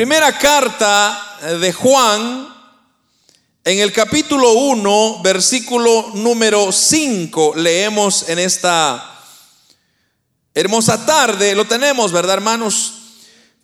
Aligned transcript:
Primera 0.00 0.38
carta 0.38 1.36
de 1.60 1.74
Juan, 1.74 2.48
en 3.62 3.78
el 3.80 3.92
capítulo 3.92 4.54
1, 4.54 5.20
versículo 5.22 6.12
número 6.14 6.72
5, 6.72 7.52
leemos 7.56 8.26
en 8.30 8.38
esta 8.38 9.20
hermosa 10.54 11.04
tarde, 11.04 11.54
lo 11.54 11.66
tenemos, 11.66 12.12
¿verdad, 12.12 12.36
hermanos? 12.36 12.94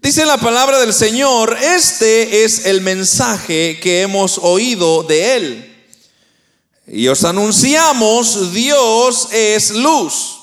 Dice 0.02 0.26
la 0.26 0.36
palabra 0.36 0.78
del 0.78 0.92
Señor, 0.92 1.56
este 1.58 2.44
es 2.44 2.66
el 2.66 2.82
mensaje 2.82 3.80
que 3.80 4.02
hemos 4.02 4.36
oído 4.36 5.04
de 5.04 5.36
Él. 5.36 5.86
Y 6.86 7.08
os 7.08 7.24
anunciamos, 7.24 8.52
Dios 8.52 9.28
es 9.32 9.70
luz, 9.70 10.36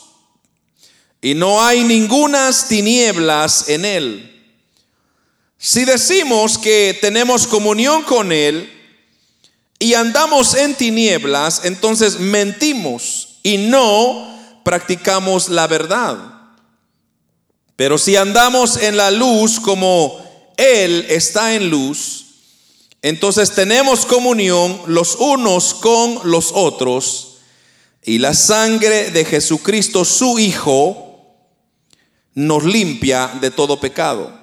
y 1.22 1.36
no 1.36 1.64
hay 1.64 1.84
ningunas 1.84 2.68
tinieblas 2.68 3.70
en 3.70 3.86
Él. 3.86 4.33
Si 5.66 5.86
decimos 5.86 6.58
que 6.58 6.98
tenemos 7.00 7.48
comunión 7.48 8.04
con 8.04 8.34
Él 8.34 8.70
y 9.80 9.94
andamos 9.94 10.56
en 10.56 10.76
tinieblas, 10.76 11.62
entonces 11.64 12.20
mentimos 12.20 13.40
y 13.44 13.56
no 13.60 14.60
practicamos 14.66 15.48
la 15.48 15.68
verdad. 15.68 16.18
Pero 17.78 17.98
si 17.98 18.18
andamos 18.18 18.76
en 18.76 18.98
la 18.98 19.10
luz 19.10 19.62
como 19.62 20.54
Él 20.58 21.06
está 21.08 21.56
en 21.56 21.70
luz, 21.70 22.26
entonces 23.02 23.52
tenemos 23.56 24.06
comunión 24.06 24.82
los 24.88 25.16
unos 25.16 25.76
con 25.76 26.30
los 26.30 26.52
otros 26.54 27.38
y 28.04 28.18
la 28.18 28.34
sangre 28.34 29.12
de 29.12 29.24
Jesucristo, 29.24 30.04
su 30.04 30.40
Hijo, 30.40 31.38
nos 32.34 32.66
limpia 32.66 33.32
de 33.40 33.50
todo 33.50 33.80
pecado. 33.80 34.43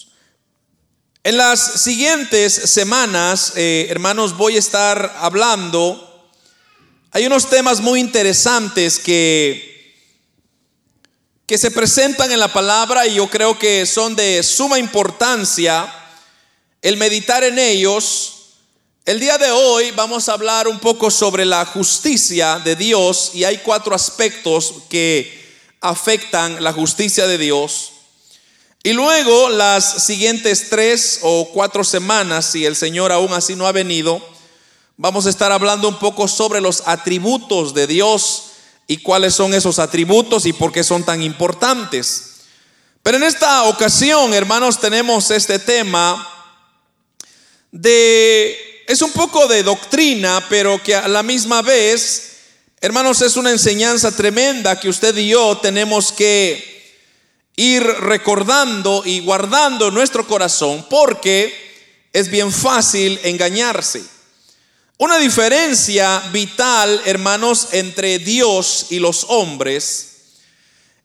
En 1.23 1.37
las 1.37 1.83
siguientes 1.83 2.51
semanas, 2.51 3.53
eh, 3.55 3.85
hermanos, 3.91 4.35
voy 4.35 4.55
a 4.55 4.59
estar 4.59 5.17
hablando. 5.19 6.31
Hay 7.11 7.27
unos 7.27 7.47
temas 7.47 7.79
muy 7.79 7.99
interesantes 7.99 8.97
que, 8.97 9.95
que 11.45 11.59
se 11.59 11.69
presentan 11.69 12.31
en 12.31 12.39
la 12.39 12.51
palabra 12.51 13.05
y 13.05 13.13
yo 13.13 13.29
creo 13.29 13.59
que 13.59 13.85
son 13.85 14.15
de 14.15 14.41
suma 14.41 14.79
importancia 14.79 15.93
el 16.81 16.97
meditar 16.97 17.43
en 17.43 17.59
ellos. 17.59 18.55
El 19.05 19.19
día 19.19 19.37
de 19.37 19.51
hoy 19.51 19.91
vamos 19.91 20.27
a 20.27 20.33
hablar 20.33 20.67
un 20.67 20.79
poco 20.79 21.11
sobre 21.11 21.45
la 21.45 21.65
justicia 21.65 22.57
de 22.57 22.75
Dios 22.75 23.29
y 23.35 23.43
hay 23.43 23.59
cuatro 23.59 23.93
aspectos 23.93 24.73
que 24.89 25.39
afectan 25.81 26.63
la 26.63 26.73
justicia 26.73 27.27
de 27.27 27.37
Dios. 27.37 27.91
Y 28.83 28.93
luego 28.93 29.49
las 29.49 30.05
siguientes 30.05 30.69
tres 30.69 31.19
o 31.21 31.49
cuatro 31.53 31.83
semanas, 31.83 32.47
si 32.47 32.65
el 32.65 32.75
Señor 32.75 33.11
aún 33.11 33.31
así 33.31 33.55
no 33.55 33.67
ha 33.67 33.71
venido, 33.71 34.27
vamos 34.97 35.27
a 35.27 35.29
estar 35.29 35.51
hablando 35.51 35.87
un 35.87 35.99
poco 35.99 36.27
sobre 36.27 36.61
los 36.61 36.81
atributos 36.87 37.75
de 37.75 37.85
Dios 37.85 38.43
y 38.87 38.97
cuáles 38.97 39.35
son 39.35 39.53
esos 39.53 39.77
atributos 39.77 40.47
y 40.47 40.53
por 40.53 40.71
qué 40.71 40.83
son 40.83 41.03
tan 41.03 41.21
importantes. 41.21 42.31
Pero 43.03 43.17
en 43.17 43.23
esta 43.23 43.65
ocasión, 43.65 44.33
hermanos, 44.33 44.79
tenemos 44.79 45.29
este 45.29 45.59
tema 45.59 46.27
de, 47.71 48.83
es 48.87 49.01
un 49.03 49.11
poco 49.11 49.47
de 49.47 49.61
doctrina, 49.61 50.43
pero 50.49 50.81
que 50.81 50.95
a 50.95 51.07
la 51.07 51.21
misma 51.21 51.61
vez, 51.61 52.37
hermanos, 52.79 53.21
es 53.21 53.35
una 53.37 53.51
enseñanza 53.51 54.15
tremenda 54.15 54.79
que 54.79 54.89
usted 54.89 55.15
y 55.17 55.29
yo 55.29 55.59
tenemos 55.59 56.11
que 56.11 56.71
ir 57.55 57.83
recordando 57.83 59.03
y 59.05 59.19
guardando 59.21 59.91
nuestro 59.91 60.25
corazón 60.27 60.85
porque 60.89 61.53
es 62.13 62.29
bien 62.29 62.51
fácil 62.51 63.19
engañarse. 63.23 64.03
Una 64.97 65.17
diferencia 65.17 66.21
vital, 66.31 67.01
hermanos, 67.05 67.69
entre 67.71 68.19
Dios 68.19 68.87
y 68.89 68.99
los 68.99 69.25
hombres 69.29 70.07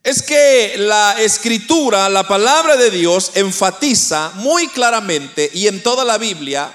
es 0.07 0.23
que 0.23 0.77
la 0.79 1.21
escritura, 1.21 2.09
la 2.09 2.29
palabra 2.29 2.77
de 2.77 2.91
Dios, 2.93 3.33
enfatiza 3.35 4.31
muy 4.37 4.69
claramente 4.69 5.51
y 5.53 5.67
en 5.67 5.83
toda 5.83 6.05
la 6.05 6.17
Biblia 6.17 6.73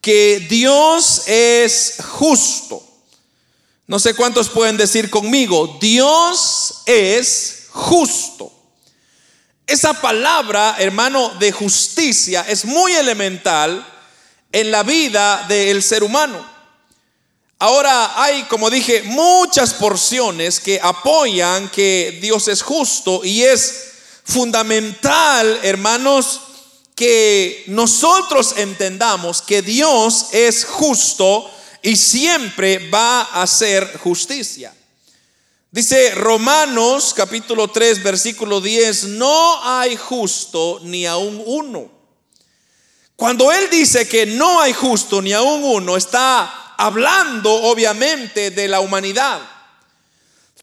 que 0.00 0.46
Dios 0.48 1.22
es 1.26 1.96
justo. 2.10 2.80
No 3.86 3.98
sé 3.98 4.14
cuántos 4.14 4.50
pueden 4.50 4.76
decir 4.76 5.10
conmigo, 5.10 5.78
Dios 5.80 6.82
es 6.86 7.64
justo. 7.70 8.53
Esa 9.66 9.94
palabra, 9.94 10.76
hermano, 10.78 11.30
de 11.38 11.50
justicia 11.50 12.44
es 12.46 12.64
muy 12.64 12.92
elemental 12.92 13.84
en 14.52 14.70
la 14.70 14.82
vida 14.82 15.46
del 15.48 15.82
ser 15.82 16.04
humano. 16.04 16.54
Ahora 17.58 18.22
hay, 18.22 18.42
como 18.44 18.68
dije, 18.68 19.02
muchas 19.04 19.72
porciones 19.74 20.60
que 20.60 20.78
apoyan 20.82 21.70
que 21.70 22.18
Dios 22.20 22.48
es 22.48 22.62
justo 22.62 23.24
y 23.24 23.42
es 23.42 23.92
fundamental, 24.24 25.60
hermanos, 25.62 26.40
que 26.94 27.64
nosotros 27.68 28.54
entendamos 28.58 29.40
que 29.40 29.62
Dios 29.62 30.26
es 30.32 30.64
justo 30.64 31.50
y 31.82 31.96
siempre 31.96 32.90
va 32.90 33.22
a 33.22 33.42
hacer 33.42 33.98
justicia. 33.98 34.74
Dice 35.74 36.14
Romanos 36.14 37.12
capítulo 37.16 37.66
3 37.66 38.00
versículo 38.04 38.60
10, 38.60 39.06
no 39.08 39.60
hay 39.64 39.96
justo 39.96 40.78
ni 40.84 41.04
aún 41.04 41.42
uno. 41.44 41.90
Cuando 43.16 43.50
él 43.50 43.68
dice 43.70 44.06
que 44.06 44.24
no 44.24 44.60
hay 44.60 44.72
justo 44.72 45.20
ni 45.20 45.32
aún 45.32 45.64
uno, 45.64 45.96
está 45.96 46.76
hablando 46.78 47.52
obviamente 47.52 48.52
de 48.52 48.68
la 48.68 48.78
humanidad. 48.78 49.40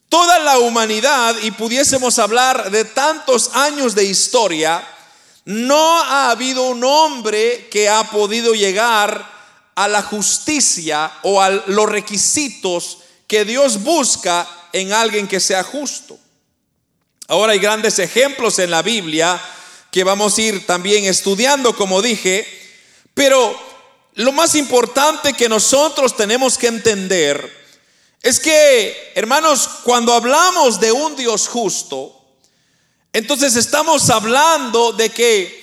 Toda 0.08 0.40
la 0.40 0.60
humanidad, 0.60 1.36
y 1.44 1.52
pudiésemos 1.52 2.18
hablar 2.18 2.72
de 2.72 2.86
tantos 2.86 3.50
años 3.54 3.94
de 3.94 4.06
historia, 4.06 4.82
no 5.44 5.98
ha 6.04 6.32
habido 6.32 6.70
un 6.70 6.86
hombre 6.86 7.68
que 7.70 7.90
ha 7.90 8.06
podido 8.06 8.54
llegar 8.54 9.30
a 9.76 9.90
la 9.90 10.04
justicia 10.04 11.12
o 11.24 11.42
a 11.42 11.50
los 11.50 11.90
requisitos 11.90 13.00
que 13.28 13.44
Dios 13.44 13.84
busca 13.84 14.48
en 14.74 14.94
alguien 14.94 15.28
que 15.28 15.40
sea 15.40 15.64
justo. 15.64 16.18
Ahora 17.28 17.54
hay 17.54 17.60
grandes 17.60 18.00
ejemplos 18.00 18.60
en 18.60 18.72
la 18.72 18.82
Biblia 18.82 19.42
que 19.92 20.04
vamos 20.04 20.38
a 20.38 20.42
ir 20.42 20.66
también 20.66 21.06
estudiando, 21.06 21.76
como 21.76 22.02
dije, 22.02 22.48
pero 23.14 23.58
lo 24.16 24.32
más 24.32 24.56
importante 24.56 25.34
que 25.34 25.50
nosotros 25.50 26.16
tenemos 26.16 26.58
que 26.58 26.68
entender 26.68 27.62
es 28.22 28.40
que, 28.40 29.14
hermanos, 29.16 29.68
cuando 29.84 30.14
hablamos 30.14 30.80
de 30.80 30.92
un 30.92 31.16
Dios 31.16 31.48
justo, 31.48 32.22
entonces 33.14 33.56
estamos 33.56 34.10
hablando 34.10 34.94
de 34.94 35.10
que 35.10 35.62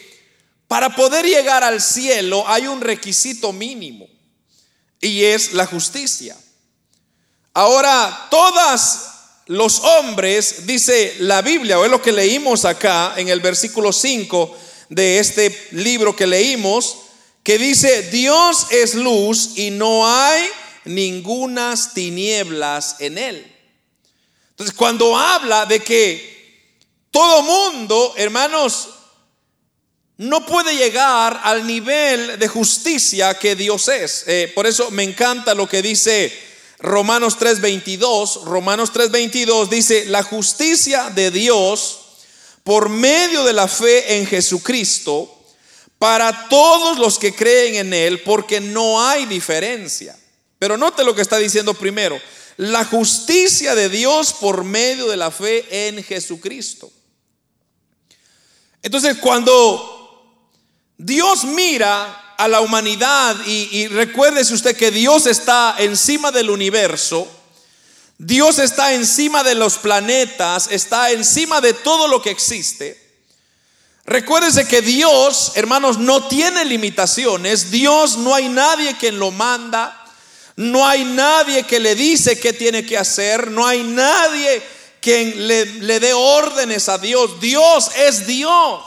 para 0.66 0.94
poder 0.94 1.24
llegar 1.24 1.64
al 1.64 1.80
cielo 1.80 2.44
hay 2.46 2.66
un 2.66 2.80
requisito 2.80 3.52
mínimo 3.52 4.06
y 5.00 5.24
es 5.24 5.52
la 5.52 5.66
justicia. 5.66 6.36
Ahora, 7.54 8.28
todas 8.30 9.08
los 9.46 9.80
hombres, 9.80 10.66
dice 10.66 11.16
la 11.20 11.42
Biblia, 11.42 11.78
o 11.78 11.84
es 11.84 11.90
lo 11.90 12.02
que 12.02 12.12
leímos 12.12 12.64
acá 12.64 13.14
en 13.16 13.28
el 13.28 13.40
versículo 13.40 13.92
5 13.92 14.56
de 14.90 15.18
este 15.18 15.68
libro 15.72 16.14
que 16.14 16.26
leímos, 16.26 16.98
que 17.42 17.58
dice, 17.58 18.02
Dios 18.10 18.66
es 18.70 18.94
luz 18.94 19.52
y 19.56 19.70
no 19.70 20.06
hay 20.06 20.48
ningunas 20.84 21.94
tinieblas 21.94 22.96
en 22.98 23.16
él. 23.16 23.56
Entonces, 24.50 24.76
cuando 24.76 25.16
habla 25.16 25.64
de 25.66 25.80
que 25.80 26.38
todo 27.10 27.42
mundo, 27.42 28.14
hermanos, 28.16 28.90
no 30.18 30.44
puede 30.44 30.74
llegar 30.76 31.40
al 31.44 31.66
nivel 31.66 32.38
de 32.38 32.48
justicia 32.48 33.38
que 33.38 33.54
Dios 33.54 33.88
es. 33.88 34.24
Eh, 34.26 34.52
por 34.54 34.66
eso 34.66 34.90
me 34.90 35.04
encanta 35.04 35.54
lo 35.54 35.68
que 35.68 35.80
dice 35.80 36.47
Romanos 36.80 37.38
3:22, 37.38 38.44
Romanos 38.44 38.92
3:22 38.92 39.68
dice, 39.68 40.06
la 40.06 40.22
justicia 40.22 41.10
de 41.10 41.30
Dios 41.30 42.00
por 42.62 42.88
medio 42.88 43.44
de 43.44 43.52
la 43.52 43.66
fe 43.66 44.18
en 44.18 44.26
Jesucristo 44.26 45.34
para 45.98 46.48
todos 46.48 46.98
los 46.98 47.18
que 47.18 47.34
creen 47.34 47.74
en 47.74 47.94
Él, 47.94 48.22
porque 48.22 48.60
no 48.60 49.02
hay 49.04 49.26
diferencia. 49.26 50.16
Pero 50.58 50.76
note 50.76 51.02
lo 51.02 51.14
que 51.14 51.22
está 51.22 51.38
diciendo 51.38 51.74
primero, 51.74 52.20
la 52.56 52.84
justicia 52.84 53.74
de 53.74 53.88
Dios 53.88 54.32
por 54.34 54.64
medio 54.64 55.08
de 55.08 55.16
la 55.16 55.30
fe 55.30 55.88
en 55.88 56.02
Jesucristo. 56.02 56.90
Entonces, 58.82 59.16
cuando 59.18 60.44
Dios 60.96 61.44
mira 61.44 62.27
a 62.38 62.48
la 62.48 62.62
humanidad 62.62 63.36
y, 63.46 63.68
y 63.70 63.88
recuérdese 63.88 64.54
usted 64.54 64.76
que 64.76 64.90
Dios 64.90 65.26
está 65.26 65.74
encima 65.78 66.32
del 66.32 66.48
universo, 66.48 67.28
Dios 68.16 68.58
está 68.58 68.94
encima 68.94 69.44
de 69.44 69.54
los 69.54 69.76
planetas, 69.76 70.68
está 70.70 71.10
encima 71.10 71.60
de 71.60 71.74
todo 71.74 72.08
lo 72.08 72.22
que 72.22 72.30
existe. 72.30 73.06
Recuérdese 74.06 74.66
que 74.66 74.80
Dios, 74.80 75.52
hermanos, 75.54 75.98
no 75.98 76.26
tiene 76.28 76.64
limitaciones. 76.64 77.70
Dios 77.70 78.16
no 78.16 78.34
hay 78.34 78.48
nadie 78.48 78.96
que 78.96 79.12
lo 79.12 79.30
manda. 79.30 79.94
No 80.56 80.86
hay 80.86 81.04
nadie 81.04 81.64
que 81.64 81.78
le 81.78 81.94
dice 81.94 82.40
qué 82.40 82.54
tiene 82.54 82.86
que 82.86 82.96
hacer. 82.96 83.50
No 83.50 83.66
hay 83.66 83.82
nadie 83.82 84.62
le, 85.08 85.66
le 85.66 86.00
dé 86.00 86.12
órdenes 86.12 86.88
a 86.88 86.98
Dios. 86.98 87.40
Dios 87.40 87.90
es 87.96 88.26
Dios. 88.26 88.82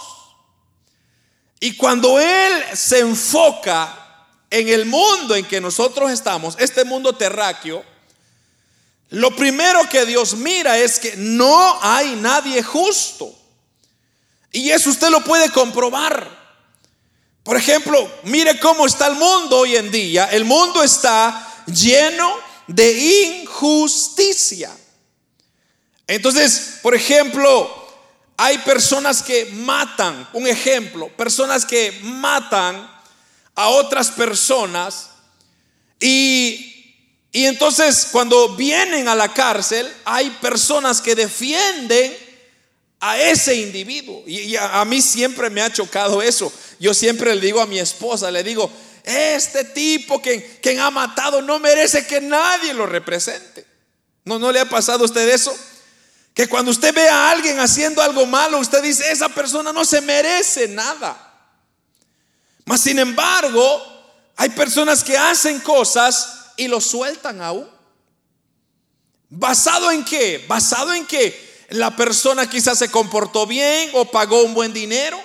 Y 1.64 1.78
cuando 1.78 2.20
Él 2.20 2.64
se 2.74 3.00
enfoca 3.00 4.26
en 4.50 4.68
el 4.68 4.86
mundo 4.88 5.36
en 5.36 5.46
que 5.46 5.62
nosotros 5.62 6.12
estamos, 6.12 6.56
este 6.60 6.84
mundo 6.84 7.14
terráqueo, 7.14 7.86
lo 9.12 9.36
primero 9.36 9.88
que 9.88 10.06
Dios 10.06 10.34
mira 10.34 10.80
es 10.80 10.98
que 10.98 11.16
no 11.18 11.78
hay 11.84 12.16
nadie 12.16 12.64
justo. 12.64 13.32
Y 14.52 14.72
eso 14.72 14.90
usted 14.90 15.10
lo 15.10 15.24
puede 15.24 15.52
comprobar. 15.52 16.42
Por 17.44 17.56
ejemplo, 17.58 18.12
mire 18.24 18.60
cómo 18.60 18.88
está 18.88 19.06
el 19.06 19.16
mundo 19.16 19.60
hoy 19.60 19.76
en 19.76 19.92
día. 19.92 20.26
El 20.32 20.46
mundo 20.46 20.82
está 20.82 21.64
lleno 21.68 22.38
de 22.66 23.42
injusticia. 23.42 24.76
Entonces, 26.08 26.80
por 26.82 26.96
ejemplo, 26.96 27.81
hay 28.44 28.58
personas 28.58 29.22
que 29.22 29.46
matan, 29.54 30.28
un 30.34 30.48
ejemplo, 30.48 31.10
personas 31.10 31.64
que 31.64 31.92
matan 32.02 32.90
a 33.54 33.70
otras 33.70 34.10
personas 34.10 35.12
y, 36.00 36.96
y 37.32 37.46
entonces 37.46 38.08
cuando 38.12 38.56
vienen 38.56 39.08
a 39.08 39.14
la 39.14 39.32
cárcel 39.32 39.88
hay 40.06 40.32
personas 40.42 41.02
que 41.02 41.14
defienden 41.14 42.18
a 43.00 43.22
ese 43.22 43.54
individuo. 43.54 44.24
Y, 44.26 44.56
a, 44.56 44.84
mí 44.86 45.04
siempre 45.04 45.52
me 45.52 45.62
ha 45.62 45.72
chocado 45.72 46.20
eso. 46.20 46.52
Yo 46.80 46.96
siempre 46.96 47.36
le 47.36 47.42
digo 47.42 47.62
a 47.62 47.68
mi 47.68 47.78
esposa, 47.78 48.32
le 48.32 48.44
digo, 48.44 48.72
este 49.04 49.66
tipo 49.66 50.20
que, 50.20 50.80
ha 50.80 50.90
matado 50.90 51.44
no 51.44 51.60
merece 51.60 52.08
que 52.08 52.20
nadie 52.20 52.74
lo 52.74 52.88
represente. 52.88 53.68
¿No, 54.26 54.40
¿No 54.40 54.52
le 54.52 54.60
ha 54.60 54.66
pasado 54.66 55.04
a 55.04 55.06
usted 55.06 55.30
eso? 55.30 55.56
Que 56.34 56.48
cuando 56.48 56.72
usted 56.72 56.94
ve 56.94 57.10
a 57.10 57.30
alguien 57.32 57.60
haciendo 57.60 58.02
algo 58.02 58.26
malo, 58.26 58.60
usted 58.60 58.82
dice, 58.82 59.12
esa 59.12 59.30
persona 59.30 59.74
no 59.74 59.84
se 59.84 60.02
merece 60.02 60.68
nada. 60.68 61.28
Mas 62.66 62.82
sin 62.82 63.00
embargo, 63.00 63.82
hay 64.38 64.50
personas 64.50 65.04
que 65.04 65.18
hacen 65.18 65.60
cosas 65.60 66.52
y 66.58 66.68
lo 66.68 66.80
sueltan 66.80 67.42
aún. 67.42 67.70
¿Basado 69.30 69.92
en 69.92 70.04
qué? 70.04 70.44
Basado 70.48 70.94
en 70.94 71.06
que 71.06 71.66
la 71.70 71.96
persona 71.96 72.50
quizás 72.50 72.78
se 72.78 72.92
comportó 72.92 73.48
bien 73.48 73.90
o 73.94 74.06
pagó 74.06 74.44
un 74.44 74.54
buen 74.54 74.74
dinero. 74.74 75.22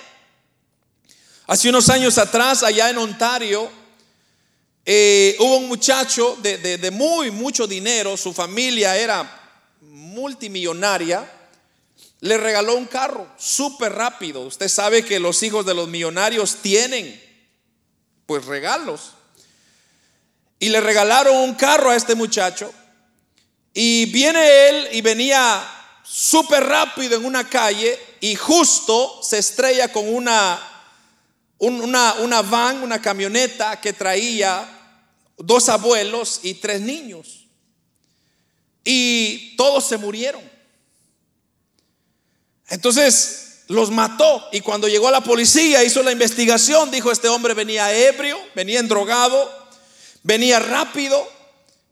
Hace 1.45 1.69
unos 1.69 1.89
años 1.89 2.17
atrás, 2.17 2.63
allá 2.63 2.89
en 2.89 2.97
Ontario, 2.97 3.69
eh, 4.85 5.35
hubo 5.39 5.57
un 5.57 5.67
muchacho 5.67 6.37
de, 6.41 6.91
muy, 6.91 7.31
mucho 7.31 7.67
dinero, 7.67 8.15
su 8.15 8.33
familia 8.33 8.95
era 8.95 9.46
multimillonaria, 9.87 11.29
le 12.19 12.37
regaló 12.37 12.75
un 12.75 12.85
carro 12.85 13.27
súper 13.37 13.93
rápido. 13.93 14.41
Usted 14.41 14.67
sabe 14.67 15.03
que 15.03 15.19
los 15.19 15.41
hijos 15.43 15.65
de 15.65 15.73
los 15.73 15.87
millonarios 15.87 16.57
tienen, 16.61 17.21
pues, 18.25 18.45
regalos. 18.45 19.11
Y 20.59 20.69
le 20.69 20.81
regalaron 20.81 21.35
un 21.35 21.53
carro 21.55 21.91
a 21.91 21.95
este 21.95 22.15
muchacho. 22.15 22.73
Y 23.73 24.05
viene 24.07 24.69
él 24.69 24.89
y 24.93 25.01
venía 25.01 25.63
súper 26.03 26.63
rápido 26.63 27.17
en 27.17 27.25
una 27.25 27.47
calle 27.47 27.99
y 28.21 28.35
justo 28.35 29.21
se 29.21 29.37
estrella 29.37 29.91
con 29.91 30.07
una, 30.07 30.59
una, 31.59 32.13
una 32.15 32.41
van, 32.41 32.81
una 32.81 33.01
camioneta 33.01 33.79
que 33.79 33.93
traía 33.93 34.67
dos 35.37 35.69
abuelos 35.69 36.39
y 36.43 36.55
tres 36.55 36.81
niños. 36.81 37.46
Y 38.89 39.53
todos 39.57 39.85
se 39.85 39.97
murieron. 39.97 40.41
Entonces 42.69 43.63
los 43.67 43.91
mató 43.91 44.47
y 44.53 44.61
cuando 44.61 44.87
llegó 44.87 45.09
a 45.09 45.11
la 45.11 45.19
policía 45.19 45.83
hizo 45.83 46.01
la 46.03 46.13
investigación, 46.13 46.89
dijo 46.89 47.11
este 47.11 47.27
hombre 47.27 47.53
venía 47.53 47.93
ebrio, 47.93 48.39
venía 48.55 48.79
endrogado, 48.79 49.67
venía 50.23 50.59
rápido 50.59 51.29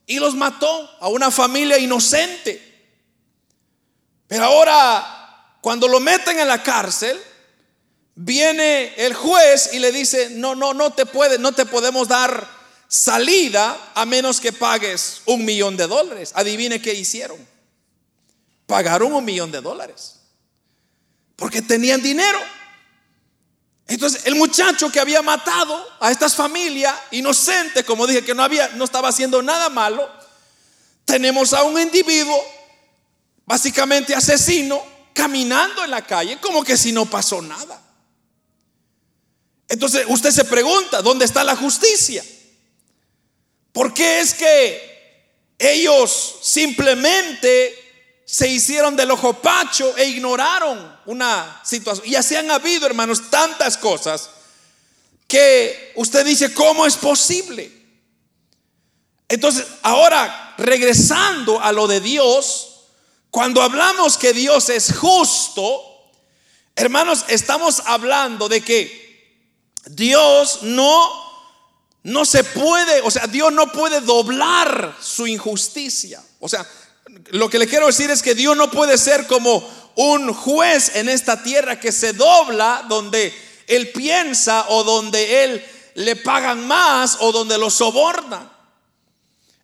y 0.08 0.20
los 0.20 0.36
mató 0.36 0.90
a 1.02 1.10
una 1.10 1.32
familia 1.32 1.78
inocente. 1.78 2.62
Pero 4.30 4.46
ahora, 4.46 5.58
cuando 5.60 5.90
lo 5.90 6.00
meten 6.00 6.40
en 6.40 6.48
la 6.48 6.64
cárcel, 6.64 7.22
viene 8.16 8.94
el 8.96 9.14
juez 9.14 9.72
y 9.74 9.80
le 9.80 9.92
dice, 9.92 10.30
no, 10.30 10.56
no, 10.56 10.74
no 10.74 10.94
te 10.94 11.06
puede, 11.06 11.40
no 11.40 11.52
te 11.52 11.66
podemos 11.66 12.08
dar 12.08 12.55
salida 12.96 13.92
a 13.94 14.06
menos 14.06 14.40
que 14.40 14.54
pagues 14.54 15.22
un 15.26 15.44
millón 15.44 15.76
de 15.78 15.88
dólares. 15.88 16.32
Adivine 16.34 16.82
qué 16.82 16.94
hicieron. 16.94 17.38
Pagaron 18.66 19.14
un 19.14 19.26
millón 19.26 19.52
de 19.52 19.62
dólares. 19.62 20.16
Porque 21.36 21.62
tenían 21.62 22.02
dinero. 22.02 22.40
Entonces, 23.88 24.26
el 24.26 24.36
muchacho 24.36 24.92
que 24.92 25.00
había 25.00 25.22
matado 25.22 25.86
a 26.00 26.10
esta 26.10 26.30
familia 26.30 26.96
inocente, 27.12 27.84
como 27.84 28.08
dije 28.08 28.24
que 28.24 28.34
no 28.34 28.42
había 28.42 28.70
no 28.70 28.86
estaba 28.86 29.10
haciendo 29.10 29.42
nada 29.42 29.70
malo, 29.70 30.10
tenemos 31.04 31.54
a 31.54 31.64
un 31.64 31.80
individuo 31.80 32.42
básicamente 33.46 34.16
asesino, 34.16 34.82
caminando 35.14 35.84
en 35.84 35.92
la 35.92 36.06
calle 36.06 36.40
como 36.40 36.64
que 36.64 36.78
si 36.78 36.92
no 36.92 37.06
pasó 37.06 37.42
nada. 37.42 37.82
Entonces 39.68 40.06
usted 40.08 40.32
se 40.32 40.46
pregunta, 40.46 41.02
¿dónde 41.02 41.26
está 41.26 41.44
la 41.44 41.56
justicia? 41.56 42.24
¿Por 43.76 43.94
qué 43.94 44.22
es 44.22 44.34
que 44.34 45.28
ellos 45.60 46.38
simplemente 46.42 48.24
se 48.24 48.48
hicieron 48.48 48.96
del 48.96 49.12
ojo 49.12 49.34
pacho 49.42 49.98
e 49.98 50.06
ignoraron 50.06 50.98
una 51.08 51.62
situación? 51.62 52.08
Y 52.08 52.16
así 52.16 52.38
han 52.38 52.50
habido, 52.50 52.86
hermanos, 52.86 53.30
tantas 53.30 53.76
cosas 53.76 54.30
que 55.28 55.92
usted 55.98 56.26
dice, 56.26 56.54
¿cómo 56.54 56.86
es 56.86 56.96
posible? 56.96 57.70
Entonces, 59.28 59.66
ahora, 59.82 60.56
regresando 60.58 61.60
a 61.60 61.74
lo 61.74 61.86
de 61.86 62.00
Dios, 62.00 62.86
cuando 63.30 63.62
hablamos 63.62 64.18
que 64.18 64.32
Dios 64.32 64.70
es 64.70 64.96
justo, 64.96 65.84
hermanos, 66.78 67.26
estamos 67.28 67.82
hablando 67.86 68.48
de 68.48 68.62
que 68.62 69.52
Dios 69.88 70.60
no 70.62 71.25
no 72.06 72.24
se 72.24 72.44
puede, 72.44 73.02
o 73.02 73.10
sea, 73.10 73.26
Dios 73.26 73.52
no 73.52 73.72
puede 73.72 74.00
doblar 74.00 74.96
su 75.02 75.26
injusticia. 75.26 76.22
O 76.40 76.48
sea, 76.48 76.64
lo 77.32 77.50
que 77.50 77.58
le 77.58 77.68
quiero 77.68 77.88
decir 77.88 78.12
es 78.12 78.22
que 78.22 78.36
Dios 78.36 78.56
no 78.56 78.70
puede 78.70 79.00
ser 79.00 79.26
como 79.26 79.68
un 79.96 80.32
juez 80.32 80.92
en 80.96 81.10
esta 81.10 81.42
tierra 81.42 81.80
que 81.80 81.92
se 81.92 82.14
dobla 82.14 82.86
donde 82.88 83.34
él 83.66 83.90
piensa 83.90 84.66
o 84.70 84.84
donde 84.84 85.46
él 85.46 85.66
le 85.96 86.16
pagan 86.16 86.68
más 86.68 87.18
o 87.22 87.32
donde 87.32 87.58
lo 87.58 87.72
soborna. 87.72 88.52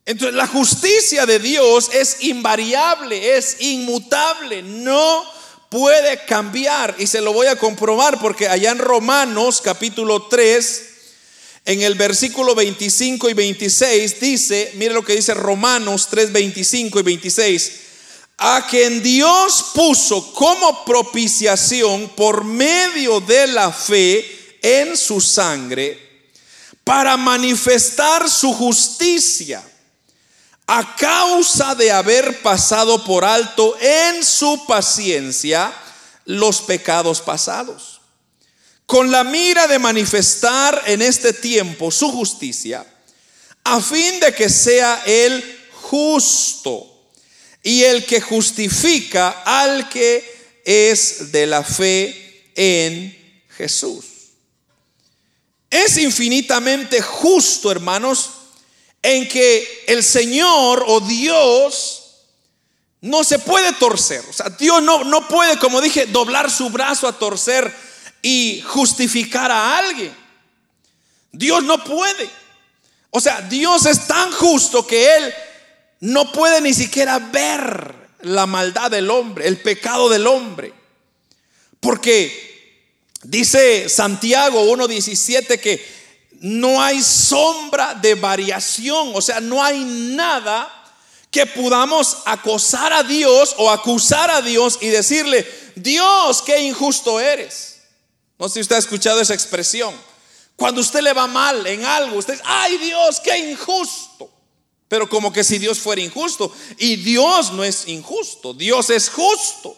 Entonces 0.07 0.33
la 0.33 0.47
justicia 0.47 1.27
de 1.27 1.37
Dios 1.37 1.91
es 1.93 2.23
invariable, 2.23 3.37
es 3.37 3.57
inmutable, 3.59 4.63
no 4.63 5.23
puede 5.69 6.25
cambiar. 6.25 6.95
Y 6.97 7.05
se 7.05 7.21
lo 7.21 7.33
voy 7.33 7.45
a 7.45 7.55
comprobar 7.55 8.19
porque 8.19 8.49
allá 8.49 8.71
en 8.71 8.79
Romanos 8.79 9.61
capítulo 9.61 10.23
3, 10.23 10.90
en 11.65 11.81
el 11.81 11.95
versículo 11.95 12.55
25 12.55 13.29
y 13.29 13.33
26 13.33 14.19
dice, 14.19 14.71
mire 14.75 14.93
lo 14.93 15.03
que 15.03 15.15
dice 15.15 15.33
Romanos 15.33 16.07
3, 16.09 16.31
25 16.31 16.99
y 16.99 17.03
26, 17.03 17.71
a 18.37 18.65
quien 18.67 19.03
Dios 19.03 19.65
puso 19.75 20.33
como 20.33 20.83
propiciación 20.83 22.09
por 22.09 22.43
medio 22.43 23.19
de 23.19 23.47
la 23.47 23.71
fe 23.71 24.57
en 24.61 24.97
su 24.97 25.21
sangre 25.21 26.11
para 26.83 27.17
manifestar 27.17 28.29
su 28.29 28.53
justicia 28.53 29.63
a 30.67 30.95
causa 30.95 31.75
de 31.75 31.91
haber 31.91 32.41
pasado 32.41 33.03
por 33.03 33.25
alto 33.25 33.75
en 33.79 34.23
su 34.23 34.65
paciencia 34.65 35.73
los 36.25 36.61
pecados 36.61 37.19
pasados, 37.19 37.90
con 38.91 39.09
la 39.09 39.23
mira 39.23 39.67
de 39.67 39.79
manifestar 39.79 40.83
en 40.85 41.01
este 41.01 41.31
tiempo 41.31 41.89
su 41.91 42.11
justicia, 42.11 42.85
a 43.63 43.79
fin 43.79 44.19
de 44.19 44.35
que 44.35 44.49
sea 44.49 45.01
él 45.05 45.69
justo 45.71 47.09
y 47.63 47.83
el 47.83 48.05
que 48.05 48.19
justifica 48.19 49.43
al 49.45 49.87
que 49.87 50.61
es 50.65 51.31
de 51.31 51.47
la 51.47 51.63
fe 51.63 52.51
en 52.53 53.45
Jesús. 53.55 54.03
Es 55.69 55.97
infinitamente 55.97 57.01
justo, 57.01 57.71
hermanos, 57.71 58.29
en 59.01 59.25
que 59.29 59.85
el 59.87 60.03
Señor 60.03 60.83
o 60.85 60.99
Dios 60.99 62.25
no 62.99 63.23
se 63.23 63.39
puede 63.39 63.71
torcer. 63.71 64.21
O 64.29 64.33
sea, 64.33 64.49
Dios 64.49 64.83
no, 64.83 65.05
no 65.05 65.29
puede, 65.29 65.57
como 65.59 65.79
dije, 65.79 66.07
doblar 66.07 66.51
su 66.51 66.69
brazo 66.69 67.07
a 67.07 67.17
torcer 67.17 67.73
y 68.21 68.61
justificar 68.61 69.51
a 69.51 69.77
alguien. 69.77 70.15
Dios 71.31 71.63
no 71.63 71.83
puede. 71.83 72.29
O 73.09 73.19
sea, 73.19 73.41
Dios 73.41 73.85
es 73.85 74.07
tan 74.07 74.31
justo 74.31 74.85
que 74.85 75.17
Él 75.17 75.33
no 76.01 76.31
puede 76.31 76.61
ni 76.61 76.73
siquiera 76.73 77.19
ver 77.19 77.93
la 78.21 78.45
maldad 78.45 78.91
del 78.91 79.09
hombre, 79.09 79.47
el 79.47 79.57
pecado 79.57 80.09
del 80.09 80.27
hombre. 80.27 80.73
Porque 81.79 82.79
dice 83.23 83.89
Santiago 83.89 84.63
1.17 84.65 85.59
que 85.59 86.01
no 86.41 86.81
hay 86.81 87.01
sombra 87.01 87.93
de 87.95 88.15
variación, 88.15 89.11
o 89.13 89.21
sea, 89.21 89.39
no 89.39 89.63
hay 89.63 89.83
nada 89.83 90.77
que 91.29 91.45
podamos 91.45 92.17
acosar 92.25 92.91
a 92.93 93.03
Dios 93.03 93.55
o 93.57 93.69
acusar 93.69 94.31
a 94.31 94.41
Dios 94.41 94.79
y 94.81 94.87
decirle, 94.87 95.47
Dios, 95.75 96.41
qué 96.41 96.61
injusto 96.61 97.19
eres. 97.19 97.80
No 98.41 98.49
sé 98.49 98.55
si 98.55 98.61
usted 98.61 98.77
ha 98.77 98.79
escuchado 98.79 99.21
esa 99.21 99.35
expresión. 99.35 99.93
Cuando 100.55 100.81
usted 100.81 101.01
le 101.01 101.13
va 101.13 101.27
mal 101.27 101.67
en 101.67 101.85
algo, 101.85 102.17
usted 102.17 102.33
dice, 102.33 102.43
ay 102.47 102.75
Dios, 102.79 103.19
qué 103.19 103.37
injusto. 103.37 104.31
Pero 104.87 105.07
como 105.07 105.31
que 105.31 105.43
si 105.43 105.59
Dios 105.59 105.77
fuera 105.77 106.01
injusto. 106.01 106.51
Y 106.79 106.95
Dios 106.95 107.51
no 107.51 107.63
es 107.63 107.87
injusto, 107.87 108.55
Dios 108.55 108.89
es 108.89 109.09
justo. 109.11 109.77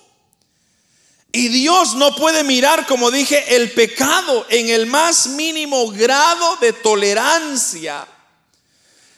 Y 1.34 1.50
Dios 1.50 1.96
no 1.96 2.16
puede 2.16 2.46
mirar, 2.46 2.88
como 2.88 3.12
dije, 3.12 3.54
el 3.54 3.74
pecado 3.74 4.46
en 4.48 4.70
el 4.70 4.86
más 4.86 5.28
mínimo 5.28 5.92
grado 5.92 6.56
de 6.62 6.72
tolerancia. 6.72 8.08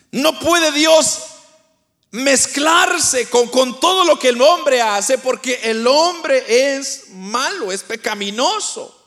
No 0.09 0.39
puede 0.39 0.71
Dios 0.71 1.19
mezclarse 2.09 3.29
con, 3.29 3.49
con, 3.49 3.79
todo 3.79 4.05
lo 4.05 4.17
que 4.17 4.29
el 4.29 4.41
hombre 4.41 4.81
hace 4.81 5.19
porque 5.19 5.59
el 5.65 5.85
hombre 5.85 6.77
es 6.77 7.09
malo, 7.11 7.71
es 7.71 7.83
pecaminoso. 7.83 9.04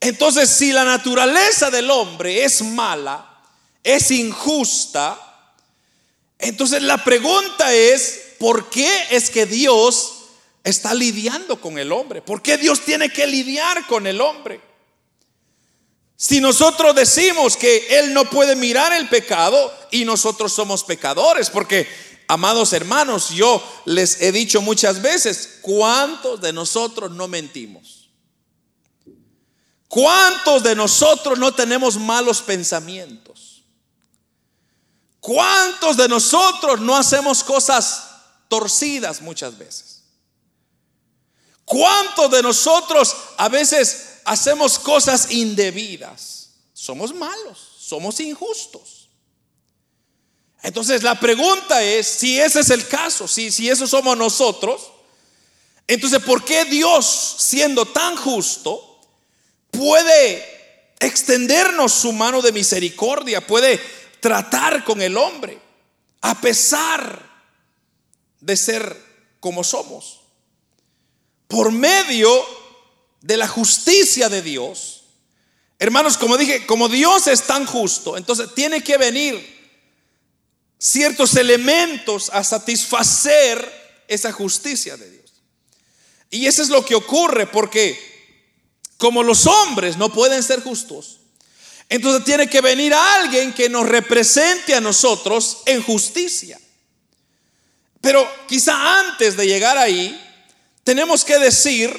Entonces, 0.00 0.48
si 0.48 0.72
la 0.72 0.84
naturaleza 0.84 1.70
del 1.70 1.90
hombre 1.90 2.42
es 2.42 2.62
mala, 2.62 3.42
es 3.84 4.10
injusta, 4.10 5.18
entonces 6.38 6.82
la 6.82 7.04
pregunta 7.04 7.72
es, 7.74 8.34
¿por 8.38 8.70
qué 8.70 8.90
es 9.10 9.28
que 9.28 9.44
Dios 9.44 10.14
está 10.64 10.94
lidiando 10.94 11.60
con 11.60 11.78
el 11.78 11.92
hombre? 11.92 12.22
¿Por 12.22 12.40
qué 12.40 12.56
Dios 12.56 12.80
tiene 12.80 13.10
que 13.10 13.26
lidiar 13.26 13.86
con 13.86 14.06
el 14.06 14.22
hombre? 14.22 14.62
Si 16.16 16.40
nosotros 16.40 16.94
decimos 16.94 17.56
que 17.56 17.98
Él 17.98 18.14
no 18.14 18.24
puede 18.28 18.56
mirar 18.56 18.92
el 18.94 19.08
pecado 19.08 19.72
y 19.90 20.06
nosotros 20.06 20.52
somos 20.52 20.84
pecadores, 20.84 21.50
porque, 21.50 21.86
amados 22.26 22.72
hermanos, 22.72 23.30
yo 23.30 23.62
les 23.84 24.20
he 24.22 24.32
dicho 24.32 24.62
muchas 24.62 25.02
veces, 25.02 25.58
¿cuántos 25.60 26.40
de 26.40 26.54
nosotros 26.54 27.10
no 27.10 27.28
mentimos? 27.28 27.99
¿Cuántos 29.90 30.62
de 30.62 30.76
nosotros 30.76 31.36
no 31.36 31.52
tenemos 31.52 31.96
malos 31.96 32.40
pensamientos? 32.40 33.64
¿Cuántos 35.18 35.96
de 35.96 36.08
nosotros 36.08 36.80
no 36.80 36.96
hacemos 36.96 37.42
cosas 37.42 38.04
torcidas 38.48 39.20
muchas 39.20 39.58
veces? 39.58 40.04
¿Cuántos 41.64 42.30
de 42.30 42.40
nosotros 42.40 43.16
a 43.36 43.48
veces 43.48 44.20
hacemos 44.24 44.78
cosas 44.78 45.32
indebidas, 45.32 46.50
somos 46.72 47.12
malos, 47.12 47.58
somos 47.80 48.20
injustos. 48.20 49.08
Entonces 50.62 51.02
la 51.02 51.18
pregunta 51.18 51.82
es, 51.82 52.06
si 52.06 52.38
ese 52.38 52.60
es 52.60 52.70
el 52.70 52.86
caso, 52.86 53.26
si, 53.26 53.50
si 53.50 53.68
eso 53.68 53.86
somos 53.86 54.16
nosotros, 54.16 54.92
entonces 55.86 56.22
¿por 56.22 56.44
qué 56.44 56.64
Dios, 56.64 57.34
siendo 57.38 57.86
tan 57.86 58.16
justo, 58.16 58.89
puede 59.70 60.44
extendernos 61.00 61.92
su 61.92 62.12
mano 62.12 62.42
de 62.42 62.52
misericordia, 62.52 63.46
puede 63.46 63.80
tratar 64.20 64.84
con 64.84 65.00
el 65.00 65.16
hombre, 65.16 65.58
a 66.20 66.40
pesar 66.40 67.30
de 68.40 68.56
ser 68.56 68.96
como 69.40 69.64
somos? 69.64 70.20
Por 71.48 71.72
medio 71.72 72.44
de 73.22 73.36
la 73.36 73.48
justicia 73.48 74.28
de 74.28 74.42
Dios. 74.42 75.04
Hermanos, 75.78 76.18
como 76.18 76.36
dije, 76.36 76.66
como 76.66 76.88
Dios 76.88 77.26
es 77.26 77.42
tan 77.42 77.66
justo, 77.66 78.16
entonces 78.16 78.54
tiene 78.54 78.84
que 78.84 78.98
venir 78.98 79.58
ciertos 80.78 81.34
elementos 81.36 82.30
a 82.30 82.44
satisfacer 82.44 84.04
esa 84.06 84.32
justicia 84.32 84.96
de 84.96 85.10
Dios. 85.10 85.20
Y 86.30 86.46
eso 86.46 86.62
es 86.62 86.68
lo 86.68 86.84
que 86.84 86.94
ocurre 86.94 87.46
porque 87.46 88.09
como 89.00 89.22
los 89.22 89.46
hombres 89.46 89.96
no 89.96 90.12
pueden 90.12 90.42
ser 90.42 90.62
justos, 90.62 91.20
entonces 91.88 92.22
tiene 92.22 92.48
que 92.48 92.60
venir 92.60 92.92
alguien 92.94 93.52
que 93.52 93.68
nos 93.68 93.88
represente 93.88 94.74
a 94.74 94.80
nosotros 94.80 95.62
en 95.64 95.82
justicia. 95.82 96.60
Pero 98.00 98.30
quizá 98.46 99.00
antes 99.00 99.36
de 99.36 99.46
llegar 99.46 99.76
ahí, 99.76 100.18
tenemos 100.84 101.24
que 101.24 101.38
decir 101.38 101.90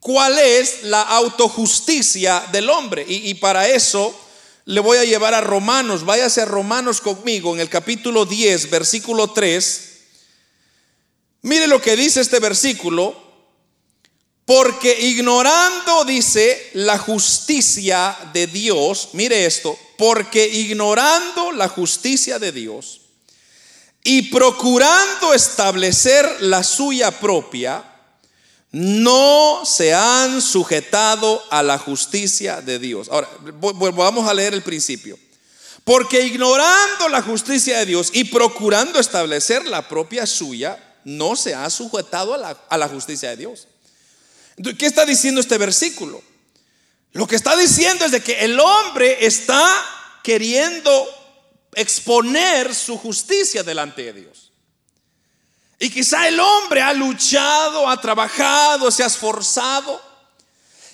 cuál 0.00 0.38
es 0.38 0.82
la 0.82 1.02
autojusticia 1.02 2.44
del 2.52 2.68
hombre. 2.68 3.04
Y, 3.08 3.32
para 3.34 3.68
eso 3.68 4.14
le 4.64 4.80
voy 4.80 4.98
a 4.98 5.04
llevar 5.04 5.34
a 5.34 5.40
Romanos. 5.40 6.04
Váyase 6.04 6.42
a 6.42 6.46
Romanos 6.46 7.00
conmigo 7.00 7.54
en 7.54 7.60
el 7.60 7.68
capítulo 7.68 8.26
10, 8.26 8.70
versículo 8.70 9.30
3. 9.30 9.90
Mire 11.42 11.68
lo 11.68 11.80
que 11.80 11.96
dice 11.96 12.20
este 12.20 12.40
versículo. 12.40 13.23
Porque 14.44 15.08
ignorando, 15.08 16.04
dice, 16.04 16.70
la 16.74 16.98
justicia 16.98 18.16
de 18.32 18.46
Dios, 18.46 19.10
mire 19.12 19.46
esto, 19.46 19.78
porque 19.96 20.46
ignorando 20.46 21.52
la 21.52 21.68
justicia 21.68 22.38
de 22.38 22.52
Dios 22.52 23.00
y 24.02 24.30
procurando 24.30 25.32
establecer 25.32 26.42
la 26.42 26.62
suya 26.62 27.10
propia, 27.20 27.82
no 28.70 29.62
se 29.64 29.94
han 29.94 30.42
sujetado 30.42 31.42
a 31.50 31.62
la 31.62 31.78
justicia 31.78 32.60
de 32.60 32.78
Dios. 32.78 33.08
Ahora, 33.08 33.28
vamos 33.40 34.28
a 34.28 34.34
leer 34.34 34.52
el 34.52 34.62
principio. 34.62 35.16
Porque 35.84 36.26
ignorando 36.26 37.08
la 37.08 37.22
justicia 37.22 37.78
de 37.78 37.86
Dios 37.86 38.10
y 38.12 38.24
procurando 38.24 38.98
establecer 38.98 39.66
la 39.66 39.86
propia 39.86 40.26
suya, 40.26 40.82
no 41.04 41.36
se 41.36 41.54
ha 41.54 41.68
sujetado 41.70 42.34
a 42.34 42.78
la, 42.78 42.88
justicia 42.88 43.30
de 43.30 43.36
Dios. 43.36 43.68
¿Qué 44.78 44.86
está 44.86 45.04
diciendo 45.04 45.40
este 45.40 45.58
versículo? 45.58 46.22
Lo 47.12 47.26
que 47.26 47.36
está 47.36 47.56
diciendo 47.56 48.04
es 48.04 48.12
de 48.12 48.22
que 48.22 48.44
el 48.44 48.58
hombre 48.58 49.24
está 49.24 49.64
queriendo 50.22 51.08
exponer 51.74 52.74
su 52.74 52.96
justicia 52.98 53.62
delante 53.62 54.02
de 54.04 54.12
Dios. 54.12 54.52
Y 55.78 55.90
quizá 55.90 56.28
el 56.28 56.38
hombre 56.38 56.82
ha 56.82 56.92
luchado, 56.92 57.88
ha 57.88 58.00
trabajado, 58.00 58.90
se 58.90 59.02
ha 59.02 59.06
esforzado. 59.06 60.00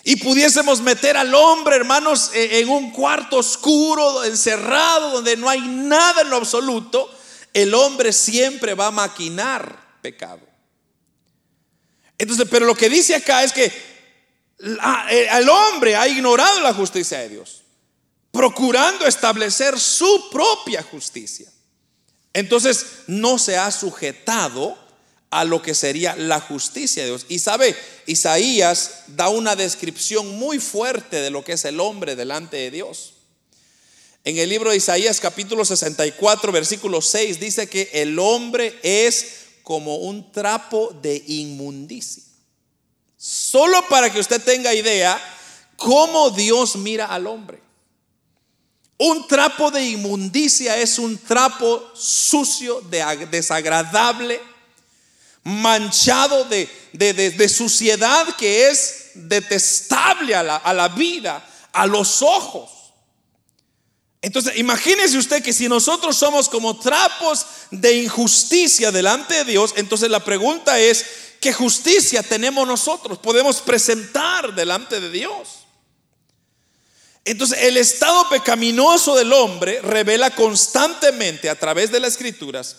Y 0.03 0.17
pudiésemos 0.17 0.81
meter 0.81 1.17
al 1.17 1.35
hombre, 1.35 1.77
hermanos, 1.77 2.31
e, 2.33 2.61
en 2.61 2.69
un 2.71 2.91
cuarto 2.91 3.37
oscuro, 3.37 4.25
encerrado, 4.25 5.11
donde 5.11 5.37
no 5.37 5.49
hay 5.49 5.61
nada 5.61 6.23
en 6.23 6.31
lo 6.31 6.37
absoluto. 6.37 7.11
El 7.53 7.75
hombre 7.75 8.13
siempre 8.13 8.75
va 8.75 8.87
a 8.87 8.91
maquinar 8.91 9.99
pecado. 10.01 10.50
Entonces, 12.21 12.47
pero 12.51 12.67
lo 12.67 12.75
que 12.75 12.91
dice 12.91 13.15
acá 13.15 13.43
es 13.43 13.51
que 13.51 13.65
eh, 13.65 15.29
el 15.33 15.49
hombre 15.49 15.97
ha 15.97 16.07
ignorado 16.07 16.61
la 16.61 16.75
justicia 16.75 17.19
de 17.19 17.31
Dios, 17.31 17.63
procurando 18.31 19.07
establecer 19.07 19.81
su 19.81 20.29
propia 20.31 20.83
justicia. 20.83 21.51
Entonces 22.35 22.85
no 23.07 23.39
se 23.39 23.57
ha 23.57 23.71
sujetado 23.71 24.77
a 25.31 25.47
lo 25.47 25.63
que 25.63 25.75
sería 25.75 26.15
la 26.15 26.41
justicia 26.41 27.03
de 27.03 27.09
Dios. 27.09 27.25
Y 27.31 27.39
sabe, 27.39 27.75
Isaías 28.05 29.05
da 29.07 29.31
una 29.31 29.57
descripción 29.57 30.29
muy 30.39 30.59
fuerte 30.59 31.23
de 31.23 31.31
lo 31.31 31.43
que 31.43 31.53
es 31.53 31.65
el 31.65 31.81
hombre 31.81 32.17
delante 32.17 32.59
de 32.59 32.71
Dios. 32.71 33.15
En 34.25 34.37
el 34.37 34.51
libro 34.51 34.69
de 34.69 34.77
Isaías 34.77 35.21
capítulo 35.21 35.65
64 35.65 36.53
versículo 36.53 37.01
6 37.01 37.41
dice 37.41 37.67
que 37.67 37.89
el 37.95 38.19
hombre 38.19 38.79
es 38.83 39.50
como 39.71 39.99
un 39.99 40.33
trapo 40.33 40.93
de 41.01 41.23
inmundicia. 41.29 42.25
Solo 43.17 43.87
para 43.89 44.13
que 44.13 44.19
usted 44.19 44.43
tenga 44.43 44.75
idea 44.75 45.17
cómo 45.77 46.31
Dios 46.31 46.75
mira 46.75 47.07
al 47.07 47.29
hombre. 47.29 47.63
Un 48.99 49.29
trapo 49.29 49.71
de 49.71 49.87
inmundicia 49.87 50.77
es 50.77 50.99
un 50.99 51.17
trapo 51.19 51.89
sucio, 51.95 52.81
desagradable, 53.31 54.41
manchado 55.45 56.47
de, 56.47 57.49
suciedad 57.49 58.27
que 58.35 58.71
es 58.71 59.13
detestable 59.15 60.35
a 60.35 60.73
la 60.75 60.89
vida, 60.89 61.49
a 61.73 61.87
los 61.87 62.23
ojos. 62.23 62.71
Entonces, 64.23 64.57
imagínese 64.57 65.17
usted 65.17 65.43
que 65.43 65.53
si 65.53 65.69
nosotros 65.69 66.17
somos 66.17 66.49
como 66.49 66.79
trapos 66.79 67.47
de 67.71 68.03
injusticia 68.03 68.93
delante 68.93 69.35
de 69.35 69.45
Dios, 69.45 69.73
entonces 69.77 70.11
la 70.11 70.23
pregunta 70.23 70.79
es, 70.79 71.07
¿qué 71.41 71.53
justicia 71.53 72.23
tenemos 72.23 72.67
nosotros? 72.67 73.19
Podemos 73.19 73.63
presentar 73.63 74.55
delante 74.55 75.01
de 75.01 75.11
Dios. 75.11 75.61
Entonces, 77.25 77.59
el 77.63 77.77
estado 77.77 78.29
pecaminoso 78.29 79.17
del 79.17 79.33
hombre 79.33 79.81
revela 79.83 80.35
constantemente 80.35 81.49
a 81.49 81.59
través 81.59 81.91
de 81.91 82.01
las 82.01 82.13
escrituras 82.13 82.77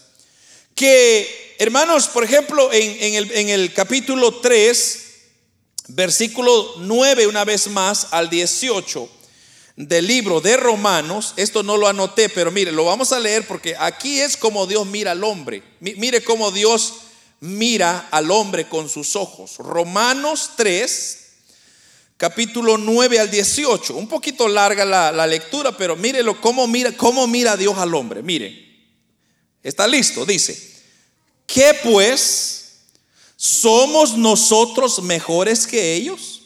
que, 0.76 1.56
hermanos, 1.60 2.08
por 2.08 2.24
ejemplo, 2.24 2.72
en, 2.72 3.14
el, 3.16 3.32
el 3.32 3.74
capítulo 3.74 4.40
3, 4.40 5.00
versículo 5.90 6.76
9, 6.78 7.28
una 7.28 7.46
vez 7.46 7.68
más, 7.68 8.08
al 8.12 8.30
18, 8.30 9.10
del 9.88 10.06
libro 10.06 10.42
de 10.42 10.58
Romanos, 10.58 11.34
esto 11.38 11.64
no 11.64 11.76
lo 11.76 11.88
anoté, 11.88 12.30
pero 12.30 12.52
mire, 12.52 12.72
lo 12.72 12.86
vamos 12.86 13.12
a 13.12 13.20
leer 13.20 13.48
porque 13.48 13.76
aquí 13.80 14.20
es 14.20 14.38
como 14.38 14.68
Dios 14.68 14.86
mira 14.86 15.12
al 15.12 15.24
hombre. 15.24 15.64
Mire 15.80 16.24
cómo 16.24 16.52
Dios 16.52 16.94
mira 17.40 18.08
al 18.12 18.30
hombre 18.30 18.70
con 18.70 18.90
sus 18.90 19.16
ojos. 19.16 19.58
Romanos 19.58 20.52
3, 20.56 21.18
capítulo 22.16 22.78
9 22.78 23.20
al 23.20 23.32
18. 23.32 23.96
Un 23.96 24.08
poquito 24.08 24.48
larga 24.48 24.86
la, 24.86 25.26
lectura, 25.26 25.76
pero 25.76 25.96
mírelo 25.96 26.40
cómo 26.40 26.68
mira, 26.68 26.96
cómo 26.96 27.26
mira 27.26 27.58
Dios 27.58 27.78
al 27.80 27.96
hombre. 27.96 28.22
Mire, 28.22 28.86
está 29.64 29.88
listo, 29.88 30.26
dice, 30.26 30.76
¿qué 31.48 31.76
pues? 31.84 32.58
¿Somos 33.36 34.16
nosotros 34.16 35.02
mejores 35.02 35.66
que 35.66 35.96
ellos? 35.96 36.44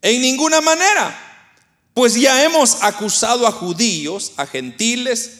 En 0.00 0.20
ninguna 0.20 0.60
manera. 0.60 1.21
Pues 1.94 2.14
ya 2.14 2.42
hemos 2.44 2.82
acusado 2.82 3.46
a 3.46 3.52
judíos, 3.52 4.32
a 4.36 4.46
gentiles, 4.46 5.30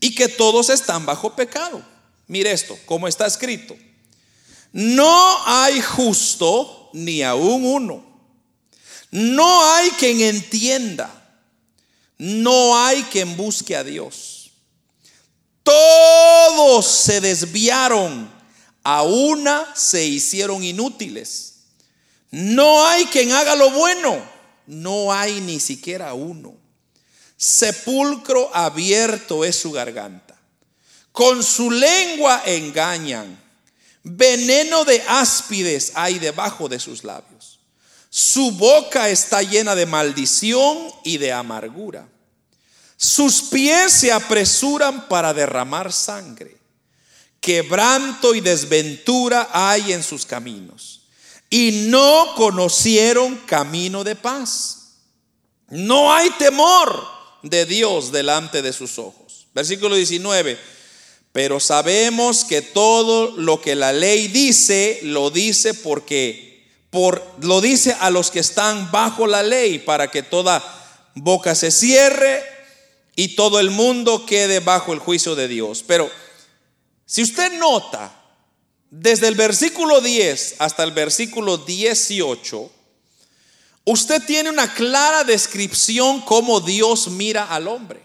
y 0.00 0.14
que 0.14 0.28
todos 0.28 0.70
están 0.70 1.06
bajo 1.06 1.36
pecado. 1.36 1.84
Mire 2.26 2.50
esto, 2.52 2.78
como 2.86 3.06
está 3.06 3.26
escrito. 3.26 3.76
No 4.72 5.46
hay 5.46 5.80
justo 5.80 6.90
ni 6.92 7.22
aún 7.22 7.64
uno. 7.64 8.04
No 9.10 9.64
hay 9.72 9.90
quien 9.90 10.20
entienda. 10.20 11.10
No 12.18 12.78
hay 12.78 13.02
quien 13.04 13.36
busque 13.36 13.76
a 13.76 13.84
Dios. 13.84 14.50
Todos 15.62 16.86
se 16.86 17.20
desviaron. 17.20 18.30
A 18.82 19.02
una 19.02 19.74
se 19.76 20.06
hicieron 20.06 20.64
inútiles. 20.64 21.54
No 22.30 22.86
hay 22.86 23.04
quien 23.06 23.32
haga 23.32 23.54
lo 23.54 23.70
bueno 23.70 24.29
no 24.70 25.12
hay 25.12 25.40
ni 25.40 25.58
siquiera 25.58 26.14
uno. 26.14 26.54
Sepulcro 27.36 28.54
abierto 28.54 29.44
es 29.44 29.56
su 29.56 29.72
garganta. 29.72 30.38
Con 31.10 31.42
su 31.42 31.70
lengua 31.70 32.42
engañan. 32.46 33.38
Veneno 34.04 34.84
de 34.84 35.02
áspides 35.08 35.92
hay 35.94 36.20
debajo 36.20 36.68
de 36.68 36.78
sus 36.78 37.02
labios. 37.02 37.58
Su 38.10 38.52
boca 38.52 39.08
está 39.08 39.42
llena 39.42 39.74
de 39.74 39.86
maldición 39.86 40.78
y 41.04 41.18
de 41.18 41.32
amargura. 41.32 42.08
Sus 42.96 43.42
pies 43.42 43.92
se 43.92 44.12
apresuran 44.12 45.08
para 45.08 45.34
derramar 45.34 45.92
sangre. 45.92 46.56
Quebranto 47.40 48.34
y 48.34 48.40
desventura 48.40 49.48
hay 49.52 49.92
en 49.92 50.02
sus 50.02 50.24
caminos 50.24 50.99
y 51.50 51.88
no 51.88 52.34
conocieron 52.36 53.36
camino 53.38 54.04
de 54.04 54.14
paz. 54.14 54.98
No 55.68 56.14
hay 56.14 56.30
temor 56.30 57.04
de 57.42 57.66
Dios 57.66 58.12
delante 58.12 58.62
de 58.62 58.72
sus 58.72 58.98
ojos. 58.98 59.48
Versículo 59.52 59.96
19. 59.96 60.58
Pero 61.32 61.60
sabemos 61.60 62.44
que 62.44 62.62
todo 62.62 63.32
lo 63.36 63.60
que 63.60 63.74
la 63.74 63.92
ley 63.92 64.28
dice, 64.28 65.00
lo 65.02 65.30
dice 65.30 65.74
porque 65.74 66.50
por, 66.90 67.24
lo 67.40 67.60
dice 67.60 67.96
a 68.00 68.10
los 68.10 68.30
que 68.30 68.40
están 68.40 68.90
bajo 68.90 69.26
la 69.26 69.42
ley, 69.42 69.78
para 69.78 70.10
que 70.10 70.24
toda 70.24 70.62
boca 71.14 71.54
se 71.54 71.70
cierre 71.70 72.42
y 73.14 73.36
todo 73.36 73.60
el 73.60 73.70
mundo 73.70 74.26
quede 74.26 74.60
bajo 74.60 74.92
el 74.92 74.98
juicio 74.98 75.36
de 75.36 75.46
Dios. 75.46 75.84
Pero 75.86 76.10
si 77.06 77.22
usted 77.22 77.52
nota, 77.58 78.19
desde 78.90 79.28
el 79.28 79.36
versículo 79.36 80.00
10 80.00 80.56
hasta 80.58 80.82
el 80.82 80.90
versículo 80.90 81.58
18, 81.58 82.70
usted 83.84 84.22
tiene 84.24 84.50
una 84.50 84.74
clara 84.74 85.22
descripción 85.22 86.20
cómo 86.22 86.60
Dios 86.60 87.08
mira 87.08 87.44
al 87.44 87.68
hombre. 87.68 88.02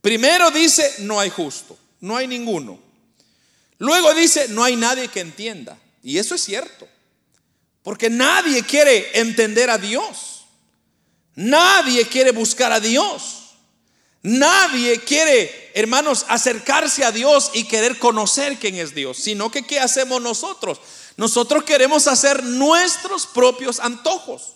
Primero 0.00 0.50
dice, 0.50 0.94
no 1.00 1.20
hay 1.20 1.30
justo, 1.30 1.78
no 2.00 2.16
hay 2.16 2.26
ninguno. 2.26 2.80
Luego 3.78 4.14
dice, 4.14 4.48
no 4.48 4.64
hay 4.64 4.74
nadie 4.74 5.08
que 5.08 5.20
entienda. 5.20 5.78
Y 6.02 6.18
eso 6.18 6.34
es 6.34 6.42
cierto, 6.42 6.88
porque 7.82 8.08
nadie 8.08 8.62
quiere 8.64 9.18
entender 9.20 9.70
a 9.70 9.78
Dios. 9.78 10.46
Nadie 11.34 12.06
quiere 12.06 12.32
buscar 12.32 12.72
a 12.72 12.80
Dios. 12.80 13.41
Nadie 14.22 15.00
quiere, 15.00 15.72
hermanos, 15.74 16.24
acercarse 16.28 17.04
a 17.04 17.10
Dios 17.10 17.50
y 17.54 17.64
querer 17.64 17.98
conocer 17.98 18.56
quién 18.58 18.76
es 18.76 18.94
Dios, 18.94 19.18
sino 19.18 19.50
que 19.50 19.64
¿qué 19.64 19.80
hacemos 19.80 20.22
nosotros? 20.22 20.80
Nosotros 21.16 21.64
queremos 21.64 22.06
hacer 22.06 22.42
nuestros 22.44 23.26
propios 23.26 23.80
antojos. 23.80 24.52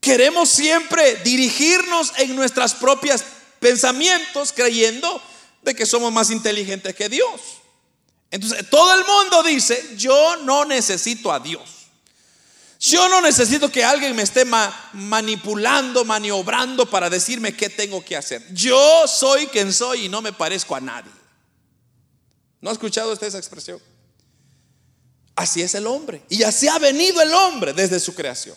Queremos 0.00 0.50
siempre 0.50 1.16
dirigirnos 1.16 2.12
en 2.18 2.36
nuestras 2.36 2.74
propias 2.74 3.24
pensamientos 3.60 4.52
creyendo 4.52 5.22
de 5.62 5.74
que 5.74 5.86
somos 5.86 6.12
más 6.12 6.30
inteligentes 6.30 6.94
que 6.94 7.08
Dios. 7.08 7.40
Entonces, 8.30 8.68
todo 8.68 8.94
el 8.94 9.04
mundo 9.04 9.42
dice, 9.42 9.94
yo 9.96 10.36
no 10.44 10.64
necesito 10.66 11.32
a 11.32 11.40
Dios. 11.40 11.75
Yo 12.78 13.08
no 13.08 13.20
necesito 13.20 13.70
que 13.70 13.84
alguien 13.84 14.14
me 14.14 14.22
esté 14.22 14.44
manipulando, 14.92 16.04
maniobrando 16.04 16.88
para 16.88 17.08
decirme 17.08 17.56
qué 17.56 17.70
tengo 17.70 18.04
que 18.04 18.16
hacer. 18.16 18.46
Yo 18.52 19.06
soy 19.06 19.46
quien 19.46 19.72
soy 19.72 20.06
y 20.06 20.08
no 20.08 20.20
me 20.20 20.32
parezco 20.32 20.76
a 20.76 20.80
nadie. 20.80 21.10
¿No 22.60 22.70
ha 22.70 22.72
escuchado 22.72 23.12
usted 23.12 23.28
esa 23.28 23.38
expresión? 23.38 23.80
Así 25.34 25.62
es 25.62 25.74
el 25.74 25.86
hombre. 25.86 26.22
Y 26.28 26.42
así 26.42 26.68
ha 26.68 26.78
venido 26.78 27.20
el 27.22 27.32
hombre 27.32 27.72
desde 27.72 28.00
su 28.00 28.14
creación. 28.14 28.56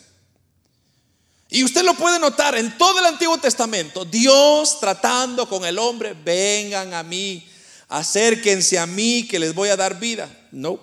Y 1.49 1.63
usted 1.63 1.83
lo 1.83 1.95
puede 1.95 2.19
notar 2.19 2.55
en 2.55 2.77
todo 2.77 2.99
el 2.99 3.05
Antiguo 3.05 3.37
Testamento, 3.39 4.05
Dios 4.05 4.79
tratando 4.79 5.49
con 5.49 5.65
el 5.65 5.79
hombre, 5.79 6.13
vengan 6.13 6.93
a 6.93 7.01
mí, 7.01 7.49
acérquense 7.87 8.77
a 8.77 8.85
mí 8.85 9.27
que 9.27 9.39
les 9.39 9.55
voy 9.55 9.69
a 9.69 9.75
dar 9.75 9.99
vida. 9.99 10.29
No, 10.51 10.79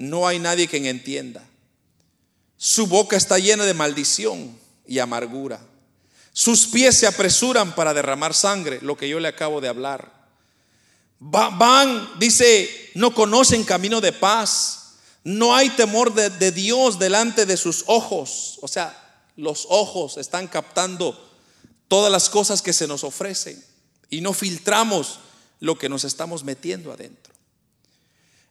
no 0.00 0.26
hay 0.26 0.38
nadie 0.38 0.66
quien 0.66 0.86
entienda. 0.86 1.46
Su 2.56 2.86
boca 2.86 3.18
está 3.18 3.38
llena 3.38 3.66
de 3.66 3.74
maldición 3.74 4.58
y 4.86 4.98
amargura. 4.98 5.60
Sus 6.32 6.66
pies 6.68 6.96
se 6.96 7.06
apresuran 7.06 7.74
para 7.74 7.92
derramar 7.92 8.32
sangre, 8.32 8.78
lo 8.80 8.96
que 8.96 9.10
yo 9.10 9.20
le 9.20 9.28
acabo 9.28 9.60
de 9.60 9.68
hablar. 9.68 10.10
Van, 11.18 12.18
dice, 12.18 12.90
no 12.94 13.12
conocen 13.12 13.62
camino 13.62 14.00
de 14.00 14.12
paz. 14.14 14.94
No 15.22 15.54
hay 15.54 15.68
temor 15.68 16.14
de, 16.14 16.30
de 16.30 16.50
Dios 16.50 16.98
delante 16.98 17.44
de 17.44 17.58
sus 17.58 17.84
ojos. 17.86 18.58
O 18.62 18.68
sea, 18.68 19.22
los 19.36 19.66
ojos 19.68 20.16
están 20.16 20.48
captando 20.48 21.30
todas 21.88 22.10
las 22.10 22.30
cosas 22.30 22.62
que 22.62 22.72
se 22.72 22.86
nos 22.86 23.04
ofrecen 23.04 23.62
y 24.08 24.22
no 24.22 24.32
filtramos 24.32 25.20
lo 25.60 25.76
que 25.76 25.90
nos 25.90 26.04
estamos 26.04 26.42
metiendo 26.42 26.90
adentro. 26.90 27.29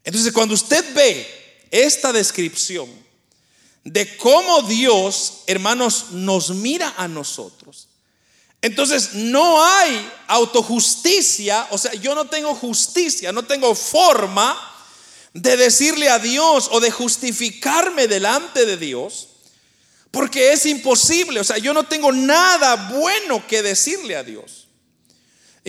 Entonces, 0.10 0.34
cuando 0.34 0.56
usted 0.56 0.84
ve 0.96 1.68
esta 1.70 2.12
descripción 2.12 2.90
de 3.84 4.18
cómo 4.18 4.64
Dios, 4.64 5.44
hermanos, 5.46 6.08
nos 6.14 6.50
mira 6.50 6.96
a 6.98 7.08
nosotros, 7.08 7.90
entonces 8.60 9.14
no 9.14 9.64
hay 9.64 10.12
autojusticia, 10.26 11.68
o 11.70 11.78
sea, 11.78 11.94
yo 11.94 12.16
no 12.16 12.26
tengo 12.26 12.56
justicia, 12.56 13.32
no 13.32 13.46
tengo 13.46 13.76
forma 13.76 14.60
de 15.36 15.56
decirle 15.58 16.10
a 16.10 16.18
Dios 16.18 16.70
o 16.72 16.80
de 16.80 16.90
justificarme 16.90 18.08
delante 18.08 18.66
de 18.66 18.78
Dios, 18.78 19.28
porque 20.10 20.54
es 20.54 20.66
imposible, 20.66 21.40
o 21.40 21.44
sea, 21.44 21.60
yo 21.60 21.72
no 21.72 21.84
tengo 21.84 22.12
nada 22.12 22.90
bueno 22.98 23.46
que 23.46 23.62
decirle 23.62 24.16
a 24.16 24.24
Dios. 24.24 24.69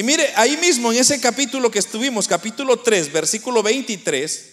Y 0.01 0.03
mire, 0.03 0.33
ahí 0.35 0.57
mismo 0.57 0.91
en 0.91 0.99
ese 0.99 1.21
capítulo 1.21 1.71
que 1.71 1.79
estuvimos, 1.79 2.27
capítulo 2.27 2.79
3, 2.79 3.13
versículo 3.13 3.63
23, 3.63 4.53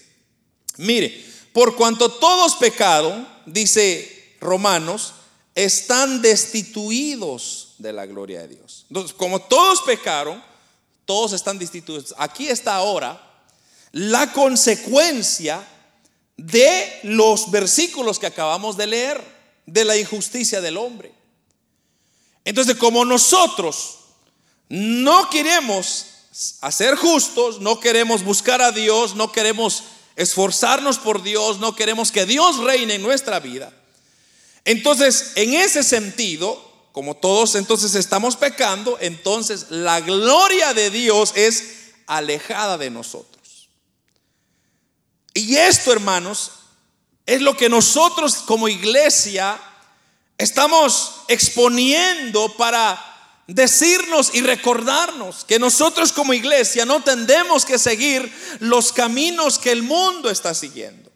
mire, 0.76 1.24
por 1.54 1.78
cuanto 1.78 2.12
todos 2.12 2.58
pecaron, 2.58 3.26
dice 3.46 4.36
Romanos, 4.42 5.14
están 5.56 6.22
destituidos 6.22 7.76
de 7.78 7.94
la 7.94 8.06
gloria 8.06 8.42
de 8.42 8.56
Dios. 8.56 8.88
Entonces, 8.90 9.16
como 9.16 9.40
todos 9.40 9.84
pecaron, 9.84 10.44
todos 11.06 11.32
están 11.32 11.58
destituidos. 11.58 12.14
Aquí 12.18 12.50
está 12.50 12.76
ahora 12.76 13.18
la 13.94 14.34
consecuencia 14.34 15.66
de 16.36 17.00
los 17.04 17.52
versículos 17.52 18.20
que 18.20 18.28
acabamos 18.28 18.76
de 18.76 18.88
leer, 18.88 19.24
de 19.66 19.86
la 19.86 19.96
injusticia 19.96 20.60
del 20.60 20.76
hombre. 20.76 21.14
Entonces, 22.44 22.76
como 22.76 23.06
nosotros 23.06 23.97
no 24.70 25.30
queremos 25.30 26.06
hacer 26.62 26.96
justos, 26.96 27.60
no 27.62 27.80
queremos 27.80 28.24
buscar 28.24 28.62
a 28.62 28.72
Dios, 28.72 29.16
no 29.16 29.32
queremos 29.32 29.84
esforzarnos 30.16 30.98
por 30.98 31.24
Dios, 31.24 31.60
no 31.60 31.76
queremos 31.76 32.12
que 32.12 32.26
Dios 32.26 32.58
reine 32.58 32.96
en 32.96 33.04
nuestra 33.04 33.40
vida. 33.40 33.72
Entonces, 34.66 35.34
en 35.36 35.54
ese 35.54 35.84
sentido, 35.84 36.62
como 36.92 37.16
todos 37.16 37.56
entonces 37.56 37.96
estamos 37.96 38.36
pecando, 38.36 38.98
entonces 39.00 39.68
la 39.70 40.02
gloria 40.02 40.74
de 40.74 40.90
Dios 40.90 41.32
es 41.36 41.94
alejada 42.08 42.78
de 42.78 42.90
nosotros. 42.90 43.70
Y 45.34 45.56
esto, 45.58 45.94
hermanos, 45.94 46.52
es 47.28 47.42
lo 47.42 47.56
que 47.56 47.70
nosotros 47.70 48.38
como 48.38 48.68
iglesia 48.68 49.60
estamos 50.38 51.18
exponiendo 51.28 52.56
para 52.58 53.17
decirnos 53.48 54.32
y 54.34 54.42
recordarnos 54.42 55.46
que 55.46 55.58
nosotros 55.58 56.12
como 56.12 56.34
iglesia 56.34 56.86
no 56.86 57.02
tendemos 57.02 57.66
que 57.66 57.80
seguir 57.80 58.32
los 58.60 58.92
caminos 58.92 59.58
que 59.58 59.72
el 59.72 59.84
mundo 59.84 60.30
está 60.30 60.54
siguiendo. 60.54 61.12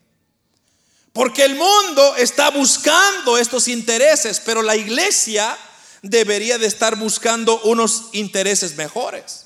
Porque 1.14 1.44
el 1.44 1.56
mundo 1.56 2.16
está 2.16 2.50
buscando 2.52 3.38
estos 3.38 3.68
intereses, 3.68 4.40
pero 4.40 4.62
la 4.62 4.78
iglesia 4.78 5.58
debería 6.02 6.58
de 6.58 6.68
estar 6.68 6.96
buscando 6.96 7.60
unos 7.64 8.06
intereses 8.14 8.78
mejores. 8.78 9.46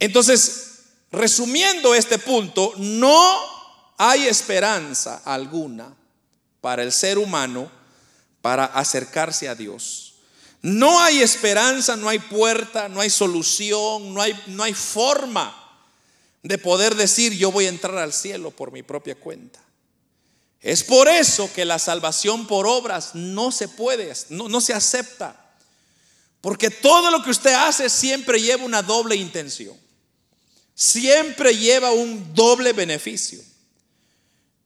Entonces, 0.00 0.80
resumiendo 1.12 1.94
este 1.94 2.18
punto, 2.18 2.72
no 2.78 3.40
hay 3.96 4.26
esperanza 4.26 5.22
alguna 5.24 5.94
para 6.60 6.82
el 6.82 6.90
ser 6.90 7.18
humano 7.18 7.70
para 8.42 8.64
acercarse 8.64 9.48
a 9.48 9.54
Dios. 9.54 10.13
No 10.64 10.98
hay 10.98 11.20
esperanza, 11.20 11.94
no 11.94 12.08
hay 12.08 12.18
puerta, 12.18 12.88
no 12.88 13.02
hay 13.02 13.10
solución, 13.10 14.14
no 14.14 14.22
hay, 14.22 14.34
no 14.46 14.62
hay 14.62 14.72
forma 14.72 15.54
de 16.42 16.56
poder 16.56 16.94
decir 16.94 17.34
yo 17.34 17.52
voy 17.52 17.66
a 17.66 17.68
entrar 17.68 17.98
al 17.98 18.14
cielo 18.14 18.50
por 18.50 18.72
mi 18.72 18.82
propia 18.82 19.14
cuenta. 19.14 19.62
Es 20.62 20.82
por 20.82 21.06
eso 21.06 21.52
que 21.52 21.66
la 21.66 21.78
salvación 21.78 22.46
por 22.46 22.66
obras 22.66 23.14
no 23.14 23.52
se 23.52 23.68
puede, 23.68 24.10
no, 24.30 24.48
no 24.48 24.62
se 24.62 24.72
acepta. 24.72 25.38
Porque 26.40 26.70
todo 26.70 27.10
lo 27.10 27.22
que 27.22 27.30
usted 27.30 27.52
hace 27.52 27.90
siempre 27.90 28.40
lleva 28.40 28.64
una 28.64 28.80
doble 28.80 29.16
intención. 29.16 29.76
Siempre 30.74 31.58
lleva 31.58 31.90
un 31.90 32.32
doble 32.32 32.72
beneficio. 32.72 33.38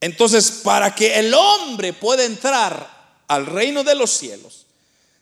Entonces, 0.01 0.61
para 0.63 0.95
que 0.95 1.19
el 1.19 1.35
hombre 1.35 1.93
pueda 1.93 2.23
entrar 2.23 3.25
al 3.27 3.47
reino 3.47 3.83
de 3.83 3.97
los 3.97 4.13
cielos, 4.13 4.68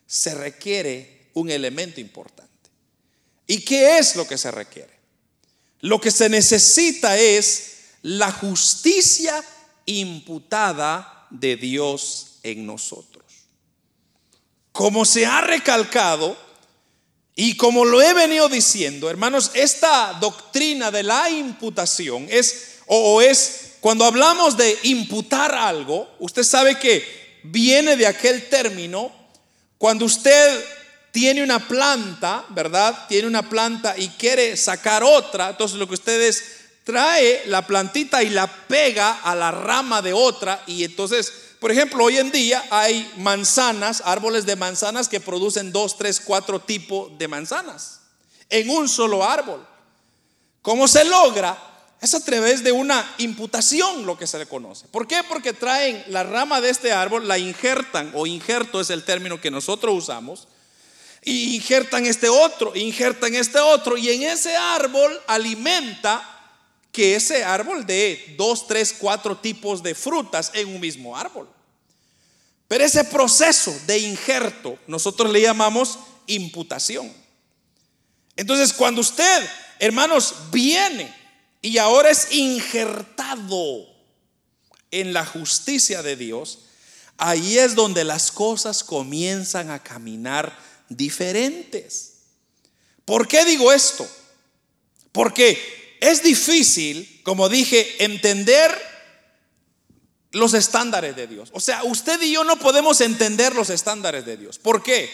se 0.06 0.34
requiere 0.34 1.28
un 1.34 1.50
elemento 1.50 2.00
importante. 2.00 2.52
¿Y 3.46 3.60
qué 3.60 3.98
es 3.98 4.16
lo 4.16 4.26
que 4.26 4.38
se 4.38 4.50
requiere? 4.50 4.94
Lo 5.80 6.00
que 6.00 6.10
se 6.10 6.28
necesita 6.28 7.16
es 7.18 7.76
la 8.02 8.32
justicia 8.32 9.44
imputada 9.84 11.26
de 11.30 11.56
Dios 11.56 12.38
en 12.42 12.66
nosotros. 12.66 13.24
Como 14.72 15.04
se 15.04 15.26
ha 15.26 15.40
recalcado 15.40 16.36
y 17.34 17.56
como 17.56 17.84
lo 17.84 18.00
he 18.00 18.14
venido 18.14 18.48
diciendo, 18.48 19.10
hermanos, 19.10 19.50
esta 19.54 20.14
doctrina 20.20 20.90
de 20.90 21.02
la 21.02 21.30
imputación 21.30 22.26
es 22.30 22.76
o 22.86 23.20
es 23.20 23.72
cuando 23.80 24.04
hablamos 24.04 24.56
de 24.56 24.78
imputar 24.84 25.54
algo, 25.54 26.08
usted 26.18 26.42
sabe 26.42 26.78
que 26.78 27.40
viene 27.44 27.96
de 27.96 28.06
aquel 28.06 28.48
término 28.48 29.12
cuando 29.78 30.04
usted 30.04 30.64
tiene 31.12 31.42
una 31.42 31.66
planta, 31.66 32.44
¿verdad? 32.50 33.06
Tiene 33.08 33.26
una 33.26 33.48
planta 33.48 33.94
y 33.96 34.08
quiere 34.10 34.56
sacar 34.56 35.02
otra, 35.02 35.50
entonces 35.50 35.78
lo 35.78 35.86
que 35.86 35.94
usted 35.94 36.20
es, 36.20 36.44
trae 36.84 37.42
la 37.46 37.66
plantita 37.66 38.22
y 38.22 38.30
la 38.30 38.46
pega 38.46 39.20
a 39.22 39.34
la 39.34 39.50
rama 39.50 40.02
de 40.02 40.12
otra 40.12 40.62
y 40.66 40.84
entonces, 40.84 41.32
por 41.58 41.72
ejemplo, 41.72 42.04
hoy 42.04 42.18
en 42.18 42.30
día 42.30 42.64
hay 42.70 43.10
manzanas, 43.16 44.02
árboles 44.04 44.46
de 44.46 44.56
manzanas 44.56 45.08
que 45.08 45.20
producen 45.20 45.72
dos, 45.72 45.96
tres, 45.96 46.20
cuatro 46.20 46.60
tipos 46.60 47.16
de 47.18 47.28
manzanas 47.28 48.00
en 48.48 48.70
un 48.70 48.88
solo 48.88 49.24
árbol. 49.24 49.66
¿Cómo 50.62 50.88
se 50.88 51.04
logra? 51.04 51.75
Es 52.00 52.14
a 52.14 52.24
través 52.24 52.62
de 52.62 52.72
una 52.72 53.14
imputación 53.18 54.04
lo 54.04 54.18
que 54.18 54.26
se 54.26 54.38
le 54.38 54.46
conoce. 54.46 54.86
¿Por 54.88 55.08
qué? 55.08 55.22
Porque 55.28 55.52
traen 55.52 56.04
la 56.08 56.22
rama 56.22 56.60
de 56.60 56.70
este 56.70 56.92
árbol, 56.92 57.26
la 57.26 57.38
injertan, 57.38 58.12
o 58.14 58.26
injerto 58.26 58.80
es 58.80 58.90
el 58.90 59.04
término 59.04 59.40
que 59.40 59.50
nosotros 59.50 59.94
usamos, 59.94 60.46
y 61.22 61.56
injertan 61.56 62.06
este 62.06 62.28
otro, 62.28 62.76
injertan 62.76 63.34
este 63.34 63.58
otro, 63.58 63.96
y 63.96 64.10
en 64.10 64.22
ese 64.24 64.54
árbol 64.56 65.20
alimenta 65.26 66.32
que 66.92 67.14
ese 67.14 67.44
árbol 67.44 67.84
de 67.84 68.34
dos, 68.38 68.66
tres, 68.66 68.94
cuatro 68.98 69.36
tipos 69.36 69.82
de 69.82 69.94
frutas 69.94 70.50
en 70.54 70.68
un 70.68 70.80
mismo 70.80 71.16
árbol. 71.16 71.48
Pero 72.68 72.84
ese 72.84 73.04
proceso 73.04 73.74
de 73.86 73.98
injerto 73.98 74.78
nosotros 74.86 75.30
le 75.30 75.40
llamamos 75.40 75.98
imputación. 76.26 77.12
Entonces, 78.36 78.72
cuando 78.72 79.00
usted, 79.00 79.48
hermanos, 79.78 80.34
viene 80.50 81.14
y 81.62 81.78
ahora 81.78 82.10
es 82.10 82.32
injertado 82.32 83.86
en 84.90 85.12
la 85.12 85.26
justicia 85.26 86.02
de 86.02 86.16
Dios, 86.16 86.60
ahí 87.18 87.58
es 87.58 87.74
donde 87.74 88.04
las 88.04 88.30
cosas 88.30 88.84
comienzan 88.84 89.70
a 89.70 89.82
caminar 89.82 90.56
diferentes. 90.88 92.12
¿Por 93.04 93.28
qué 93.28 93.44
digo 93.44 93.72
esto? 93.72 94.08
Porque 95.12 95.96
es 96.00 96.22
difícil, 96.22 97.20
como 97.22 97.48
dije, 97.48 98.04
entender 98.04 98.70
los 100.32 100.54
estándares 100.54 101.16
de 101.16 101.26
Dios. 101.26 101.48
O 101.52 101.60
sea, 101.60 101.84
usted 101.84 102.20
y 102.22 102.32
yo 102.32 102.44
no 102.44 102.58
podemos 102.58 103.00
entender 103.00 103.54
los 103.54 103.70
estándares 103.70 104.26
de 104.26 104.36
Dios. 104.36 104.58
¿Por 104.58 104.82
qué? 104.82 105.10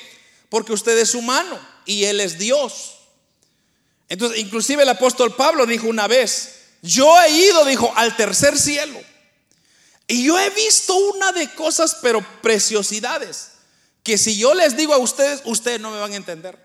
Porque 0.48 0.72
usted 0.72 0.98
es 0.98 1.14
humano 1.14 1.58
y 1.86 2.04
Él 2.04 2.20
es 2.20 2.38
Dios. 2.38 2.98
Entonces, 4.12 4.40
inclusive 4.40 4.82
el 4.82 4.90
apóstol 4.90 5.34
Pablo 5.34 5.64
dijo 5.64 5.86
una 5.86 6.06
vez, 6.06 6.56
yo 6.82 7.18
he 7.22 7.30
ido, 7.30 7.64
dijo, 7.64 7.90
al 7.96 8.14
tercer 8.14 8.58
cielo. 8.58 9.00
Y 10.06 10.26
yo 10.26 10.38
he 10.38 10.50
visto 10.50 10.94
una 10.94 11.32
de 11.32 11.48
cosas, 11.54 11.96
pero 12.02 12.20
preciosidades, 12.42 13.52
que 14.02 14.18
si 14.18 14.36
yo 14.36 14.52
les 14.52 14.76
digo 14.76 14.92
a 14.92 14.98
ustedes, 14.98 15.40
ustedes 15.46 15.80
no 15.80 15.90
me 15.90 15.98
van 15.98 16.12
a 16.12 16.16
entender. 16.16 16.58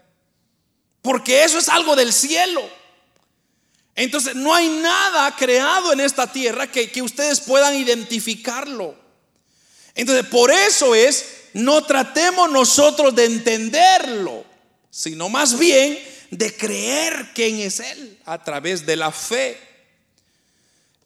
Porque 1.01 1.45
eso 1.45 1.57
es 1.57 1.69
algo 1.69 1.95
del 1.95 2.11
cielo. 2.11 2.69
Entonces, 3.95 4.35
no 4.35 4.53
hay 4.53 4.67
nada 4.67 5.33
creado 5.37 5.93
en 5.93 6.01
esta 6.01 6.29
tierra 6.29 6.69
que, 6.69 6.91
que 6.91 7.01
ustedes 7.01 7.39
puedan 7.39 7.75
identificarlo. 7.75 8.93
Entonces, 9.95 10.25
por 10.25 10.51
eso 10.51 10.93
es, 10.93 11.25
no 11.53 11.81
tratemos 11.85 12.51
nosotros 12.51 13.15
de 13.15 13.23
entenderlo, 13.23 14.43
sino 14.89 15.29
más 15.29 15.57
bien 15.57 16.16
de 16.31 16.55
creer 16.55 17.29
quién 17.33 17.59
es 17.59 17.79
Él 17.79 18.19
a 18.25 18.43
través 18.43 18.85
de 18.85 18.95
la 18.95 19.11
fe. 19.11 19.57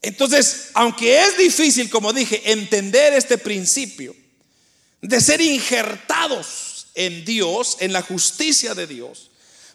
Entonces, 0.02 0.70
aunque 0.74 1.22
es 1.22 1.38
difícil, 1.38 1.90
como 1.90 2.12
dije, 2.12 2.52
entender 2.52 3.14
este 3.14 3.38
principio 3.38 4.16
de 5.02 5.22
ser 5.22 5.42
injertados 5.42 6.88
en 6.96 7.24
Dios, 7.24 7.78
en 7.80 7.94
la 7.94 8.02
justicia 8.02 8.74
de 8.74 8.88
Dios, 8.88 9.30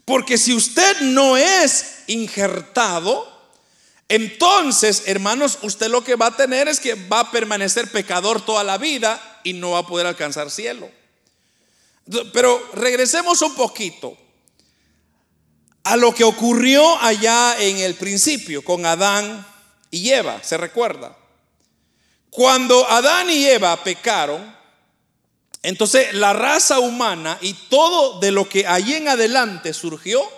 porque 0.05 0.39
si 0.39 0.55
usted 0.55 1.01
no 1.01 1.37
es 1.37 1.99
injertado, 2.07 3.37
entonces, 4.09 5.05
hermanos, 5.07 5.59
usted 5.63 5.89
lo 5.89 6.05
que 6.05 6.15
va 6.15 6.27
a 6.27 6.37
tener 6.37 6.69
es 6.69 6.79
que 6.79 6.95
va 6.95 7.21
a 7.21 7.31
permanecer 7.31 7.91
pecador 7.91 8.45
toda 8.45 8.63
la 8.63 8.79
vida 8.79 9.41
y 9.43 9.53
no 9.53 9.73
va 9.73 9.81
a 9.81 9.87
poder 9.87 10.07
alcanzar 10.07 10.51
cielo. 10.51 10.89
Pero 12.33 12.71
regresemos 12.75 13.43
un 13.43 13.55
poquito 13.57 14.17
a 15.87 15.97
lo 15.97 16.13
que 16.13 16.25
ocurrió 16.25 16.99
allá 17.01 17.57
en 17.61 17.79
el 17.79 17.95
principio 17.95 18.65
con 18.65 18.85
Adán 18.85 19.47
y 19.89 20.11
Eva, 20.11 20.43
¿se 20.43 20.57
recuerda? 20.57 21.17
Cuando 22.29 22.85
Adán 22.91 23.31
y 23.31 23.47
Eva 23.47 23.85
pecaron, 23.85 24.53
entonces 25.63 26.13
la 26.15 26.33
raza 26.33 26.81
humana 26.81 27.39
y 27.41 27.53
todo 27.55 28.19
de 28.19 28.33
lo 28.33 28.49
que 28.49 28.67
allí 28.67 28.95
en 28.95 29.07
adelante 29.07 29.73
surgió 29.73 30.29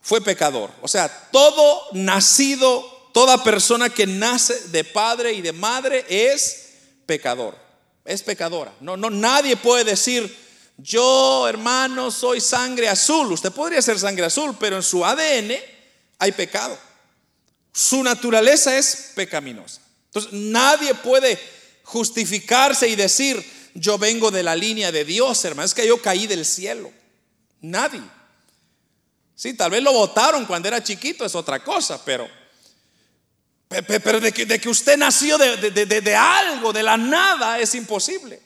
fue 0.00 0.22
pecador. 0.22 0.70
O 0.80 0.88
sea, 0.88 1.28
todo 1.30 1.82
nacido, 1.92 3.10
toda 3.12 3.44
persona 3.44 3.90
que 3.90 4.06
nace 4.06 4.68
de 4.68 4.84
padre 4.84 5.34
y 5.34 5.42
de 5.42 5.52
madre 5.52 6.06
es 6.08 6.72
pecador. 7.04 7.58
es 8.06 8.22
pecadora. 8.22 8.72
No, 8.80 8.96
no, 8.96 9.10
nadie 9.10 9.56
puede 9.56 9.84
decir, 9.84 10.45
yo 10.78 11.48
hermano 11.48 12.10
soy 12.10 12.40
sangre 12.40 12.88
azul. 12.88 13.32
Usted 13.32 13.52
podría 13.52 13.80
ser 13.80 13.98
sangre 13.98 14.26
azul, 14.26 14.56
pero 14.58 14.76
en 14.76 14.82
su 14.82 15.04
ADN 15.04 15.52
hay 16.18 16.32
pecado. 16.32 16.78
Su 17.72 18.02
naturaleza 18.02 18.76
es 18.76 19.12
pecaminosa. 19.14 19.80
Entonces 20.06 20.32
nadie 20.32 20.94
puede 20.94 21.38
justificarse 21.82 22.88
y 22.88 22.96
decir, 22.96 23.44
yo 23.74 23.98
vengo 23.98 24.30
de 24.30 24.42
la 24.42 24.56
línea 24.56 24.90
de 24.90 25.04
Dios, 25.04 25.44
hermano, 25.44 25.66
es 25.66 25.74
que 25.74 25.86
yo 25.86 26.00
caí 26.00 26.26
del 26.26 26.44
cielo. 26.44 26.90
Nadie. 27.60 28.02
Sí, 29.34 29.54
tal 29.54 29.70
vez 29.70 29.82
lo 29.82 29.92
votaron 29.92 30.46
cuando 30.46 30.68
era 30.68 30.82
chiquito, 30.82 31.24
es 31.24 31.34
otra 31.34 31.62
cosa, 31.62 32.02
pero, 32.02 32.26
pero 33.68 34.20
de, 34.20 34.32
que, 34.32 34.68
usted 34.68 34.96
nació 34.96 35.36
de, 35.36 35.70
de, 35.70 36.16
algo, 36.16 36.72
de 36.72 36.82
la 36.82 36.96
nada, 36.96 37.60
es 37.60 37.74
imposible. 37.74 38.40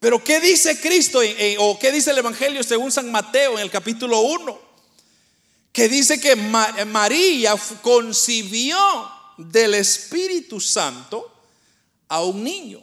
Pero 0.00 0.22
¿qué 0.22 0.40
dice 0.40 0.80
Cristo 0.80 1.20
o 1.58 1.78
qué 1.78 1.90
dice 1.90 2.10
el 2.10 2.18
Evangelio 2.18 2.62
según 2.62 2.92
San 2.92 3.10
Mateo 3.10 3.54
en 3.54 3.60
el 3.60 3.70
capítulo 3.70 4.20
1? 4.20 4.58
Que 5.72 5.88
dice 5.88 6.20
que 6.20 6.36
María 6.36 7.54
concibió 7.82 8.78
del 9.36 9.74
Espíritu 9.74 10.60
Santo 10.60 11.32
a 12.08 12.22
un 12.22 12.42
niño. 12.44 12.82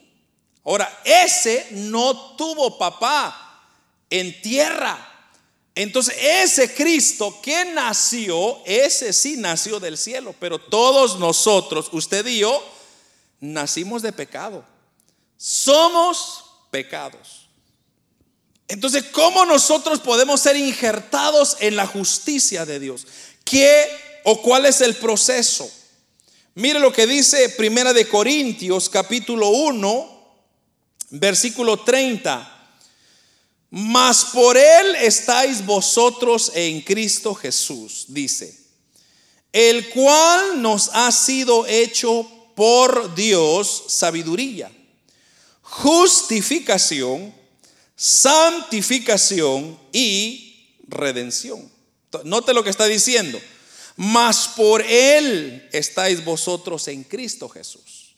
Ahora, 0.65 1.01
ese 1.03 1.67
no 1.71 2.35
tuvo 2.35 2.77
papá 2.77 3.63
en 4.09 4.41
tierra. 4.41 5.11
Entonces, 5.73 6.15
ese 6.19 6.73
Cristo 6.73 7.39
que 7.41 7.65
nació, 7.65 8.61
ese 8.65 9.13
sí 9.13 9.35
nació 9.37 9.79
del 9.79 9.97
cielo, 9.97 10.33
pero 10.39 10.57
todos 10.57 11.19
nosotros, 11.19 11.89
usted 11.91 12.25
y 12.27 12.39
yo, 12.39 12.63
nacimos 13.41 14.01
de 14.01 14.13
pecado. 14.13 14.63
Somos 15.37 16.44
pecados. 16.75 17.47
Entonces, 18.67 19.05
¿cómo 19.13 19.45
nosotros 19.45 20.01
podemos 20.01 20.41
ser 20.41 20.57
injertados 20.57 21.55
en 21.61 21.77
la 21.77 21.87
justicia 21.87 22.65
de 22.65 22.81
Dios? 22.81 23.07
¿Qué 23.45 23.87
o 24.25 24.41
cuál 24.41 24.65
es 24.65 24.81
el 24.81 24.93
proceso? 24.95 25.71
Mire 26.53 26.79
lo 26.79 26.91
que 26.91 27.07
dice 27.07 27.47
Primera 27.47 27.93
de 27.93 28.09
Corintios 28.09 28.89
capítulo 28.89 29.47
1, 29.51 30.37
versículo 31.11 31.77
30. 31.77 32.75
Mas 33.69 34.25
por 34.25 34.57
él 34.57 34.95
estáis 34.97 35.65
vosotros 35.65 36.51
en 36.55 36.81
Cristo 36.81 37.33
Jesús, 37.35 38.07
dice, 38.09 38.53
el 39.53 39.87
cual 39.91 40.61
nos 40.61 40.89
ha 40.91 41.09
sido 41.13 41.65
hecho 41.67 42.29
por 42.53 43.15
Dios 43.15 43.85
sabiduría, 43.87 44.69
justificación, 45.83 47.33
santificación 47.95 49.79
y 49.91 50.75
redención. 50.87 51.71
Note 52.23 52.53
lo 52.53 52.63
que 52.63 52.69
está 52.69 52.85
diciendo 52.85 53.39
mas 53.97 54.49
por 54.49 54.81
Él 54.81 55.67
estáis 55.71 56.23
vosotros 56.23 56.87
en 56.87 57.03
Cristo 57.03 57.47
Jesús, 57.47 58.15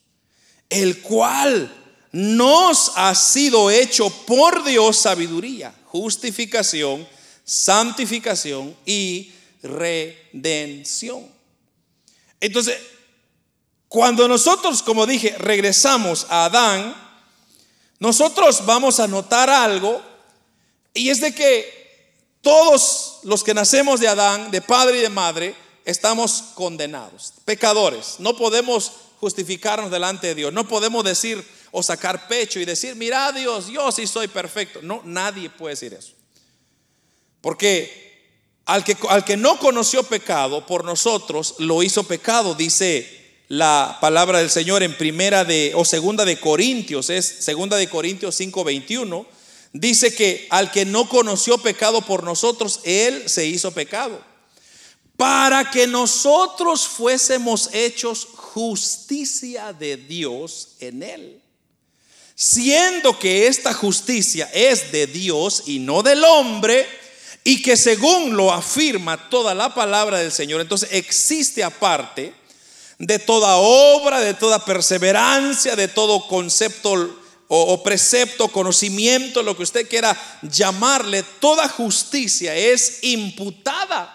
el 0.70 1.02
cual 1.02 1.72
nos 2.12 2.94
ha 2.96 3.14
sido 3.14 3.70
hecho 3.70 4.10
por 4.26 4.64
Dios 4.64 4.98
sabiduría, 4.98 5.74
justificación, 5.86 7.08
santificación 7.44 8.76
y 8.86 9.32
redención. 9.62 11.28
Entonces, 12.40 12.78
cuando 13.88 14.28
nosotros, 14.28 14.82
como 14.82 15.06
dije, 15.06 15.36
regresamos 15.38 16.26
a 16.30 16.46
Adán, 16.46 16.96
nosotros 18.00 18.66
vamos 18.66 19.00
a 19.00 19.08
notar 19.08 19.50
algo, 19.50 20.02
y 20.94 21.10
es 21.10 21.22
de 21.22 21.34
que 21.34 21.78
todos 22.42 23.20
los 23.24 23.44
que 23.44 23.54
nacemos 23.54 24.00
de 24.00 24.08
Adán, 24.08 24.52
de 24.52 24.62
padre 24.62 25.00
y 25.00 25.02
de 25.02 25.10
madre, 25.10 25.56
estamos 25.86 26.44
condenados, 26.54 27.34
pecadores. 27.46 28.16
No 28.20 28.36
podemos 28.36 28.92
justificarnos 29.20 29.92
delante 29.92 30.28
de 30.28 30.36
Dios. 30.36 30.54
No 30.54 30.68
podemos 30.68 31.04
decir 31.04 31.44
o 31.72 31.84
sacar 31.84 32.28
pecho 32.28 32.60
y 32.60 32.66
decir, 32.66 32.96
mira 32.96 33.32
Dios, 33.32 33.68
yo 33.68 33.92
sí 33.92 34.08
soy 34.08 34.28
perfecto. 34.28 34.80
No, 34.82 35.02
nadie 35.04 35.50
puede 35.50 35.74
decir 35.74 35.94
eso. 35.94 36.14
Porque 37.42 38.08
al 38.66 38.84
que, 38.84 38.98
al 39.10 39.24
que 39.24 39.38
no 39.38 39.60
conoció 39.60 40.04
pecado 40.04 40.66
por 40.66 40.84
nosotros, 40.84 41.56
lo 41.60 41.84
hizo 41.84 42.04
pecado, 42.04 42.54
dice 42.54 43.27
la 43.48 43.98
palabra 44.02 44.40
del 44.40 44.50
Señor 44.50 44.84
en 44.84 44.98
primera 44.98 45.46
de 45.46 45.72
o 45.76 45.86
segunda 45.86 46.26
de 46.26 46.40
Corintios, 46.40 47.10
es 47.10 47.26
segunda 47.26 47.78
de 47.78 47.88
Corintios 47.88 48.36
5:21, 48.40 49.26
dice 49.74 50.14
que 50.14 50.48
al 50.50 50.72
que 50.72 50.86
no 50.86 51.08
conoció 51.08 51.58
pecado 51.58 52.02
por 52.02 52.24
nosotros, 52.24 52.82
él 52.84 53.30
se 53.30 53.46
hizo 53.46 53.72
pecado 53.72 54.22
para 55.18 55.72
que 55.72 55.88
nosotros 55.88 56.88
fuésemos 56.88 57.70
hechos 57.74 58.28
justicia 58.36 59.74
de 59.74 59.98
Dios 59.98 60.70
en 60.80 61.02
él. 61.02 61.42
Siendo 62.36 63.18
que 63.18 63.48
esta 63.48 63.74
justicia 63.74 64.48
es 64.54 64.92
de 64.92 65.08
Dios 65.08 65.64
y 65.66 65.80
no 65.80 66.04
del 66.04 66.24
hombre, 66.24 66.88
y 67.44 67.64
que 67.64 67.78
según 67.78 68.38
lo 68.38 68.54
afirma 68.54 69.30
toda 69.30 69.56
la 69.56 69.74
palabra 69.74 70.20
del 70.20 70.32
Señor, 70.32 70.62
entonces 70.62 70.90
existe 70.92 71.64
aparte 71.64 72.34
de 73.00 73.20
toda 73.20 73.58
obra, 73.58 74.20
de 74.20 74.34
toda 74.34 74.64
perseverancia, 74.64 75.76
de 75.76 75.88
todo 75.88 76.28
concepto 76.28 76.94
o, 77.48 77.62
o, 77.62 77.84
precepto, 77.84 78.50
conocimiento, 78.50 79.42
lo 79.44 79.56
que 79.56 79.64
usted 79.64 79.88
quiera 79.88 80.18
llamarle, 80.42 81.24
toda 81.40 81.70
justicia 81.70 82.56
es 82.56 83.00
imputada 83.04 84.14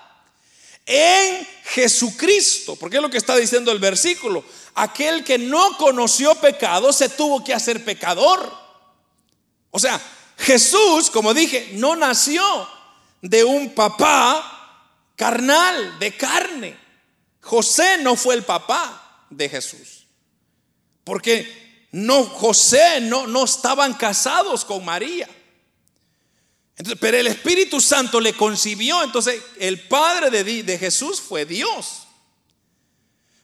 en 0.84 1.46
Jesucristo, 1.64 2.76
porque 2.76 2.96
es 2.96 3.02
lo 3.02 3.10
que 3.10 3.18
está 3.18 3.36
diciendo 3.36 3.72
el 3.72 3.78
versículo. 3.78 4.44
Aquel 4.74 5.24
que 5.24 5.38
no 5.38 5.76
conoció 5.78 6.34
pecado 6.34 6.92
se 6.92 7.08
tuvo 7.08 7.42
que 7.44 7.54
hacer 7.54 7.84
pecador. 7.84 8.52
O 9.70 9.78
sea, 9.78 10.00
Jesús, 10.38 11.08
como 11.10 11.32
dije, 11.34 11.70
no 11.74 11.94
nació 11.94 12.42
de 13.20 13.44
un 13.44 13.74
papá 13.74 14.52
carnal, 15.16 15.98
de 15.98 16.16
carne. 16.16 16.81
José 17.42 17.98
no 17.98 18.16
fue 18.16 18.34
el 18.34 18.44
papá 18.44 19.26
de 19.28 19.48
Jesús. 19.48 20.06
Porque 21.04 21.86
no 21.92 22.24
José 22.24 23.02
no 23.02 23.26
no 23.26 23.44
estaban 23.44 23.92
casados 23.92 24.64
con 24.64 24.82
María 24.82 25.28
pero 27.00 27.16
el 27.16 27.26
Espíritu 27.26 27.80
Santo 27.80 28.20
le 28.20 28.34
concibió, 28.34 29.02
entonces 29.02 29.40
el 29.58 29.86
Padre 29.88 30.30
de, 30.30 30.62
de 30.62 30.78
Jesús 30.78 31.20
fue 31.20 31.44
Dios. 31.44 32.06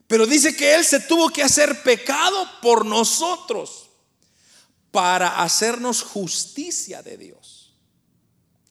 Pero 0.06 0.26
dice 0.26 0.56
que 0.56 0.74
Él 0.74 0.84
se 0.84 1.00
tuvo 1.00 1.28
que 1.28 1.42
hacer 1.42 1.82
pecado 1.82 2.48
por 2.62 2.86
nosotros 2.86 3.90
para 4.90 5.42
hacernos 5.42 6.02
justicia 6.02 7.02
de 7.02 7.18
Dios. 7.18 7.74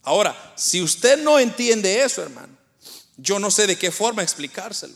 Ahora, 0.01 0.53
si 0.55 0.81
usted 0.81 1.21
no 1.21 1.37
entiende 1.37 2.01
eso, 2.01 2.23
hermano, 2.23 2.57
yo 3.17 3.39
no 3.39 3.51
sé 3.51 3.67
de 3.67 3.77
qué 3.77 3.91
forma 3.91 4.23
explicárselo. 4.23 4.95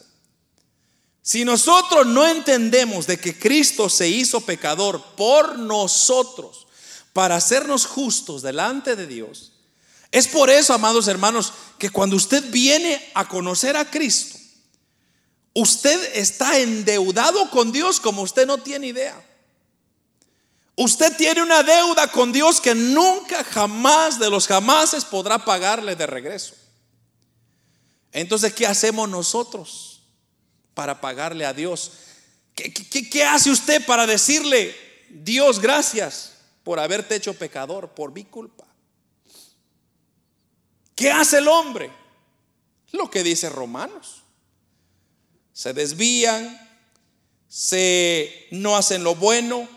Si 1.21 1.45
nosotros 1.45 2.07
no 2.07 2.27
entendemos 2.27 3.05
de 3.05 3.17
que 3.17 3.37
Cristo 3.37 3.89
se 3.89 4.09
hizo 4.09 4.41
pecador 4.41 5.03
por 5.15 5.59
nosotros 5.59 6.67
para 7.13 7.35
hacernos 7.35 7.85
justos 7.85 8.41
delante 8.41 8.95
de 8.95 9.05
Dios, 9.05 9.51
es 10.11 10.27
por 10.27 10.49
eso, 10.49 10.73
amados 10.73 11.07
hermanos, 11.07 11.53
que 11.77 11.89
cuando 11.89 12.15
usted 12.15 12.43
viene 12.49 13.11
a 13.13 13.27
conocer 13.27 13.77
a 13.77 13.89
Cristo, 13.89 14.39
usted 15.53 16.15
está 16.15 16.59
endeudado 16.59 17.49
con 17.51 17.71
Dios 17.71 17.99
como 17.99 18.23
usted 18.23 18.47
no 18.47 18.57
tiene 18.57 18.87
idea. 18.87 19.27
Usted 20.75 21.15
tiene 21.15 21.43
una 21.43 21.61
deuda 21.61 22.11
con 22.11 22.31
Dios 22.31 22.59
que 22.59 22.73
nunca, 22.73 23.43
jamás 23.43 24.17
de 24.17 24.29
los 24.29 24.47
jamases 24.47 25.05
podrá 25.05 25.45
pagarle 25.45 25.95
de 25.95 26.07
regreso. 26.07 26.55
Entonces, 28.11 28.53
¿qué 28.53 28.65
hacemos 28.65 29.07
nosotros 29.07 29.90
para 30.73 31.01
pagarle 31.01 31.45
a 31.45 31.53
Dios? 31.53 31.91
¿Qué, 32.55 33.23
hace 33.23 33.49
usted 33.49 33.85
para 33.85 34.05
decirle, 34.05 34.75
Dios, 35.09 35.59
gracias 35.59 36.33
por 36.63 36.79
haberte 36.79 37.15
hecho 37.15 37.33
pecador, 37.33 37.89
por 37.89 38.11
mi 38.11 38.23
culpa? 38.23 38.65
¿Qué 40.95 41.11
hace 41.11 41.39
el 41.39 41.47
hombre? 41.47 41.91
Lo 42.91 43.09
que 43.09 43.23
dice 43.23 43.49
Romanos. 43.49 44.23
Se 45.53 45.73
desvían, 45.73 46.59
se 47.47 48.47
no 48.51 48.75
hacen 48.75 49.03
lo 49.03 49.15
bueno, 49.15 49.67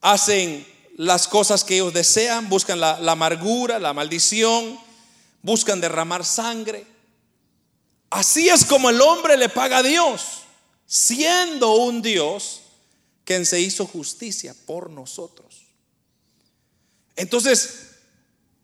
hacen 0.00 0.66
las 0.96 1.28
cosas 1.28 1.64
que 1.64 1.74
ellos 1.74 1.92
desean, 1.92 2.48
buscan 2.48 2.80
la 2.80 2.96
amargura, 3.12 3.78
la 3.78 3.92
maldición, 3.92 4.78
buscan 5.42 5.80
derramar 5.80 6.24
sangre. 6.24 6.89
Así 8.10 8.48
es 8.48 8.64
como 8.64 8.90
el 8.90 9.00
hombre 9.00 9.36
le 9.36 9.48
paga 9.48 9.78
a 9.78 9.82
Dios, 9.84 10.40
siendo 10.84 11.74
un 11.74 12.02
Dios 12.02 12.62
quien 13.24 13.46
se 13.46 13.60
hizo 13.60 13.86
justicia 13.86 14.54
por 14.66 14.90
nosotros. 14.90 15.66
Entonces, 17.14 17.90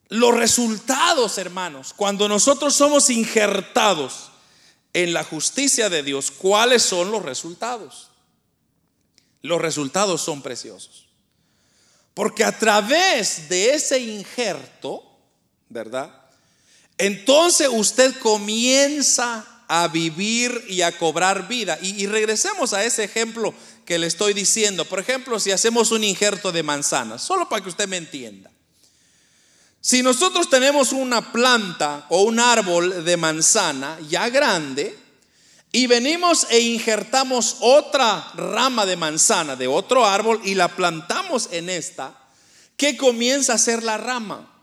los 0.09 0.35
resultados, 0.35 1.38
hermanos, 1.38 1.92
cuando 1.94 2.28
nosotros 2.28 2.74
somos 2.74 3.09
injertados 3.11 4.30
en 4.92 5.12
la 5.12 5.22
justicia 5.22 5.88
de 5.88 6.02
Dios, 6.02 6.32
¿cuáles 6.32 6.82
son 6.82 7.12
los 7.12 7.22
resultados? 7.22 8.11
Los 9.42 9.61
resultados 9.61 10.20
son 10.20 10.42
preciosos. 10.42 11.06
Porque 12.14 12.42
a 12.42 12.59
través 12.59 13.48
de 13.48 13.74
ese 13.74 14.00
injerto, 14.00 15.04
¿verdad? 15.68 16.25
Entonces 16.98 17.68
usted 17.70 18.14
comienza 18.18 19.44
a 19.68 19.88
vivir 19.88 20.64
y 20.68 20.82
a 20.82 20.96
cobrar 20.96 21.48
vida. 21.48 21.78
Y, 21.82 22.06
regresemos 22.06 22.72
a 22.72 22.85
ese 22.85 23.04
ejemplo 23.04 23.54
que 23.85 23.98
le 23.98 24.06
estoy 24.06 24.32
diciendo. 24.32 24.85
Por 24.85 25.00
ejemplo, 25.00 25.38
si 25.40 25.50
hacemos 25.50 25.90
un 25.90 26.04
injerto 26.04 26.52
de 26.52 26.62
manzana, 26.62 27.18
solo 27.18 27.48
para 27.48 27.62
que 27.62 27.68
usted 27.68 27.88
me 27.88 27.96
entienda. 27.96 28.50
Si 29.80 30.02
nosotros 30.02 30.50
tenemos 30.50 30.92
una 30.92 31.32
planta 31.32 32.06
o 32.09 32.22
un 32.22 32.40
árbol 32.40 33.04
de 33.04 33.16
manzana 33.16 33.98
ya 34.09 34.28
grande 34.30 34.98
y 35.70 35.87
venimos 35.87 36.46
e 36.50 36.59
injertamos 36.59 37.59
otra 37.61 38.32
rama 38.35 38.85
de 38.85 38.96
manzana 38.96 39.54
de 39.54 39.68
otro 39.68 40.04
árbol 40.04 40.40
y 40.44 40.54
la 40.54 40.68
plantamos 40.68 41.48
en 41.52 41.70
esta, 41.70 42.18
¿qué 42.76 42.96
comienza 42.96 43.54
a 43.54 43.59
ser 43.59 43.85
la 43.85 43.96
rama? 43.96 44.55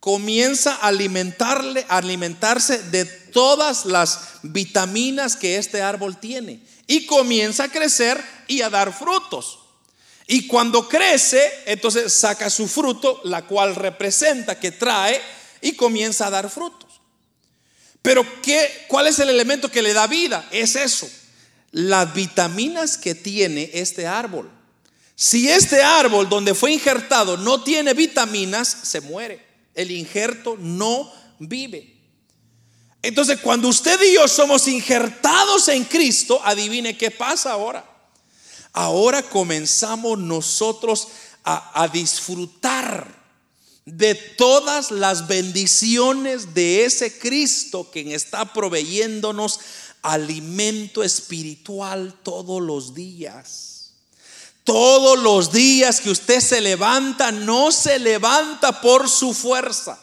Comienza 0.00 0.74
a 0.76 0.88
alimentarle, 0.88 1.84
a 1.88 1.98
alimentarse 1.98 2.78
de 2.84 3.04
todas 3.04 3.84
las 3.84 4.20
vitaminas 4.42 5.36
que 5.36 5.56
este 5.56 5.82
árbol 5.82 6.18
tiene 6.18 6.60
y 6.86 7.06
comienza 7.06 7.64
a 7.64 7.70
crecer 7.70 8.22
y 8.46 8.62
a 8.62 8.70
dar 8.70 8.92
frutos. 8.92 9.58
Y 10.26 10.46
cuando 10.46 10.88
crece, 10.88 11.50
entonces 11.66 12.12
saca 12.12 12.50
su 12.50 12.68
fruto, 12.68 13.20
la 13.24 13.46
cual 13.46 13.74
representa 13.74 14.60
que 14.60 14.70
trae 14.70 15.20
y 15.60 15.72
comienza 15.72 16.26
a 16.26 16.30
dar 16.30 16.50
frutos. 16.50 17.00
Pero 18.02 18.24
¿qué, 18.42 18.84
¿cuál 18.88 19.06
es 19.06 19.18
el 19.18 19.30
elemento 19.30 19.70
que 19.70 19.82
le 19.82 19.92
da 19.92 20.06
vida? 20.06 20.46
Es 20.50 20.76
eso, 20.76 21.08
las 21.72 22.12
vitaminas 22.14 22.98
que 22.98 23.14
tiene 23.14 23.70
este 23.74 24.06
árbol. 24.06 24.50
Si 25.14 25.48
este 25.48 25.82
árbol 25.82 26.28
donde 26.28 26.54
fue 26.54 26.72
injertado 26.72 27.36
no 27.36 27.64
tiene 27.64 27.94
vitaminas, 27.94 28.68
se 28.68 29.00
muere. 29.00 29.47
El 29.78 29.90
injerto 29.90 30.56
no 30.58 31.10
vive. 31.38 31.96
Entonces, 33.00 33.38
cuando 33.40 33.68
usted 33.68 33.98
y 34.02 34.14
yo 34.14 34.26
somos 34.28 34.68
injertados 34.68 35.68
en 35.68 35.84
Cristo, 35.84 36.40
adivine 36.44 36.96
qué 36.96 37.10
pasa 37.10 37.52
ahora 37.52 37.98
ahora 38.78 39.22
comenzamos 39.22 40.18
nosotros 40.18 41.08
a, 41.44 41.88
disfrutar 41.92 43.16
de 43.86 44.14
todas 44.14 44.90
las 44.90 45.26
bendiciones 45.26 46.52
de 46.52 46.84
ese 46.84 47.18
Cristo 47.18 47.88
quien 47.90 48.12
está 48.12 48.52
proveyéndonos 48.52 49.60
alimento 50.02 51.02
espiritual 51.02 52.14
todos 52.22 52.60
los 52.60 52.94
días. 52.94 53.77
Todos 54.68 55.18
los 55.18 55.50
días 55.50 56.02
que 56.02 56.10
usted 56.10 56.40
se 56.40 56.60
levanta, 56.60 57.32
no 57.32 57.72
se 57.72 57.98
levanta 57.98 58.82
por 58.82 59.08
su 59.08 59.32
fuerza, 59.32 59.98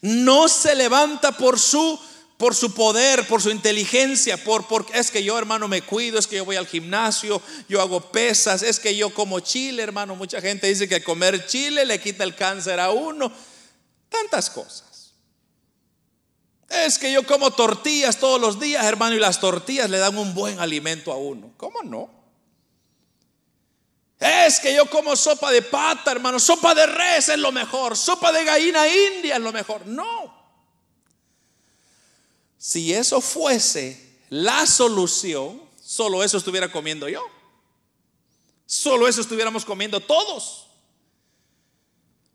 no 0.00 0.48
se 0.48 0.74
levanta 0.74 1.32
por 1.32 1.58
su 1.58 2.00
por 2.38 2.54
su 2.54 2.72
poder, 2.72 3.28
por 3.28 3.42
su 3.42 3.50
inteligencia, 3.50 4.42
por 4.42 4.66
porque 4.66 4.98
es 4.98 5.10
que 5.10 5.22
yo, 5.22 5.36
hermano, 5.36 5.68
me 5.68 5.82
cuido, 5.82 6.18
es 6.18 6.26
que 6.26 6.36
yo 6.36 6.46
voy 6.46 6.56
al 6.56 6.66
gimnasio, 6.66 7.42
yo 7.68 7.82
hago 7.82 8.00
pesas, 8.10 8.62
es 8.62 8.80
que 8.80 8.96
yo 8.96 9.12
como 9.12 9.40
chile, 9.40 9.82
hermano. 9.82 10.16
Mucha 10.16 10.40
gente 10.40 10.66
dice 10.66 10.88
que 10.88 11.04
comer 11.04 11.44
chile 11.46 11.84
le 11.84 12.00
quita 12.00 12.24
el 12.24 12.34
cáncer 12.34 12.80
a 12.80 12.92
uno. 12.92 13.30
Tantas 14.08 14.48
cosas. 14.48 15.12
Es 16.70 16.98
que 16.98 17.12
yo 17.12 17.26
como 17.26 17.50
tortillas 17.50 18.16
todos 18.16 18.40
los 18.40 18.58
días, 18.58 18.86
hermano, 18.86 19.16
y 19.16 19.20
las 19.20 19.38
tortillas 19.38 19.90
le 19.90 19.98
dan 19.98 20.16
un 20.16 20.32
buen 20.32 20.60
alimento 20.60 21.12
a 21.12 21.16
uno. 21.16 21.52
¿Cómo 21.58 21.82
no? 21.82 22.19
Es 24.20 24.60
que 24.60 24.74
yo 24.74 24.84
como 24.84 25.16
sopa 25.16 25.50
de 25.50 25.62
pata, 25.62 26.12
hermano, 26.12 26.38
sopa 26.38 26.74
de 26.74 26.86
res 26.86 27.30
es 27.30 27.38
lo 27.38 27.50
mejor, 27.50 27.96
sopa 27.96 28.30
de 28.30 28.44
gallina 28.44 28.86
india 28.86 29.36
es 29.36 29.40
lo 29.40 29.50
mejor. 29.50 29.86
No. 29.86 30.38
Si 32.58 32.92
eso 32.92 33.22
fuese 33.22 34.18
la 34.28 34.66
solución, 34.66 35.62
solo 35.82 36.22
eso 36.22 36.36
estuviera 36.36 36.70
comiendo 36.70 37.08
yo. 37.08 37.24
Solo 38.66 39.08
eso 39.08 39.22
estuviéramos 39.22 39.64
comiendo 39.64 40.00
todos. 40.00 40.66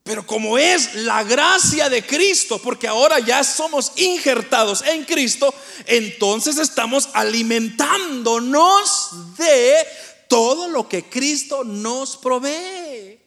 Pero 0.02 0.26
como 0.26 0.58
es 0.58 0.96
la 0.96 1.24
gracia 1.24 1.88
de 1.90 2.04
Cristo, 2.06 2.60
porque 2.60 2.88
ahora 2.88 3.20
ya 3.20 3.44
somos 3.44 3.92
injertados 3.96 4.82
en 4.84 5.06
Cristo, 5.06 5.54
entonces 5.86 6.58
estamos 6.58 7.10
alimentándonos 7.14 9.38
de 9.38 9.86
todo 10.28 10.68
lo 10.68 10.88
que 10.88 11.10
Cristo 11.10 11.64
nos 11.64 12.18
provee. 12.18 13.20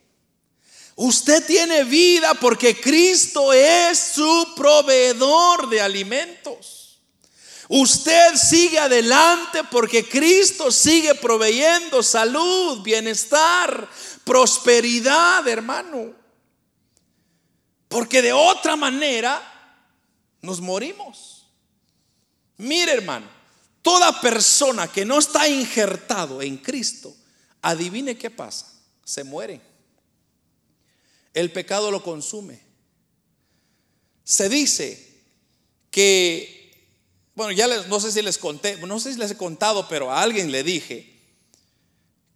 Usted 0.97 1.47
tiene 1.47 1.85
vida 1.85 2.35
porque 2.35 2.79
Cristo 2.81 3.53
es 3.53 3.99
su 3.99 4.55
proveedor 4.57 5.69
de 5.69 5.81
alimentos. 5.81 6.99
Usted 7.69 8.35
sigue 8.35 8.79
adelante 8.79 9.63
porque 9.71 10.09
Cristo 10.09 10.73
sigue 10.73 11.15
proveyendo 11.15 12.03
salud, 12.03 12.83
bienestar, 12.83 13.89
prosperidad, 14.25 15.47
hermano. 15.47 16.15
Porque 17.89 18.21
de 18.21 18.33
otra 18.33 18.75
manera 18.75 19.41
nos 20.41 20.61
morimos. 20.61 21.47
Mire, 22.57 22.93
hermano, 22.93 23.38
toda 23.89 24.21
persona 24.21 24.93
que 24.93 25.07
no 25.07 25.19
está 25.19 25.49
injertado 25.49 26.43
en 26.43 26.59
Cristo, 26.59 27.17
adivine 27.63 28.19
qué 28.19 28.29
pasa, 28.29 28.71
se 29.03 29.25
muere. 29.25 29.63
El 31.33 31.51
pecado 31.53 31.91
lo 31.91 32.03
consume. 32.03 32.61
Se 34.25 34.51
dice 34.51 35.23
que 35.91 36.71
bueno, 37.35 37.53
ya 37.53 37.67
no 37.67 37.99
sé 37.99 38.13
si 38.13 38.21
les 38.21 38.37
conté, 38.37 38.77
no 38.77 39.01
sé 39.01 39.15
si 39.15 39.19
les 39.19 39.31
he 39.31 39.37
contado, 39.39 39.89
pero 39.89 40.13
a 40.13 40.21
alguien 40.21 40.53
le 40.53 40.63
dije 40.63 41.19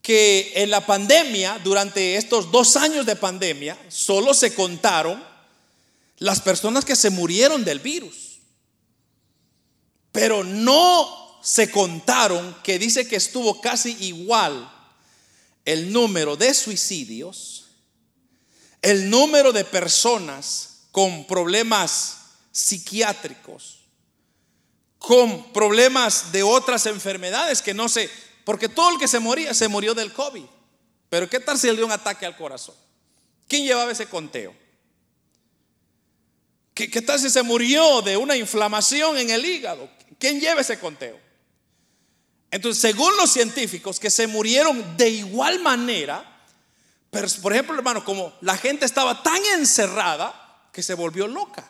que 0.00 0.52
en 0.54 0.70
la 0.70 0.86
pandemia, 0.86 1.60
durante 1.62 2.16
estos 2.16 2.50
dos 2.50 2.76
años 2.76 3.04
de 3.04 3.16
pandemia, 3.16 3.76
solo 3.88 4.32
se 4.32 4.54
contaron 4.54 5.22
las 6.16 6.40
personas 6.40 6.86
que 6.86 6.96
se 6.96 7.10
murieron 7.10 7.62
del 7.62 7.80
virus. 7.80 8.38
Pero 10.12 10.44
no 10.44 11.21
se 11.42 11.70
contaron 11.70 12.56
que 12.62 12.78
dice 12.78 13.06
que 13.06 13.16
estuvo 13.16 13.60
casi 13.60 13.96
igual 14.00 14.70
el 15.64 15.92
número 15.92 16.36
de 16.36 16.54
suicidios, 16.54 17.66
el 18.80 19.10
número 19.10 19.52
de 19.52 19.64
personas 19.64 20.84
con 20.92 21.26
problemas 21.26 22.18
psiquiátricos, 22.52 23.80
con 24.98 25.52
problemas 25.52 26.30
de 26.30 26.44
otras 26.44 26.86
enfermedades 26.86 27.60
que 27.60 27.74
no 27.74 27.88
sé, 27.88 28.08
porque 28.44 28.68
todo 28.68 28.90
el 28.90 28.98
que 28.98 29.08
se 29.08 29.18
moría 29.18 29.52
se 29.52 29.66
murió 29.66 29.94
del 29.94 30.12
COVID. 30.12 30.44
Pero 31.08 31.28
¿qué 31.28 31.40
tal 31.40 31.58
si 31.58 31.66
le 31.66 31.74
dio 31.74 31.86
un 31.86 31.92
ataque 31.92 32.24
al 32.24 32.36
corazón? 32.36 32.76
¿Quién 33.48 33.64
llevaba 33.64 33.90
ese 33.90 34.06
conteo? 34.06 34.54
¿Qué, 36.72 36.88
¿Qué, 36.88 37.02
tal 37.02 37.18
si 37.18 37.28
se 37.28 37.42
murió 37.42 38.00
de 38.00 38.16
una 38.16 38.36
inflamación 38.36 39.18
en 39.18 39.30
el 39.30 39.44
hígado? 39.44 39.90
¿Quién 40.18 40.40
lleva 40.40 40.60
ese 40.60 40.78
conteo? 40.78 41.31
Entonces, 42.52 42.82
según 42.82 43.16
los 43.16 43.32
científicos 43.32 43.98
que 43.98 44.10
se 44.10 44.26
murieron 44.26 44.96
de 44.98 45.08
igual 45.08 45.58
manera, 45.60 46.22
por 47.40 47.52
ejemplo, 47.52 47.74
hermano, 47.74 48.04
como 48.04 48.32
la 48.42 48.58
gente 48.58 48.84
estaba 48.84 49.22
tan 49.22 49.42
encerrada 49.56 50.68
que 50.70 50.82
se 50.82 50.92
volvió 50.92 51.26
loca. 51.26 51.68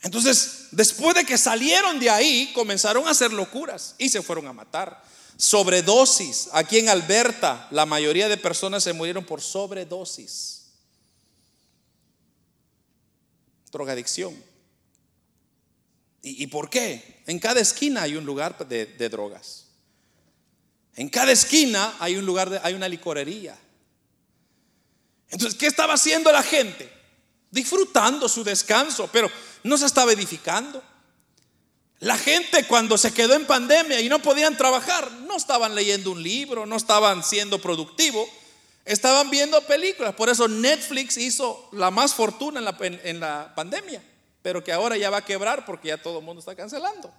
Entonces, 0.00 0.68
después 0.70 1.14
de 1.14 1.24
que 1.24 1.36
salieron 1.36 2.00
de 2.00 2.08
ahí, 2.08 2.52
comenzaron 2.54 3.06
a 3.06 3.10
hacer 3.10 3.32
locuras 3.32 3.94
y 3.98 4.08
se 4.08 4.22
fueron 4.22 4.46
a 4.46 4.54
matar. 4.54 5.04
Sobredosis. 5.36 6.48
Aquí 6.52 6.78
en 6.78 6.88
Alberta, 6.88 7.68
la 7.70 7.84
mayoría 7.84 8.28
de 8.28 8.38
personas 8.38 8.82
se 8.82 8.94
murieron 8.94 9.26
por 9.26 9.42
sobredosis. 9.42 10.70
Drogadicción. 13.70 14.47
¿Y, 16.36 16.46
por 16.48 16.68
qué? 16.68 17.22
En 17.26 17.38
cada 17.38 17.60
esquina 17.60 18.02
hay 18.02 18.16
un 18.16 18.24
lugar 18.24 18.68
de, 18.68 19.08
drogas. 19.08 19.66
En 20.96 21.08
cada 21.08 21.32
esquina 21.32 21.94
hay 21.98 22.16
un 22.16 22.26
lugar, 22.26 22.50
de, 22.50 22.60
hay 22.62 22.74
una 22.74 22.88
licorería. 22.88 23.56
Entonces, 25.30 25.58
¿qué 25.58 25.66
estaba 25.66 25.94
haciendo 25.94 26.32
la 26.32 26.42
gente? 26.42 26.90
Disfrutando 27.50 28.28
su 28.28 28.44
descanso, 28.44 29.08
pero 29.12 29.30
no 29.62 29.78
se 29.78 29.86
estaba 29.86 30.12
edificando. 30.12 30.82
La 32.00 32.16
gente 32.16 32.64
cuando 32.64 32.96
se 32.96 33.12
quedó 33.12 33.34
en 33.34 33.46
pandemia 33.46 34.00
y 34.00 34.08
no 34.08 34.20
podían 34.20 34.56
trabajar, 34.56 35.10
no 35.26 35.36
estaban 35.36 35.74
leyendo 35.74 36.12
un 36.12 36.22
libro, 36.22 36.66
no 36.66 36.76
estaban 36.76 37.24
siendo 37.24 37.58
productivos, 37.58 38.28
estaban 38.84 39.30
viendo 39.30 39.60
películas. 39.62 40.14
Por 40.14 40.28
eso 40.28 40.46
Netflix 40.46 41.16
hizo 41.16 41.68
la 41.72 41.90
más 41.90 42.14
fortuna 42.14 42.60
en 42.60 42.64
la, 42.64 42.76
en 42.80 43.20
la 43.20 43.52
pandemia, 43.54 44.02
pero 44.42 44.62
que 44.62 44.72
ahora 44.72 44.96
ya 44.96 45.10
va 45.10 45.18
a 45.18 45.24
quebrar 45.24 45.64
porque 45.64 45.88
ya 45.88 46.02
todo 46.02 46.18
el 46.18 46.24
mundo 46.24 46.40
está 46.40 46.54
cancelando. 46.54 47.12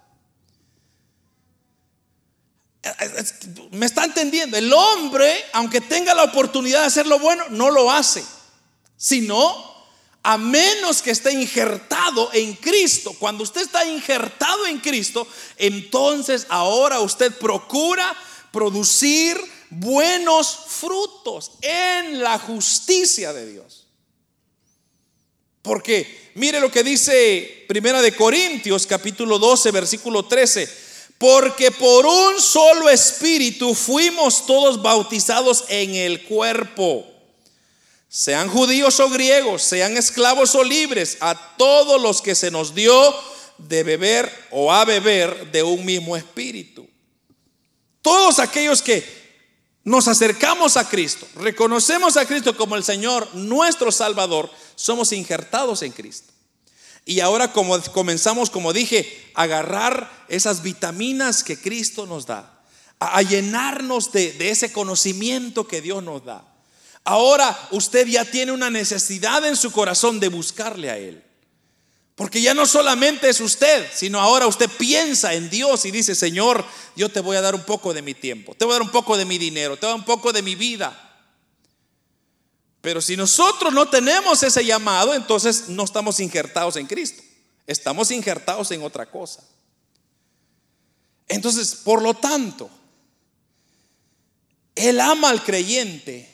Me 3.72 3.86
está 3.86 4.04
entendiendo. 4.04 4.56
El 4.56 4.72
hombre, 4.72 5.36
aunque 5.52 5.80
tenga 5.80 6.14
la 6.14 6.24
oportunidad 6.24 6.80
de 6.80 6.86
hacer 6.86 7.06
lo 7.06 7.18
bueno, 7.18 7.44
no 7.50 7.70
lo 7.70 7.90
hace. 7.90 8.24
Sino, 8.96 9.70
a 10.22 10.38
menos 10.38 11.02
que 11.02 11.10
esté 11.10 11.32
injertado 11.32 12.30
en 12.32 12.54
Cristo. 12.54 13.14
Cuando 13.18 13.44
usted 13.44 13.62
está 13.62 13.84
injertado 13.84 14.66
en 14.66 14.78
Cristo, 14.78 15.26
entonces 15.56 16.46
ahora 16.48 17.00
usted 17.00 17.36
procura 17.36 18.14
producir 18.50 19.38
buenos 19.70 20.64
frutos 20.66 21.52
en 21.60 22.22
la 22.22 22.38
justicia 22.38 23.32
de 23.32 23.52
Dios. 23.52 23.79
Porque 25.62 26.32
mire 26.34 26.60
lo 26.60 26.70
que 26.70 26.82
dice 26.82 27.64
Primera 27.68 28.00
de 28.02 28.14
Corintios 28.14 28.86
capítulo 28.86 29.38
12 29.38 29.70
versículo 29.70 30.24
13 30.24 30.90
porque 31.20 31.70
por 31.70 32.06
un 32.06 32.40
solo 32.40 32.88
espíritu 32.88 33.74
fuimos 33.74 34.46
todos 34.46 34.80
bautizados 34.80 35.66
en 35.68 35.94
el 35.94 36.24
cuerpo. 36.24 37.06
Sean 38.08 38.48
judíos 38.48 38.98
o 39.00 39.10
griegos, 39.10 39.62
sean 39.62 39.98
esclavos 39.98 40.54
o 40.54 40.64
libres, 40.64 41.18
a 41.20 41.56
todos 41.58 42.00
los 42.00 42.22
que 42.22 42.34
se 42.34 42.50
nos 42.50 42.74
dio 42.74 43.14
de 43.58 43.82
beber 43.82 44.32
o 44.50 44.72
a 44.72 44.86
beber 44.86 45.52
de 45.52 45.62
un 45.62 45.84
mismo 45.84 46.16
espíritu. 46.16 46.88
Todos 48.00 48.38
aquellos 48.38 48.80
que 48.80 49.04
nos 49.84 50.08
acercamos 50.08 50.78
a 50.78 50.88
Cristo, 50.88 51.28
reconocemos 51.36 52.16
a 52.16 52.24
Cristo 52.24 52.56
como 52.56 52.76
el 52.76 52.82
Señor, 52.82 53.28
nuestro 53.34 53.92
Salvador, 53.92 54.50
somos 54.80 55.12
injertados 55.12 55.82
en 55.82 55.92
Cristo. 55.92 56.32
Y 57.04 57.20
ahora 57.20 57.52
como 57.52 57.78
comenzamos, 57.92 58.50
como 58.50 58.72
dije, 58.72 59.30
a 59.34 59.42
agarrar 59.42 60.24
esas 60.28 60.62
vitaminas 60.62 61.44
que 61.44 61.58
Cristo 61.58 62.06
nos 62.06 62.26
da, 62.26 62.62
a, 62.98 63.22
llenarnos 63.22 64.12
de, 64.12 64.32
de 64.32 64.50
ese 64.50 64.72
conocimiento 64.72 65.66
que 65.66 65.80
Dios 65.80 66.02
nos 66.02 66.24
da. 66.24 66.46
Ahora 67.04 67.68
usted 67.72 68.06
ya 68.06 68.24
tiene 68.24 68.52
una 68.52 68.70
necesidad 68.70 69.44
en 69.44 69.56
su 69.56 69.70
corazón 69.70 70.20
de 70.20 70.28
buscarle 70.28 70.90
a 70.90 70.98
Él. 70.98 71.22
Porque 72.14 72.42
ya 72.42 72.52
no 72.52 72.66
solamente 72.66 73.30
es 73.30 73.40
usted, 73.40 73.86
sino 73.94 74.20
ahora 74.20 74.46
usted 74.46 74.68
piensa 74.68 75.32
en 75.32 75.48
Dios 75.48 75.84
y 75.86 75.90
dice, 75.90 76.14
Señor, 76.14 76.64
yo 76.94 77.08
te 77.08 77.20
voy 77.20 77.36
a 77.36 77.40
dar 77.40 77.54
un 77.54 77.64
poco 77.64 77.94
de 77.94 78.02
mi 78.02 78.12
tiempo, 78.12 78.54
te 78.54 78.66
voy 78.66 78.72
a 78.72 78.74
dar 78.76 78.82
un 78.82 78.90
poco 78.90 79.16
de 79.16 79.24
mi 79.24 79.38
dinero, 79.38 79.76
te 79.76 79.86
voy 79.86 79.88
a 79.88 79.92
dar 79.92 80.00
un 80.00 80.06
poco 80.06 80.32
de 80.32 80.42
mi 80.42 80.54
vida. 80.54 81.09
Pero 82.80 83.00
si 83.00 83.16
nosotros 83.16 83.72
no 83.72 83.88
tenemos 83.88 84.42
ese 84.42 84.64
llamado, 84.64 85.14
entonces 85.14 85.68
no 85.68 85.84
estamos 85.84 86.18
injertados 86.20 86.76
en 86.76 86.86
Cristo. 86.86 87.22
Estamos 87.66 88.10
injertados 88.10 88.70
en 88.70 88.82
otra 88.82 89.10
cosa. 89.10 89.44
Entonces, 91.28 91.74
por 91.74 92.02
lo 92.02 92.14
tanto, 92.14 92.70
Él 94.74 95.00
ama 95.00 95.30
al 95.30 95.44
creyente 95.44 96.28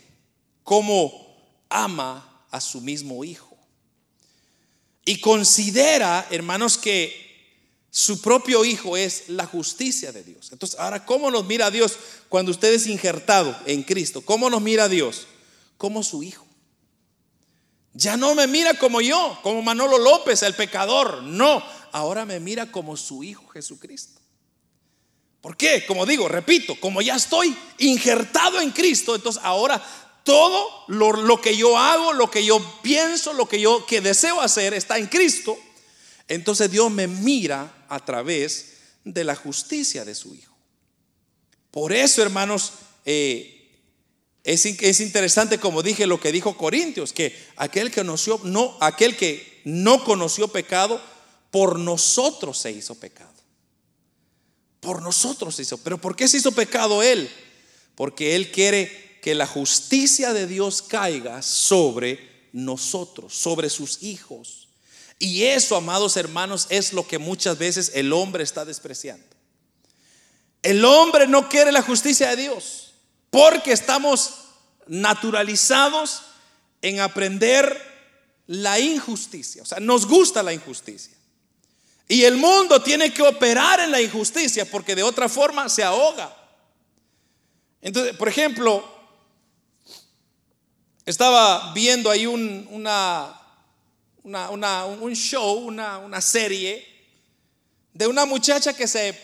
como 0.62 1.36
ama 1.68 2.44
a 2.50 2.60
su 2.60 2.80
mismo 2.80 3.22
Hijo. 3.24 3.56
Y 5.04 5.20
considera, 5.20 6.26
hermanos, 6.30 6.78
que 6.78 7.26
su 7.90 8.20
propio 8.20 8.64
Hijo 8.64 8.96
es 8.96 9.28
la 9.28 9.46
justicia 9.46 10.12
de 10.12 10.22
Dios. 10.22 10.50
Entonces, 10.52 10.78
ahora, 10.78 11.04
¿cómo 11.04 11.30
nos 11.30 11.44
mira 11.44 11.70
Dios 11.70 11.98
cuando 12.28 12.52
usted 12.52 12.72
es 12.72 12.86
injertado 12.86 13.56
en 13.66 13.82
Cristo? 13.82 14.20
¿Cómo 14.20 14.48
nos 14.48 14.62
mira 14.62 14.88
Dios? 14.88 15.26
Como 15.76 16.02
su 16.02 16.22
hijo. 16.22 16.46
Ya 17.94 18.16
no 18.16 18.34
me 18.34 18.46
mira 18.46 18.74
como 18.74 19.00
yo, 19.00 19.38
como 19.42 19.62
Manolo 19.62 19.98
López, 19.98 20.42
el 20.42 20.54
pecador. 20.54 21.22
No, 21.22 21.62
ahora 21.92 22.24
me 22.26 22.40
mira 22.40 22.70
como 22.70 22.96
su 22.96 23.24
hijo 23.24 23.46
Jesucristo. 23.48 24.20
¿Por 25.40 25.56
qué? 25.56 25.86
Como 25.86 26.04
digo, 26.04 26.28
repito, 26.28 26.78
como 26.80 27.00
ya 27.00 27.16
estoy 27.16 27.56
injertado 27.78 28.60
en 28.60 28.70
Cristo, 28.70 29.14
entonces 29.14 29.40
ahora 29.44 29.82
todo 30.24 30.84
lo, 30.88 31.40
que 31.40 31.56
yo 31.56 31.78
hago, 31.78 32.12
lo 32.12 32.28
que 32.28 32.44
yo 32.44 32.60
pienso, 32.82 33.32
lo 33.32 33.48
que 33.48 33.60
yo 33.60 33.86
que 33.86 34.00
deseo 34.00 34.40
hacer 34.40 34.74
está 34.74 34.98
en 34.98 35.06
Cristo. 35.06 35.56
Entonces 36.26 36.68
Dios 36.68 36.90
me 36.90 37.06
mira 37.06 37.86
a 37.88 38.04
través 38.04 38.72
de 39.04 39.22
la 39.22 39.36
justicia 39.36 40.04
de 40.04 40.16
su 40.16 40.34
Hijo. 40.34 40.52
Por 41.70 41.92
eso, 41.92 42.22
hermanos, 42.22 42.72
eh, 43.04 43.55
es, 44.46 45.00
interesante, 45.00 45.58
como 45.58 45.82
dije, 45.82 46.06
lo 46.06 46.20
que 46.20 46.30
dijo 46.30 46.56
Corintios, 46.56 47.12
que 47.12 47.36
aquel 47.56 47.90
que, 47.90 48.04
no, 48.04 48.76
aquel 48.80 49.16
que 49.16 49.60
no 49.64 50.04
conoció 50.04 50.46
pecado, 50.46 51.02
por 51.50 51.80
nosotros 51.80 52.56
se 52.56 52.70
hizo 52.70 52.94
pecado. 52.94 53.34
Por 54.78 55.02
nosotros 55.02 55.56
se 55.56 55.62
hizo. 55.62 55.78
Pero 55.78 56.00
¿por 56.00 56.14
qué 56.14 56.28
se 56.28 56.36
hizo 56.36 56.52
pecado 56.52 57.02
él? 57.02 57.28
Porque 57.96 58.36
él 58.36 58.52
quiere 58.52 59.18
que 59.20 59.34
la 59.34 59.48
justicia 59.48 60.32
de 60.32 60.46
Dios 60.46 60.80
caiga 60.80 61.42
sobre 61.42 62.48
nosotros, 62.52 63.34
sobre 63.34 63.68
sus 63.68 64.00
hijos. 64.04 64.68
Y 65.18 65.42
eso, 65.42 65.74
amados 65.74 66.16
hermanos, 66.16 66.68
es 66.70 66.92
lo 66.92 67.04
que 67.04 67.18
muchas 67.18 67.58
veces 67.58 67.90
el 67.94 68.12
hombre 68.12 68.44
está 68.44 68.64
despreciando. 68.64 69.26
El 70.62 70.84
hombre 70.84 71.26
no 71.26 71.48
quiere 71.48 71.72
la 71.72 71.82
justicia 71.82 72.28
de 72.30 72.42
Dios. 72.42 72.85
Porque 73.36 73.72
estamos 73.72 74.46
naturalizados 74.86 76.22
en 76.80 77.00
aprender 77.00 77.78
la 78.46 78.80
injusticia. 78.80 79.62
O 79.62 79.66
sea, 79.66 79.78
nos 79.78 80.06
gusta 80.06 80.42
la 80.42 80.54
injusticia. 80.54 81.14
Y 82.08 82.24
el 82.24 82.38
mundo 82.38 82.80
tiene 82.82 83.12
que 83.12 83.20
operar 83.20 83.80
en 83.80 83.90
la 83.90 84.00
injusticia 84.00 84.64
porque 84.64 84.94
de 84.94 85.02
otra 85.02 85.28
forma 85.28 85.68
se 85.68 85.84
ahoga. 85.84 86.34
Entonces, 87.82 88.16
por 88.16 88.26
ejemplo, 88.26 88.82
estaba 91.04 91.74
viendo 91.74 92.10
ahí 92.10 92.26
un, 92.26 92.66
show, 95.12 95.58
una, 95.58 95.98
una, 95.98 96.20
serie 96.22 96.88
de 97.92 98.06
una 98.06 98.24
muchacha 98.24 98.72
que 98.72 98.88
se, 98.88 99.14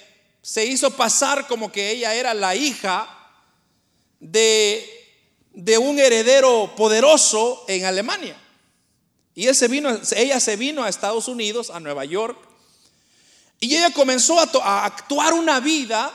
se 0.43 0.67
hizo 0.67 0.91
pasar 0.91 1.47
como 1.47 1.73
que 1.73 1.93
ella 1.93 2.15
era 2.15 2.35
la 2.35 2.55
hija 2.55 3.19
de, 4.23 5.79
un 5.79 5.99
heredero 5.99 6.73
poderoso 6.77 7.65
en 7.69 7.85
Alemania. 7.85 8.37
Y 9.35 9.49
vino, 9.69 9.99
ella 10.17 10.41
se 10.41 10.57
vino 10.57 10.85
a 10.85 10.89
Estados 10.89 11.29
Unidos, 11.29 11.71
a 11.71 11.81
Nueva 11.81 12.05
York, 12.05 12.39
y 13.61 13.77
ella 13.77 13.91
comenzó 13.91 14.39
a, 14.39 14.85
actuar 14.85 15.35
una 15.35 15.61
vida 15.61 16.11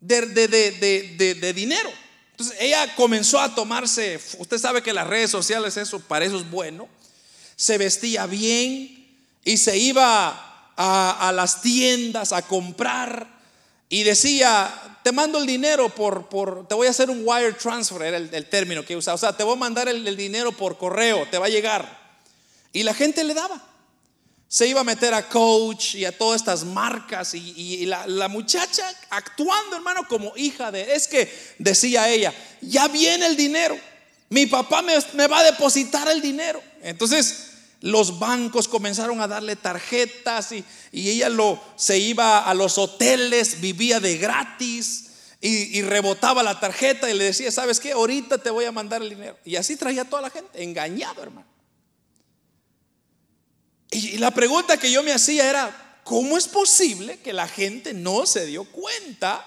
de, 0.00 0.26
de, 0.26 1.52
dinero. 1.52 1.90
Entonces 2.32 2.56
ella 2.60 2.94
comenzó 2.94 3.40
a 3.40 3.54
tomarse, 3.54 4.20
usted 4.38 4.58
sabe 4.58 4.82
que 4.82 4.92
las 4.92 5.06
redes 5.06 5.30
sociales, 5.30 5.76
eso 5.76 6.00
para 6.00 6.24
eso 6.24 6.38
es 6.38 6.50
bueno, 6.50 6.88
se 7.56 7.78
vestía 7.78 8.26
bien 8.26 9.18
y 9.44 9.56
se 9.56 9.76
iba 9.76 10.72
a, 10.76 11.28
a 11.28 11.32
las 11.32 11.60
tiendas 11.62 12.32
a 12.32 12.42
comprar 12.42 13.40
y 13.88 14.02
decía, 14.02 14.89
te 15.02 15.12
mando 15.12 15.38
el 15.38 15.46
dinero 15.46 15.88
por, 15.88 16.28
por, 16.28 16.66
te 16.68 16.74
voy 16.74 16.86
a 16.86 16.90
hacer 16.90 17.10
un 17.10 17.22
wire 17.24 17.52
transfer, 17.52 18.02
era 18.02 18.16
el, 18.16 18.46
término 18.48 18.84
que 18.84 18.96
usaba. 18.96 19.14
O 19.14 19.18
sea, 19.18 19.36
te 19.36 19.44
voy 19.44 19.54
a 19.54 19.56
mandar 19.56 19.88
el, 19.88 20.16
dinero 20.16 20.52
por 20.52 20.76
correo, 20.76 21.26
te 21.30 21.38
va 21.38 21.46
a 21.46 21.50
llegar. 21.50 21.98
Y 22.72 22.82
la 22.82 22.94
gente 22.94 23.24
le 23.24 23.34
daba. 23.34 23.66
Se 24.48 24.66
iba 24.66 24.80
a 24.80 24.84
meter 24.84 25.14
a 25.14 25.28
Coach 25.28 25.94
y 25.94 26.04
a 26.04 26.16
todas 26.16 26.40
estas 26.40 26.64
marcas. 26.64 27.34
Y, 27.34 27.86
la, 27.86 28.28
muchacha 28.28 28.84
actuando, 29.10 29.76
hermano, 29.76 30.06
como 30.08 30.32
hija 30.36 30.70
de. 30.70 30.94
Es 30.94 31.08
que 31.08 31.32
decía 31.58 32.08
ella, 32.08 32.34
ya 32.60 32.88
viene 32.88 33.26
el 33.26 33.36
dinero. 33.36 33.78
Mi 34.28 34.46
papá 34.46 34.82
me, 34.82 34.94
me 35.14 35.26
va 35.26 35.40
a 35.40 35.44
depositar 35.44 36.08
el 36.08 36.20
dinero. 36.20 36.62
Entonces, 36.82 37.49
los 37.80 38.18
bancos 38.18 38.68
comenzaron 38.68 39.20
a 39.20 39.28
darle 39.28 39.56
tarjetas 39.56 40.52
y, 40.52 40.64
ella 40.92 41.28
lo, 41.28 41.60
se 41.76 41.98
iba 41.98 42.40
a 42.40 42.54
los 42.54 42.78
hoteles, 42.78 43.60
vivía 43.60 44.00
de 44.00 44.18
gratis 44.18 45.10
y, 45.40 45.80
rebotaba 45.82 46.42
la 46.42 46.60
tarjeta 46.60 47.10
y 47.10 47.16
le 47.16 47.24
decía, 47.24 47.50
¿sabes 47.50 47.80
qué? 47.80 47.92
Ahorita 47.92 48.38
te 48.38 48.50
voy 48.50 48.66
a 48.66 48.72
mandar 48.72 49.02
el 49.02 49.08
dinero. 49.08 49.38
Y 49.44 49.56
así 49.56 49.76
traía 49.76 50.02
a 50.02 50.04
toda 50.04 50.22
la 50.22 50.30
gente, 50.30 50.62
engañado 50.62 51.22
hermano. 51.22 51.46
Y, 53.90 54.10
y 54.10 54.18
la 54.18 54.30
pregunta 54.30 54.76
que 54.76 54.92
yo 54.92 55.02
me 55.02 55.12
hacía 55.12 55.48
era, 55.48 56.00
¿cómo 56.04 56.36
es 56.36 56.46
posible 56.46 57.18
que 57.20 57.32
la 57.32 57.48
gente 57.48 57.94
no 57.94 58.26
se 58.26 58.44
dio 58.44 58.64
cuenta 58.64 59.46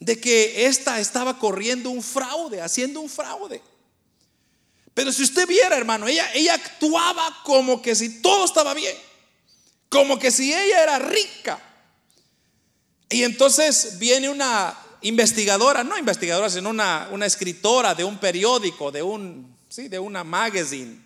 de 0.00 0.20
que 0.20 0.66
esta 0.66 0.98
estaba 0.98 1.38
corriendo 1.38 1.90
un 1.90 2.02
fraude, 2.02 2.60
haciendo 2.60 3.00
un 3.00 3.08
fraude? 3.08 3.62
Pero 4.98 5.12
si 5.12 5.22
usted 5.22 5.46
viera, 5.46 5.76
hermano, 5.76 6.08
ella, 6.08 6.28
ella 6.34 6.54
actuaba 6.54 7.44
como 7.44 7.80
que 7.80 7.94
si 7.94 8.20
todo 8.20 8.44
estaba 8.44 8.74
bien, 8.74 8.96
como 9.88 10.18
que 10.18 10.32
si 10.32 10.52
ella 10.52 10.82
era 10.82 10.98
rica. 10.98 11.56
Y 13.08 13.22
entonces 13.22 14.00
viene 14.00 14.28
una 14.28 14.76
investigadora, 15.02 15.84
no 15.84 15.96
investigadora, 15.96 16.50
sino 16.50 16.70
una, 16.70 17.10
una 17.12 17.26
escritora 17.26 17.94
de 17.94 18.02
un 18.02 18.18
periódico, 18.18 18.90
de, 18.90 19.04
un, 19.04 19.56
¿sí? 19.68 19.86
de 19.86 20.00
una 20.00 20.24
magazine. 20.24 21.00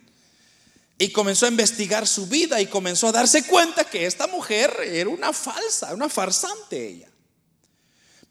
Y 0.97 1.11
comenzó 1.11 1.45
a 1.45 1.49
investigar 1.49 2.07
su 2.07 2.25
vida 2.25 2.59
y 2.59 2.65
comenzó 2.65 3.09
a 3.09 3.11
darse 3.11 3.45
cuenta 3.45 3.83
que 3.83 4.07
esta 4.07 4.25
mujer 4.25 4.75
era 4.85 5.07
una 5.11 5.31
falsa, 5.33 5.93
una 5.93 6.09
farsante 6.09 6.83
ella. 6.83 7.09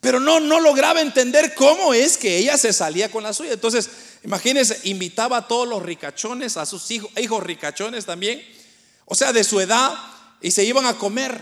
Pero 0.00 0.18
no, 0.18 0.40
no 0.40 0.58
lograba 0.58 1.00
entender 1.00 1.54
cómo 1.54 1.94
es 1.94 2.18
que 2.18 2.38
ella 2.38 2.58
se 2.58 2.72
salía 2.72 3.08
con 3.12 3.22
la 3.22 3.32
suya. 3.32 3.52
Entonces, 3.52 3.88
imagínense, 4.24 4.80
invitaba 4.84 5.38
a 5.38 5.48
todos 5.48 5.68
los 5.68 5.82
ricachones, 5.82 6.56
a 6.56 6.66
sus 6.66 6.90
hijos, 6.90 7.10
hijos 7.16 7.42
ricachones 7.42 8.06
también, 8.06 8.42
o 9.04 9.14
sea, 9.14 9.32
de 9.32 9.44
su 9.44 9.60
edad, 9.60 9.92
y 10.40 10.50
se 10.50 10.64
iban 10.64 10.86
a 10.86 10.98
comer. 10.98 11.40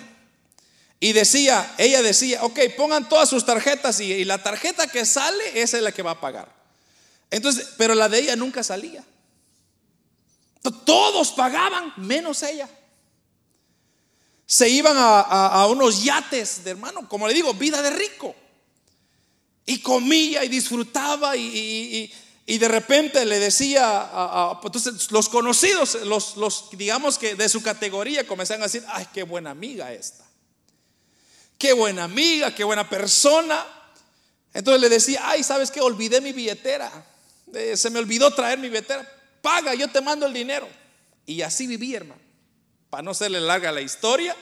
Y 1.01 1.13
decía, 1.13 1.75
ella 1.79 2.03
decía, 2.03 2.45
ok, 2.45 2.61
pongan 2.77 3.09
todas 3.09 3.29
sus 3.29 3.47
tarjetas 3.47 4.01
y, 4.01 4.25
la 4.27 4.43
tarjeta 4.43 4.87
que 4.87 5.07
sale, 5.07 5.63
esa 5.63 5.79
es 5.79 5.83
la 5.83 5.93
que 5.93 6.03
va 6.03 6.13
a 6.13 6.21
pagar. 6.21 6.55
Entonces, 7.31 7.71
pero 7.79 7.95
la 7.95 8.09
de 8.09 8.19
ella 8.19 8.37
nunca 8.37 8.63
salía. 8.63 9.03
Todos 10.85 11.33
pagaban, 11.33 11.95
menos 11.97 12.43
ella. 12.43 12.69
Se 14.45 14.69
iban 14.69 14.95
a, 14.99 15.67
unos 15.71 16.05
yates 16.05 16.65
de 16.65 16.73
hermano, 16.73 17.09
como 17.09 17.27
le 17.27 17.33
digo, 17.33 17.55
vida 17.55 17.81
de 17.81 17.91
rico. 17.91 18.35
Y 19.65 19.79
comía 19.79 20.45
y 20.45 20.49
disfrutaba 20.49 21.35
y, 21.35 22.13
de 22.59 22.69
repente 22.69 23.25
le 23.25 23.39
decía, 23.39 23.85
a, 24.13 24.61
entonces 24.63 25.11
los 25.13 25.29
conocidos, 25.29 25.95
los, 26.05 26.37
los 26.37 26.71
digamos 26.73 27.19
que 27.19 27.35
de 27.35 27.49
su 27.49 27.63
categoría 27.63 28.27
comenzaron 28.27 28.63
a 28.63 28.67
decir, 28.67 28.85
ay, 28.89 29.07
qué 29.13 29.23
buena 29.23 29.51
amiga 29.51 29.93
esta. 29.93 30.25
Qué 31.59 31.73
buena 31.73 32.05
amiga, 32.05 32.55
qué 32.55 32.65
buena 32.65 32.89
persona. 32.89 33.65
Entonces 34.53 34.81
le 34.81 34.89
decía, 34.89 35.21
ay, 35.25 35.43
¿sabes 35.43 35.71
qué? 35.71 35.81
Olvidé 35.81 36.21
mi 36.21 36.33
billetera. 36.33 36.91
Eh, 37.53 37.77
se 37.77 37.91
me 37.91 37.99
olvidó 37.99 38.33
traer 38.35 38.59
mi 38.59 38.69
billetera 38.69 39.07
paga, 39.41 39.75
yo 39.75 39.89
te 39.89 40.01
mando 40.01 40.27
el 40.27 40.33
dinero. 40.33 40.69
Y 41.27 41.43
así 41.43 41.67
viví, 41.67 41.95
hermano. 41.95 42.21
Para 42.89 43.03
no 43.03 43.15
serle 43.15 43.41
larga 43.41 43.71
la 43.73 43.81
historia, 43.81 44.35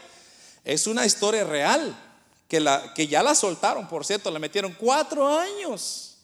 es 0.64 0.86
una 0.86 1.04
historia 1.04 1.44
real, 1.44 1.96
que, 2.48 2.60
la, 2.60 2.94
que 2.94 3.06
ya 3.06 3.22
la 3.22 3.34
soltaron, 3.34 3.88
por 3.88 4.06
cierto, 4.06 4.30
le 4.30 4.38
metieron 4.38 4.72
cuatro 4.72 5.38
años 5.38 6.16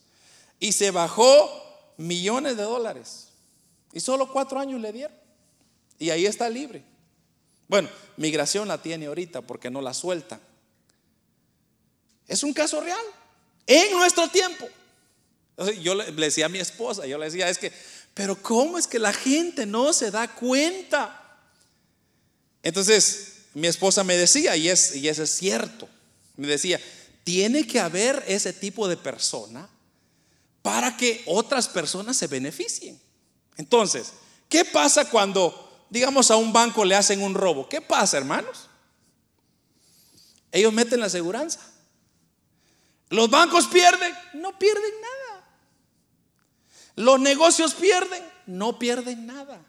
y 0.58 0.72
se 0.72 0.90
bajó 0.90 1.63
millones 1.96 2.56
de 2.56 2.62
dólares. 2.62 3.28
Y 3.92 4.00
solo 4.00 4.32
cuatro 4.32 4.58
años 4.58 4.80
le 4.80 4.92
dieron. 4.92 5.16
Y 5.98 6.10
ahí 6.10 6.26
está 6.26 6.48
libre. 6.48 6.82
Bueno, 7.68 7.88
migración 8.16 8.68
la 8.68 8.82
tiene 8.82 9.06
ahorita 9.06 9.40
porque 9.42 9.70
no 9.70 9.80
la 9.80 9.94
suelta. 9.94 10.40
Es 12.26 12.42
un 12.42 12.52
caso 12.52 12.80
real. 12.80 13.04
En 13.66 13.92
nuestro 13.92 14.28
tiempo. 14.28 14.68
Yo 15.80 15.94
le 15.94 16.10
decía 16.12 16.46
a 16.46 16.48
mi 16.48 16.58
esposa, 16.58 17.06
yo 17.06 17.16
le 17.16 17.26
decía, 17.26 17.48
es 17.48 17.58
que 17.58 17.72
pero 18.14 18.40
¿cómo 18.40 18.78
es 18.78 18.86
que 18.86 19.00
la 19.00 19.12
gente 19.12 19.66
no 19.66 19.92
se 19.92 20.12
da 20.12 20.28
cuenta? 20.28 21.20
Entonces, 22.62 23.32
mi 23.54 23.66
esposa 23.66 24.04
me 24.04 24.16
decía, 24.16 24.56
y, 24.56 24.68
es, 24.68 24.94
y 24.94 25.08
eso 25.08 25.24
es 25.24 25.30
cierto, 25.30 25.88
me 26.36 26.46
decía, 26.46 26.80
tiene 27.24 27.66
que 27.66 27.80
haber 27.80 28.22
ese 28.26 28.52
tipo 28.52 28.88
de 28.88 28.96
persona 28.96 29.68
para 30.64 30.96
que 30.96 31.22
otras 31.26 31.68
personas 31.68 32.16
se 32.16 32.26
beneficien. 32.26 32.98
Entonces, 33.58 34.14
¿qué 34.48 34.64
pasa 34.64 35.10
cuando, 35.10 35.86
digamos, 35.90 36.30
a 36.30 36.36
un 36.36 36.54
banco 36.54 36.86
le 36.86 36.96
hacen 36.96 37.20
un 37.20 37.34
robo? 37.34 37.68
¿Qué 37.68 37.82
pasa, 37.82 38.16
hermanos? 38.16 38.70
Ellos 40.50 40.72
meten 40.72 41.00
la 41.00 41.06
aseguranza. 41.06 41.60
Los 43.10 43.28
bancos 43.28 43.66
pierden, 43.66 44.10
no 44.32 44.58
pierden 44.58 44.94
nada. 45.02 45.44
Los 46.96 47.20
negocios 47.20 47.74
pierden, 47.74 48.24
no 48.46 48.78
pierden 48.78 49.26
nada. 49.26 49.60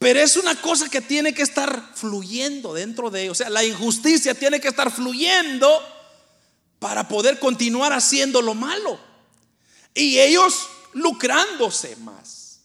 Pero 0.00 0.18
es 0.18 0.36
una 0.36 0.60
cosa 0.60 0.88
que 0.88 1.00
tiene 1.00 1.32
que 1.32 1.42
estar 1.42 1.92
fluyendo 1.94 2.74
dentro 2.74 3.08
de 3.08 3.22
ellos. 3.22 3.38
O 3.40 3.44
sea, 3.44 3.50
la 3.50 3.62
injusticia 3.62 4.34
tiene 4.34 4.60
que 4.60 4.66
estar 4.66 4.90
fluyendo 4.90 5.70
para 6.80 7.06
poder 7.06 7.38
continuar 7.38 7.92
haciendo 7.92 8.42
lo 8.42 8.54
malo. 8.54 9.09
Y 9.94 10.18
ellos 10.18 10.68
lucrándose 10.92 11.96
más. 11.96 12.60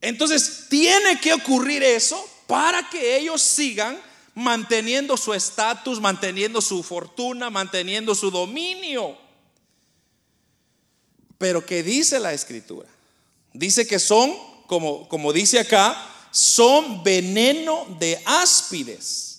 Entonces, 0.00 0.66
tiene 0.68 1.18
que 1.20 1.32
ocurrir 1.32 1.82
eso 1.82 2.22
para 2.46 2.88
que 2.90 3.16
ellos 3.16 3.40
sigan 3.40 4.00
manteniendo 4.34 5.16
su 5.16 5.32
estatus, 5.32 6.00
manteniendo 6.00 6.60
su 6.60 6.82
fortuna, 6.82 7.50
manteniendo 7.50 8.14
su 8.14 8.30
dominio. 8.30 9.16
Pero 11.38 11.64
¿qué 11.64 11.82
dice 11.82 12.18
la 12.18 12.32
escritura? 12.32 12.88
Dice 13.52 13.86
que 13.86 13.98
son, 13.98 14.34
como, 14.66 15.08
como 15.08 15.32
dice 15.32 15.60
acá, 15.60 16.10
son 16.30 17.04
veneno 17.04 17.86
de 17.98 18.20
áspides. 18.26 19.30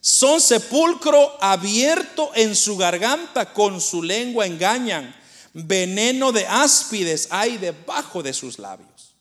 Son 0.00 0.40
sepulcro 0.40 1.36
abierto 1.40 2.30
en 2.34 2.54
su 2.56 2.76
garganta, 2.76 3.52
con 3.52 3.80
su 3.80 4.02
lengua 4.02 4.46
engañan. 4.46 5.14
Veneno 5.54 6.32
de 6.32 6.46
áspides 6.46 7.28
hay 7.30 7.58
debajo 7.58 8.22
de 8.22 8.32
sus 8.32 8.58
labios. 8.58 9.14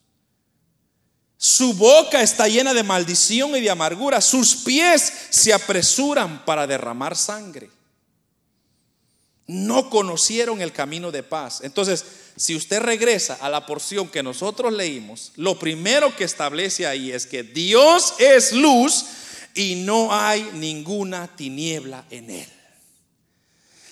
Su 1.38 1.74
boca 1.74 2.22
está 2.22 2.48
llena 2.48 2.74
de 2.74 2.84
maldición 2.84 3.56
y 3.56 3.62
de 3.62 3.70
amargura. 3.72 4.22
Sus 4.22 4.58
pies 4.58 5.12
se 5.32 5.52
apresuran 5.52 6.46
para 6.46 6.68
derramar 6.68 7.18
sangre. 7.18 7.70
No 9.48 9.90
conocieron 9.90 10.62
el 10.62 10.72
camino 10.72 11.12
de 11.12 11.24
paz. 11.24 11.62
Entonces, 11.64 12.06
si 12.36 12.56
usted 12.56 12.80
regresa 12.80 13.40
a 13.42 13.50
la 13.50 13.66
porción 13.66 14.08
que 14.08 14.24
nosotros 14.24 14.72
leímos, 14.72 15.32
lo 15.36 15.58
primero 15.58 16.16
que 16.16 16.24
establece 16.24 16.86
ahí 16.86 17.12
es 17.12 17.26
que 17.26 17.44
Dios 17.44 18.14
es 18.20 18.54
luz 18.54 19.06
y 19.56 19.76
no 19.76 20.14
hay 20.14 20.48
ninguna 20.54 21.36
tiniebla 21.36 22.06
en 22.12 22.30
él. 22.30 22.61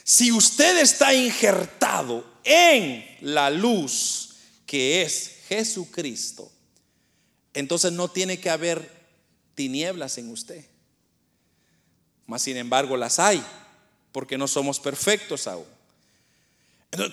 Si 0.10 0.32
usted 0.32 0.80
está 0.80 1.14
injertado 1.14 2.26
en 2.44 3.06
la 3.22 3.52
luz 3.52 4.38
que 4.66 5.04
es 5.04 5.44
Jesucristo, 5.48 6.52
entonces 7.54 7.92
no 7.92 8.08
tiene 8.10 8.40
que 8.40 8.50
haber 8.50 8.92
tinieblas 9.54 10.18
en 10.18 10.32
usted. 10.32 10.66
Mas 12.26 12.42
sin 12.42 12.58
embargo 12.58 12.98
las 12.98 13.20
hay, 13.20 13.46
porque 14.12 14.36
no 14.36 14.48
somos 14.48 14.80
perfectos 14.80 15.46
aún. 15.46 15.68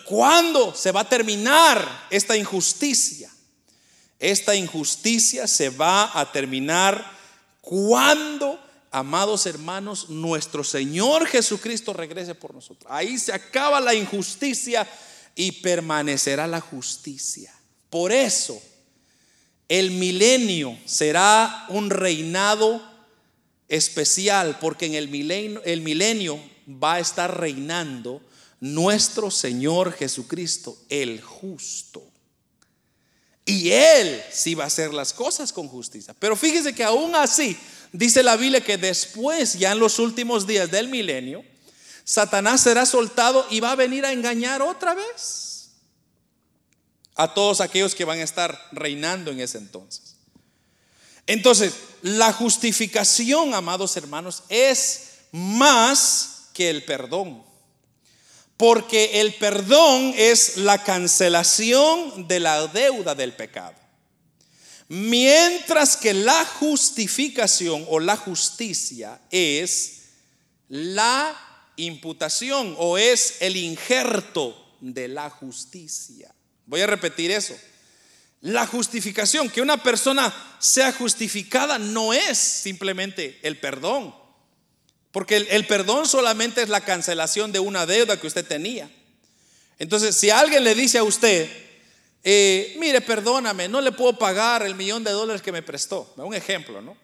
¿cuándo 0.07 0.74
se 0.74 0.90
va 0.90 1.01
a 1.01 1.09
terminar 1.11 2.07
esta 2.09 2.34
injusticia? 2.34 3.30
Esta 4.18 4.55
injusticia 4.55 5.47
se 5.47 5.68
va 5.68 6.18
a 6.18 6.32
terminar 6.32 7.12
cuando, 7.61 8.59
amados 8.97 9.44
hermanos, 9.44 10.09
nuestro 10.09 10.64
Señor 10.64 11.26
Jesucristo 11.26 11.92
regrese 11.92 12.34
por 12.34 12.55
nosotros. 12.55 12.90
Ahí 12.90 13.18
se 13.18 13.30
acaba 13.30 13.78
la 13.78 13.92
injusticia 13.92 14.88
y 15.34 15.53
permanecerá 15.53 16.47
la 16.47 16.62
justicia. 16.62 17.55
Por 17.90 18.11
eso, 18.11 18.59
el 19.68 19.90
milenio 19.90 20.78
será 20.86 21.66
un 21.68 21.90
reinado 21.90 22.82
especial, 23.68 24.59
porque 24.61 24.86
en 24.86 24.94
el 24.94 25.09
milenio, 25.09 26.40
va 26.66 26.94
a 26.94 27.01
estar 27.01 27.38
reinando 27.38 28.22
nuestro 28.61 29.30
Señor 29.30 29.92
Jesucristo, 29.92 30.74
el 30.88 31.20
justo. 31.20 32.03
Y 33.44 33.72
Él 33.72 34.22
sí 34.32 34.55
va 34.55 34.64
a 34.64 34.68
hacer 34.68 34.94
las 34.94 35.12
cosas 35.12 35.53
con 35.53 35.68
justicia. 35.68 36.14
Pero 36.18 36.34
fíjese 36.34 36.74
que 36.74 36.82
aún 36.82 37.14
así, 37.14 37.57
dice 37.93 38.22
la 38.22 38.37
Biblia 38.37 38.62
que 38.62 38.78
después, 38.78 39.55
ya 39.59 39.72
en 39.72 39.78
los 39.78 39.99
últimos 39.99 40.47
días 40.47 40.70
del 40.70 40.89
milenio, 40.89 41.45
Satanás 42.05 42.61
será 42.61 42.87
soltado 42.87 43.47
y 43.51 43.61
va 43.61 43.72
a 43.72 43.76
venir 43.76 44.05
a 44.05 44.12
engañar 44.12 44.62
otra 44.62 44.95
vez 44.95 45.70
a 47.16 47.32
todos 47.32 47.61
aquellos 47.61 47.95
que 47.95 48.05
van 48.05 48.20
a 48.20 48.24
estar 48.24 48.68
reinando 48.72 49.30
en 49.30 49.41
ese 49.41 49.59
entonces. 49.59 50.16
Entonces, 51.26 51.74
la 52.03 52.32
justificación, 52.32 53.55
amados 53.55 53.97
hermanos, 53.97 54.45
es 54.49 55.07
más 55.32 56.49
que 56.53 56.70
el 56.70 56.84
perdón. 56.84 57.43
Porque 58.57 59.20
el 59.20 59.34
perdón 59.34 60.14
es 60.16 60.59
la 60.59 60.82
cancelación 60.82 62.28
de 62.28 62.41
la 62.41 62.66
deuda 62.68 63.14
del 63.14 63.34
pecado. 63.34 63.74
Mientras 64.89 65.97
que 65.97 66.14
la 66.14 66.45
justificación 66.45 67.84
o 67.89 67.99
la 67.99 68.16
justicia 68.16 69.20
es 69.30 70.03
la 70.68 71.37
imputación 71.76 72.74
o 72.78 72.97
es 72.97 73.37
el 73.41 73.57
injerto 73.57 74.76
de 74.80 75.09
la 75.09 75.28
justicia. 75.30 76.32
Voy 76.66 76.80
a 76.80 76.87
repetir 76.87 77.30
eso. 77.30 77.57
La 78.43 78.66
justificación, 78.66 79.49
que 79.49 79.62
una 79.62 79.82
persona 79.82 80.32
sea 80.59 80.93
justificada 80.93 81.78
no 81.78 82.12
es 82.12 82.39
simplemente 82.39 83.41
el 83.43 83.59
perdón 83.59 84.14
Porque 85.11 85.37
el, 85.37 85.66
perdón 85.66 86.07
solamente 86.07 86.62
es 86.62 86.68
la 86.68 86.82
cancelación 86.82 87.51
de 87.51 87.59
una 87.59 87.87
deuda 87.87 88.20
que 88.20 88.26
usted 88.26 88.47
tenía. 88.47 88.91
Entonces, 89.78 90.14
si 90.14 90.30
alguien 90.30 90.62
le 90.62 90.74
dice 90.74 90.99
a 90.99 91.05
usted, 91.05 91.51
eh, 92.29 92.74
mire, 92.81 93.01
perdóname, 93.01 93.68
no 93.68 93.81
le 93.81 93.93
puedo 93.93 94.18
pagar 94.18 94.64
el 94.64 94.74
millón 94.74 95.05
de 95.05 95.12
dólares 95.12 95.43
que 95.43 95.53
me 95.53 95.62
prestó, 95.62 96.12
un 96.16 96.35
ejemplo, 96.35 96.83
¿no? 96.83 96.97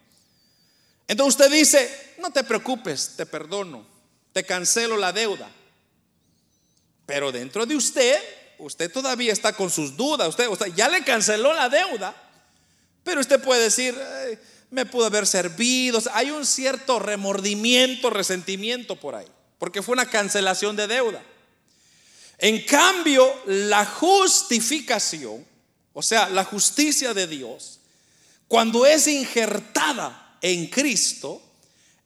Entonces 1.07 1.41
usted 1.41 1.57
dice, 1.57 2.15
no 2.19 2.33
te 2.33 2.43
preocupes, 2.43 3.15
te 3.17 3.25
perdono, 3.25 3.87
te 4.33 4.43
cancelo 4.43 4.97
la 4.97 5.13
deuda. 5.13 5.49
Pero 7.07 7.31
dentro 7.31 7.67
de 7.67 7.77
usted, 7.77 8.21
usted 8.59 8.91
todavía 8.91 9.33
está 9.33 9.53
con 9.53 9.71
sus 9.71 9.97
dudas, 9.97 10.29
usted, 10.29 10.49
ya 10.75 10.89
le 10.89 11.05
canceló 11.05 11.53
la 11.53 11.69
deuda, 11.69 12.17
pero 13.05 13.21
usted 13.21 13.41
puede 13.41 13.63
decir, 13.63 13.97
me 14.71 14.87
pudo 14.87 15.07
haber 15.07 15.29
servido. 15.29 16.01
hay 16.15 16.33
un 16.33 16.45
cierto 16.45 16.99
remordimiento, 16.99 18.11
resentimiento 18.11 18.97
por 18.97 19.15
ahí, 19.15 19.29
porque 19.61 19.83
fue 19.83 19.93
una 19.93 20.07
cancelación 20.07 20.75
de 20.75 20.89
deuda. 20.89 21.23
En 22.43 22.61
cambio, 22.65 23.33
la 23.47 23.87
justificación, 23.87 25.47
o 25.93 26.03
sea, 26.03 26.29
la 26.29 26.45
justicia 26.45 27.15
de 27.15 27.29
Dios, 27.29 27.79
cuando 28.49 28.85
es 28.85 29.07
injertada 29.07 30.37
en 30.43 30.67
Cristo, 30.67 31.41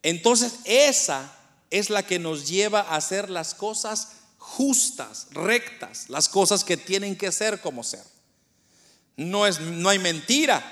entonces 0.03 0.57
esa 0.65 1.33
es 1.71 1.89
la 1.89 2.07
que 2.07 2.19
nos 2.19 2.47
lleva 2.47 2.81
a 2.81 2.97
hacer 2.97 3.31
las 3.31 3.55
cosas 3.55 4.09
justas, 4.37 5.29
rectas, 5.31 6.11
las 6.11 6.29
cosas 6.29 6.65
que 6.65 6.77
tienen 6.77 7.17
que 7.17 7.33
ser 7.33 7.63
como 7.63 7.83
ser. 7.83 8.05
No, 9.17 9.47
es, 9.47 9.59
no 9.59 9.89
hay 9.89 9.99
mentira, 9.99 10.63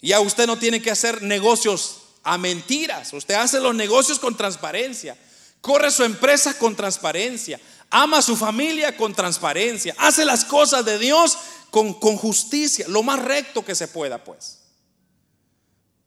ya 0.00 0.20
usted 0.20 0.46
no 0.46 0.58
tiene 0.58 0.80
que 0.80 0.90
hacer 0.90 1.20
negocios 1.20 1.98
a 2.22 2.38
mentiras. 2.38 3.12
Usted 3.12 3.34
hace 3.34 3.60
los 3.60 3.74
negocios 3.74 4.18
con 4.18 4.38
transparencia. 4.38 5.18
Corre 5.60 5.90
su 5.90 6.02
empresa 6.02 6.54
con 6.54 6.74
transparencia. 6.74 7.60
Ama 7.90 8.18
a 8.18 8.22
su 8.22 8.36
familia 8.36 8.96
con 8.96 9.14
transparencia. 9.14 9.94
Hace 9.98 10.24
las 10.24 10.44
cosas 10.44 10.84
de 10.84 10.98
Dios 10.98 11.36
con, 11.70 11.94
con 11.94 12.16
justicia. 12.16 12.86
Lo 12.88 13.02
más 13.02 13.20
recto 13.20 13.64
que 13.64 13.74
se 13.74 13.88
pueda, 13.88 14.22
pues. 14.22 14.58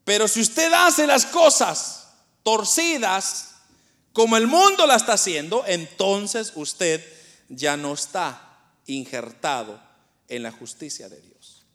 Pero 0.05 0.27
si 0.27 0.41
usted 0.41 0.71
hace 0.73 1.07
las 1.07 1.25
cosas 1.25 2.07
torcidas 2.43 3.49
como 4.13 4.37
el 4.37 4.47
mundo 4.47 4.85
la 4.85 4.95
está 4.95 5.13
haciendo, 5.13 5.63
entonces 5.65 6.53
usted 6.55 7.03
ya 7.49 7.77
no 7.77 7.93
está 7.93 8.59
injertado 8.85 9.81
en 10.27 10.43
la 10.43 10.51
justicia 10.51 11.09
de 11.09 11.19
Dios. 11.21 11.65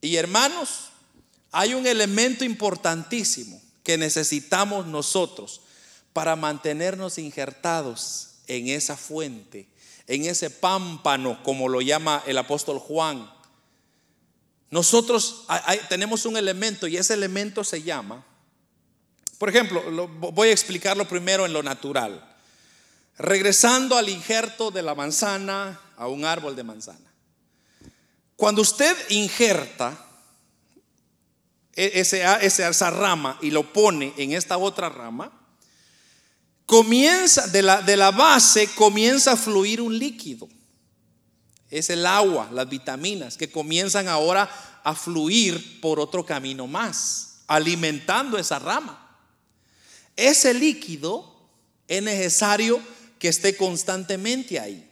Y 0.00 0.16
hermanos, 0.16 0.90
hay 1.52 1.74
un 1.74 1.86
elemento 1.86 2.44
importantísimo 2.44 3.62
que 3.84 3.98
necesitamos 3.98 4.86
nosotros 4.86 5.60
para 6.12 6.36
mantenernos 6.36 7.18
injertados 7.18 8.31
en 8.46 8.68
esa 8.68 8.96
fuente, 8.96 9.68
en 10.06 10.24
ese 10.26 10.50
pámpano, 10.50 11.42
como 11.42 11.68
lo 11.68 11.80
llama 11.80 12.22
el 12.26 12.38
apóstol 12.38 12.78
Juan. 12.78 13.30
Nosotros 14.70 15.46
tenemos 15.88 16.24
un 16.24 16.36
elemento 16.36 16.86
y 16.86 16.96
ese 16.96 17.14
elemento 17.14 17.62
se 17.64 17.82
llama, 17.82 18.24
por 19.42 19.48
ejemplo, 19.48 19.82
voy 20.06 20.50
a 20.50 20.52
explicarlo 20.52 21.08
primero 21.08 21.44
en 21.44 21.52
lo 21.52 21.64
natural. 21.64 22.24
Regresando 23.18 23.96
al 23.96 24.08
injerto 24.08 24.70
de 24.70 24.82
la 24.82 24.94
manzana 24.94 25.80
a 25.96 26.06
un 26.06 26.24
árbol 26.24 26.54
de 26.54 26.62
manzana. 26.62 27.12
Cuando 28.36 28.62
usted 28.62 28.96
injerta, 29.10 29.98
e, 31.74 32.00
esa 32.00 32.90
rama 32.90 33.36
y 33.42 33.50
lo 33.50 33.72
pone 33.72 34.14
en 34.16 34.32
esta 34.32 34.58
otra 34.58 34.88
rama, 34.88 35.32
comienza, 36.66 37.46
de 37.48 37.62
la, 37.62 37.82
de 37.82 37.96
la 37.96 38.10
base 38.10 38.68
comienza 38.74 39.32
a 39.32 39.36
fluir 39.36 39.80
un 39.80 39.98
líquido. 39.98 40.48
Es 41.70 41.90
el 41.90 42.04
agua, 42.06 42.50
las 42.52 42.68
vitaminas, 42.68 43.36
que 43.36 43.50
comienzan 43.50 44.08
ahora 44.08 44.50
a 44.84 44.94
fluir 44.94 45.80
por 45.80 46.00
otro 46.00 46.24
camino 46.26 46.66
más, 46.66 47.42
alimentando 47.46 48.38
esa 48.38 48.58
rama. 48.58 48.98
Ese 50.16 50.52
líquido 50.52 51.32
es 51.88 52.02
necesario 52.02 52.80
que 53.18 53.28
esté 53.28 53.56
constantemente 53.56 54.58
ahí. 54.58 54.88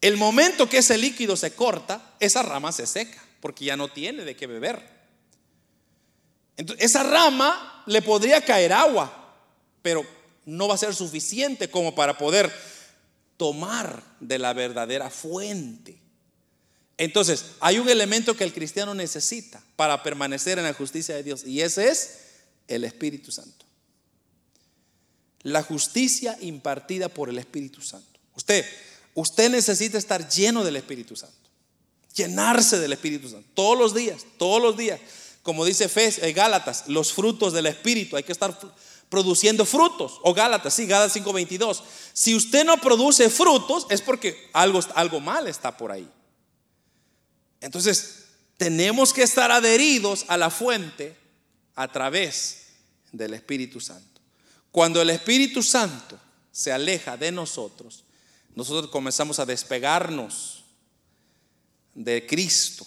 El 0.00 0.16
momento 0.16 0.68
que 0.68 0.78
ese 0.78 0.96
líquido 0.96 1.36
se 1.36 1.54
corta, 1.54 2.14
esa 2.20 2.42
rama 2.42 2.72
se 2.72 2.86
seca, 2.86 3.22
porque 3.40 3.64
ya 3.64 3.76
no 3.76 3.88
tiene 3.88 4.24
de 4.24 4.36
qué 4.36 4.46
beber. 4.46 4.98
Entonces, 6.56 6.84
esa 6.84 7.02
rama 7.02 7.82
le 7.86 8.02
podría 8.02 8.44
caer 8.44 8.72
agua, 8.72 9.36
pero 9.82 10.04
no 10.48 10.66
va 10.66 10.76
a 10.76 10.78
ser 10.78 10.94
suficiente 10.94 11.68
como 11.68 11.94
para 11.94 12.16
poder 12.16 12.50
tomar 13.36 14.02
de 14.18 14.38
la 14.38 14.54
verdadera 14.54 15.10
fuente. 15.10 16.00
Entonces, 16.96 17.44
hay 17.60 17.78
un 17.78 17.88
elemento 17.88 18.34
que 18.34 18.44
el 18.44 18.54
cristiano 18.54 18.94
necesita 18.94 19.62
para 19.76 20.02
permanecer 20.02 20.58
en 20.58 20.64
la 20.64 20.72
justicia 20.72 21.14
de 21.14 21.22
Dios 21.22 21.44
y 21.44 21.60
ese 21.60 21.90
es 21.90 22.20
el 22.66 22.84
Espíritu 22.84 23.30
Santo. 23.30 23.66
La 25.42 25.62
justicia 25.62 26.38
impartida 26.40 27.10
por 27.10 27.28
el 27.28 27.38
Espíritu 27.38 27.82
Santo. 27.82 28.18
Usted, 28.34 28.64
usted 29.12 29.50
necesita 29.50 29.98
estar 29.98 30.30
lleno 30.30 30.64
del 30.64 30.76
Espíritu 30.76 31.14
Santo. 31.14 31.36
Llenarse 32.14 32.78
del 32.78 32.94
Espíritu 32.94 33.28
Santo 33.28 33.46
todos 33.52 33.78
los 33.78 33.94
días, 33.94 34.24
todos 34.38 34.62
los 34.62 34.78
días 34.78 34.98
como 35.48 35.64
dice 35.64 35.90
eh, 35.96 36.32
Gálatas, 36.34 36.84
los 36.88 37.14
frutos 37.14 37.54
del 37.54 37.64
Espíritu. 37.64 38.18
Hay 38.18 38.22
que 38.22 38.32
estar 38.32 38.58
produciendo 39.08 39.64
frutos. 39.64 40.20
O 40.22 40.34
Gálatas, 40.34 40.74
sí, 40.74 40.86
Gálatas 40.86 41.12
5:22. 41.12 41.82
Si 42.12 42.34
usted 42.34 42.64
no 42.64 42.78
produce 42.78 43.30
frutos, 43.30 43.86
es 43.90 44.02
porque 44.02 44.50
algo, 44.52 44.80
algo 44.94 45.20
mal 45.20 45.46
está 45.46 45.76
por 45.76 45.92
ahí. 45.92 46.08
Entonces, 47.60 48.24
tenemos 48.56 49.12
que 49.12 49.22
estar 49.22 49.50
adheridos 49.50 50.24
a 50.28 50.36
la 50.36 50.50
fuente 50.50 51.16
a 51.74 51.88
través 51.88 52.66
del 53.12 53.34
Espíritu 53.34 53.80
Santo. 53.80 54.20
Cuando 54.70 55.00
el 55.00 55.10
Espíritu 55.10 55.62
Santo 55.62 56.18
se 56.50 56.72
aleja 56.72 57.16
de 57.16 57.32
nosotros, 57.32 58.04
nosotros 58.54 58.90
comenzamos 58.90 59.38
a 59.38 59.46
despegarnos 59.46 60.64
de 61.94 62.26
Cristo 62.26 62.86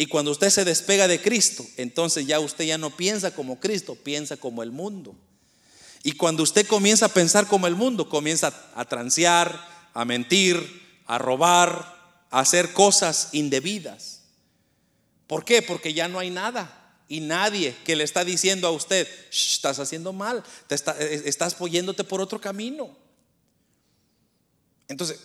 y 0.00 0.06
cuando 0.06 0.30
usted 0.30 0.48
se 0.50 0.64
despega 0.64 1.08
de 1.08 1.20
Cristo, 1.20 1.66
entonces 1.76 2.24
ya 2.24 2.38
usted 2.38 2.64
ya 2.64 2.78
no 2.78 2.96
piensa 2.96 3.34
como 3.34 3.58
Cristo, 3.58 3.96
piensa 3.96 4.36
como 4.36 4.62
el 4.62 4.70
mundo. 4.70 5.16
Y 6.04 6.12
cuando 6.12 6.44
usted 6.44 6.64
comienza 6.68 7.06
a 7.06 7.12
pensar 7.12 7.48
como 7.48 7.66
el 7.66 7.74
mundo, 7.74 8.08
comienza 8.08 8.70
a 8.76 8.84
transear, 8.84 9.60
a 9.94 10.04
mentir, 10.04 11.00
a 11.04 11.18
robar, 11.18 11.96
a 12.30 12.38
hacer 12.38 12.72
cosas 12.72 13.30
indebidas. 13.32 14.20
¿Por 15.26 15.44
qué? 15.44 15.62
Porque 15.62 15.92
ya 15.92 16.06
no 16.06 16.20
hay 16.20 16.30
nada 16.30 16.94
y 17.08 17.18
nadie 17.18 17.74
que 17.84 17.96
le 17.96 18.04
está 18.04 18.24
diciendo 18.24 18.68
a 18.68 18.70
usted, 18.70 19.08
estás 19.32 19.80
haciendo 19.80 20.12
mal, 20.12 20.44
te 20.68 20.76
eh, 20.76 21.22
estás 21.24 21.56
poniéndote 21.56 22.04
por 22.04 22.20
otro 22.20 22.40
camino. 22.40 22.96
Entonces, 24.86 25.18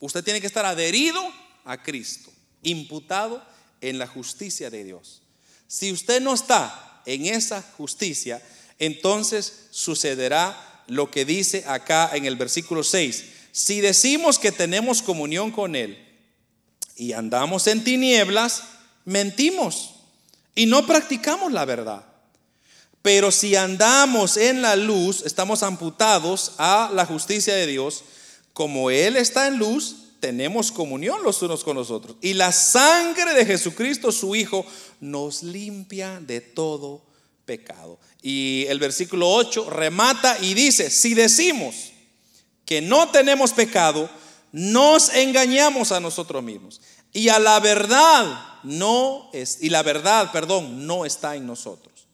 usted 0.00 0.22
tiene 0.22 0.42
que 0.42 0.48
estar 0.48 0.66
adherido 0.66 1.22
a 1.64 1.82
Cristo, 1.82 2.30
imputado 2.62 3.50
en 3.82 3.98
la 3.98 4.06
justicia 4.06 4.70
de 4.70 4.84
Dios. 4.84 5.20
Si 5.66 5.92
usted 5.92 6.22
no 6.22 6.32
está 6.32 7.02
en 7.04 7.26
esa 7.26 7.62
justicia, 7.76 8.42
entonces 8.78 9.66
sucederá 9.70 10.84
lo 10.86 11.10
que 11.10 11.24
dice 11.24 11.64
acá 11.66 12.10
en 12.14 12.24
el 12.24 12.36
versículo 12.36 12.82
6. 12.82 13.24
Si 13.52 13.80
decimos 13.80 14.38
que 14.38 14.52
tenemos 14.52 15.02
comunión 15.02 15.50
con 15.50 15.76
Él 15.76 15.98
y 16.96 17.12
andamos 17.12 17.66
en 17.66 17.84
tinieblas, 17.84 18.62
mentimos 19.04 19.94
y 20.54 20.66
no 20.66 20.86
practicamos 20.86 21.52
la 21.52 21.64
verdad. 21.64 22.04
Pero 23.02 23.32
si 23.32 23.56
andamos 23.56 24.36
en 24.36 24.62
la 24.62 24.76
luz, 24.76 25.22
estamos 25.26 25.62
amputados 25.62 26.52
a 26.58 26.90
la 26.94 27.04
justicia 27.04 27.54
de 27.54 27.66
Dios. 27.66 28.04
Como 28.52 28.90
Él 28.90 29.16
está 29.16 29.48
en 29.48 29.58
luz, 29.58 30.01
tenemos 30.22 30.70
comunión 30.70 31.24
los 31.24 31.42
unos 31.42 31.64
con 31.64 31.76
los 31.76 31.90
otros. 31.90 32.16
Y 32.20 32.34
la 32.34 32.52
sangre 32.52 33.34
de 33.34 33.44
Jesucristo, 33.44 34.12
su 34.12 34.36
Hijo, 34.36 34.64
nos 35.00 35.42
limpia 35.42 36.20
de 36.20 36.40
todo 36.40 37.02
pecado. 37.44 37.98
Y 38.22 38.64
el 38.68 38.78
versículo 38.78 39.28
8 39.28 39.68
remata 39.68 40.38
y 40.40 40.54
dice, 40.54 40.90
si 40.90 41.14
decimos 41.14 41.90
que 42.64 42.80
no 42.80 43.08
tenemos 43.08 43.52
pecado, 43.52 44.08
nos 44.52 45.12
engañamos 45.12 45.90
a 45.90 45.98
nosotros 45.98 46.40
mismos. 46.40 46.80
Y 47.12 47.28
a 47.28 47.40
la 47.40 47.58
verdad 47.58 48.60
no 48.62 49.28
es, 49.32 49.58
y 49.60 49.70
la 49.70 49.82
verdad, 49.82 50.30
perdón, 50.30 50.86
no 50.86 51.04
está 51.04 51.34
en 51.34 51.48
nosotros. 51.48 52.06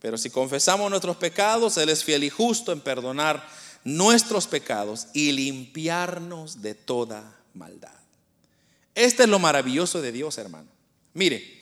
Pero 0.00 0.18
si 0.18 0.30
confesamos 0.30 0.90
nuestros 0.90 1.16
pecados, 1.16 1.76
Él 1.76 1.90
es 1.90 2.02
fiel 2.02 2.24
y 2.24 2.30
justo 2.30 2.72
en 2.72 2.80
perdonar 2.80 3.48
nuestros 3.84 4.48
pecados 4.48 5.06
y 5.14 5.30
limpiarnos 5.30 6.60
de 6.60 6.74
toda 6.74 7.35
maldad. 7.56 7.92
Este 8.94 9.24
es 9.24 9.28
lo 9.28 9.38
maravilloso 9.38 10.00
de 10.00 10.12
Dios, 10.12 10.38
hermano. 10.38 10.68
Mire, 11.14 11.56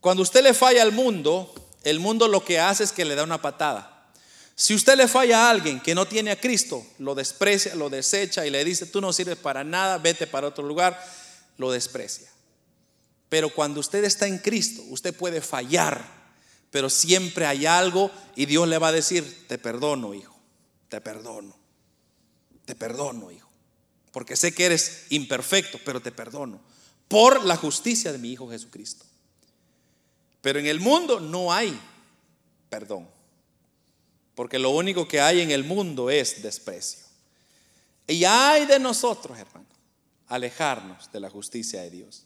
cuando 0.00 0.22
usted 0.22 0.42
le 0.42 0.54
falla 0.54 0.82
al 0.82 0.92
mundo, 0.92 1.52
el 1.82 2.00
mundo 2.00 2.28
lo 2.28 2.44
que 2.44 2.58
hace 2.58 2.84
es 2.84 2.92
que 2.92 3.04
le 3.04 3.14
da 3.14 3.24
una 3.24 3.40
patada. 3.40 4.10
Si 4.54 4.74
usted 4.74 4.96
le 4.96 5.06
falla 5.06 5.46
a 5.46 5.50
alguien 5.50 5.80
que 5.80 5.94
no 5.94 6.06
tiene 6.06 6.30
a 6.30 6.40
Cristo, 6.40 6.86
lo 6.98 7.14
desprecia, 7.14 7.74
lo 7.74 7.90
desecha 7.90 8.46
y 8.46 8.50
le 8.50 8.64
dice, 8.64 8.86
tú 8.86 9.00
no 9.00 9.12
sirves 9.12 9.36
para 9.36 9.64
nada, 9.64 9.98
vete 9.98 10.26
para 10.26 10.48
otro 10.48 10.64
lugar, 10.64 10.98
lo 11.58 11.70
desprecia. 11.70 12.28
Pero 13.28 13.50
cuando 13.50 13.80
usted 13.80 14.04
está 14.04 14.26
en 14.26 14.38
Cristo, 14.38 14.82
usted 14.88 15.14
puede 15.14 15.40
fallar, 15.40 16.04
pero 16.70 16.88
siempre 16.88 17.44
hay 17.46 17.66
algo 17.66 18.10
y 18.34 18.46
Dios 18.46 18.66
le 18.68 18.78
va 18.78 18.88
a 18.88 18.92
decir, 18.92 19.46
te 19.46 19.58
perdono, 19.58 20.14
hijo, 20.14 20.38
te 20.88 21.00
perdono, 21.00 21.54
te 22.64 22.74
perdono, 22.74 23.30
hijo. 23.30 23.45
Porque 24.16 24.34
sé 24.34 24.54
que 24.54 24.64
eres 24.64 25.04
imperfecto, 25.10 25.78
pero 25.84 26.00
te 26.00 26.10
perdono. 26.10 26.58
Por 27.06 27.44
la 27.44 27.54
justicia 27.54 28.12
de 28.12 28.16
mi 28.16 28.32
Hijo 28.32 28.48
Jesucristo. 28.48 29.04
Pero 30.40 30.58
en 30.58 30.64
el 30.64 30.80
mundo 30.80 31.20
no 31.20 31.52
hay 31.52 31.78
perdón. 32.70 33.06
Porque 34.34 34.58
lo 34.58 34.70
único 34.70 35.06
que 35.06 35.20
hay 35.20 35.42
en 35.42 35.50
el 35.50 35.64
mundo 35.64 36.08
es 36.08 36.40
desprecio. 36.40 37.00
Y 38.06 38.24
hay 38.24 38.64
de 38.64 38.78
nosotros, 38.78 39.38
hermano, 39.38 39.66
alejarnos 40.28 41.12
de 41.12 41.20
la 41.20 41.28
justicia 41.28 41.82
de 41.82 41.90
Dios. 41.90 42.24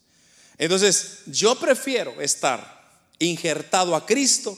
Entonces, 0.59 1.22
yo 1.26 1.59
prefiero 1.59 2.20
estar 2.20 3.03
injertado 3.18 3.97
a 3.97 4.07
Cristo 4.07 4.57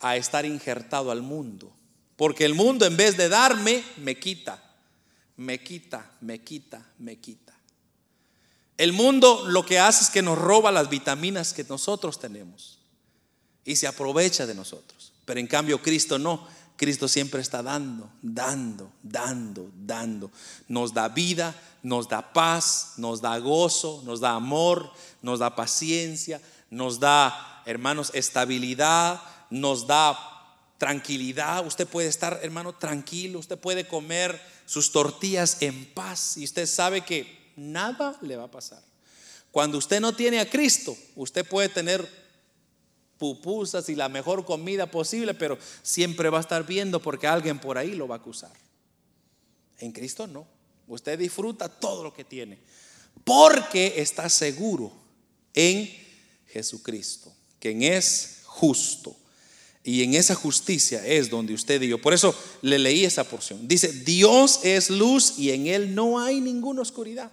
a 0.00 0.18
estar 0.18 0.44
injertado 0.44 1.10
al 1.10 1.22
mundo. 1.22 1.74
Porque 2.16 2.44
el 2.44 2.52
mundo 2.52 2.84
en 2.84 2.94
vez 2.94 3.16
de 3.16 3.30
darme, 3.30 3.82
me 3.96 4.18
quita, 4.18 4.63
me 5.36 5.62
quita, 5.62 6.10
me 6.20 6.40
quita, 6.40 6.84
me 6.98 7.16
quita. 7.16 7.52
El 8.76 8.92
mundo 8.92 9.44
lo 9.46 9.64
que 9.64 9.78
hace 9.78 10.04
es 10.04 10.10
que 10.10 10.22
nos 10.22 10.38
roba 10.38 10.72
las 10.72 10.88
vitaminas 10.88 11.52
que 11.52 11.64
nosotros 11.64 12.18
tenemos 12.18 12.78
y 13.64 13.76
se 13.76 13.86
aprovecha 13.86 14.46
de 14.46 14.54
nosotros. 14.54 15.12
Pero 15.24 15.40
en 15.40 15.46
cambio 15.46 15.80
Cristo 15.80 16.18
no. 16.18 16.46
Cristo 16.76 17.06
siempre 17.06 17.40
está 17.40 17.62
dando, 17.62 18.10
dando, 18.20 18.90
dando, 19.00 19.70
dando. 19.76 20.32
Nos 20.66 20.92
da 20.92 21.08
vida, 21.08 21.54
nos 21.84 22.08
da 22.08 22.32
paz, 22.32 22.94
nos 22.96 23.20
da 23.20 23.38
gozo, 23.38 24.02
nos 24.04 24.18
da 24.18 24.32
amor, 24.32 24.90
nos 25.22 25.38
da 25.38 25.54
paciencia, 25.54 26.40
nos 26.70 26.98
da, 26.98 27.62
hermanos, 27.64 28.10
estabilidad, 28.12 29.22
nos 29.50 29.86
da 29.86 30.18
tranquilidad. 30.78 31.64
Usted 31.64 31.86
puede 31.86 32.08
estar, 32.08 32.40
hermano, 32.42 32.72
tranquilo. 32.72 33.38
Usted 33.38 33.56
puede 33.56 33.86
comer 33.86 34.40
sus 34.66 34.92
tortillas 34.92 35.58
en 35.60 35.86
paz. 35.92 36.36
Y 36.36 36.44
usted 36.44 36.66
sabe 36.66 37.02
que 37.02 37.52
nada 37.56 38.16
le 38.22 38.36
va 38.36 38.44
a 38.44 38.50
pasar. 38.50 38.82
Cuando 39.50 39.78
usted 39.78 40.00
no 40.00 40.14
tiene 40.14 40.40
a 40.40 40.50
Cristo, 40.50 40.96
usted 41.14 41.46
puede 41.46 41.68
tener 41.68 42.06
pupusas 43.18 43.88
y 43.88 43.94
la 43.94 44.08
mejor 44.08 44.44
comida 44.44 44.90
posible, 44.90 45.34
pero 45.34 45.58
siempre 45.82 46.28
va 46.28 46.38
a 46.38 46.40
estar 46.40 46.66
viendo 46.66 47.00
porque 47.00 47.26
alguien 47.26 47.60
por 47.60 47.78
ahí 47.78 47.94
lo 47.94 48.08
va 48.08 48.16
a 48.16 48.18
acusar. 48.18 48.52
En 49.78 49.92
Cristo 49.92 50.26
no. 50.26 50.46
Usted 50.86 51.18
disfruta 51.18 51.68
todo 51.68 52.02
lo 52.02 52.12
que 52.12 52.24
tiene 52.24 52.58
porque 53.22 53.94
está 53.96 54.28
seguro 54.28 54.92
en 55.54 55.90
Jesucristo, 56.48 57.32
quien 57.58 57.82
es 57.82 58.40
justo. 58.44 59.16
Y 59.86 60.02
en 60.02 60.14
esa 60.14 60.34
justicia 60.34 61.06
es 61.06 61.28
donde 61.28 61.52
usted 61.52 61.80
y 61.82 61.88
yo. 61.88 62.00
Por 62.00 62.14
eso 62.14 62.34
le 62.62 62.78
leí 62.78 63.04
esa 63.04 63.24
porción. 63.24 63.68
Dice, 63.68 63.92
Dios 63.92 64.60
es 64.62 64.88
luz 64.88 65.38
y 65.38 65.50
en 65.50 65.66
Él 65.66 65.94
no 65.94 66.18
hay 66.18 66.40
ninguna 66.40 66.80
oscuridad. 66.80 67.30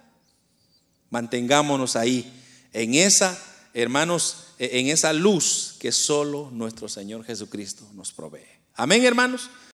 Mantengámonos 1.08 1.96
ahí, 1.96 2.30
en 2.74 2.94
esa, 2.94 3.38
hermanos, 3.72 4.48
en 4.58 4.88
esa 4.88 5.14
luz 5.14 5.76
que 5.78 5.92
solo 5.92 6.50
nuestro 6.52 6.88
Señor 6.88 7.24
Jesucristo 7.24 7.88
nos 7.94 8.12
provee. 8.12 8.40
Amén, 8.74 9.04
hermanos. 9.04 9.48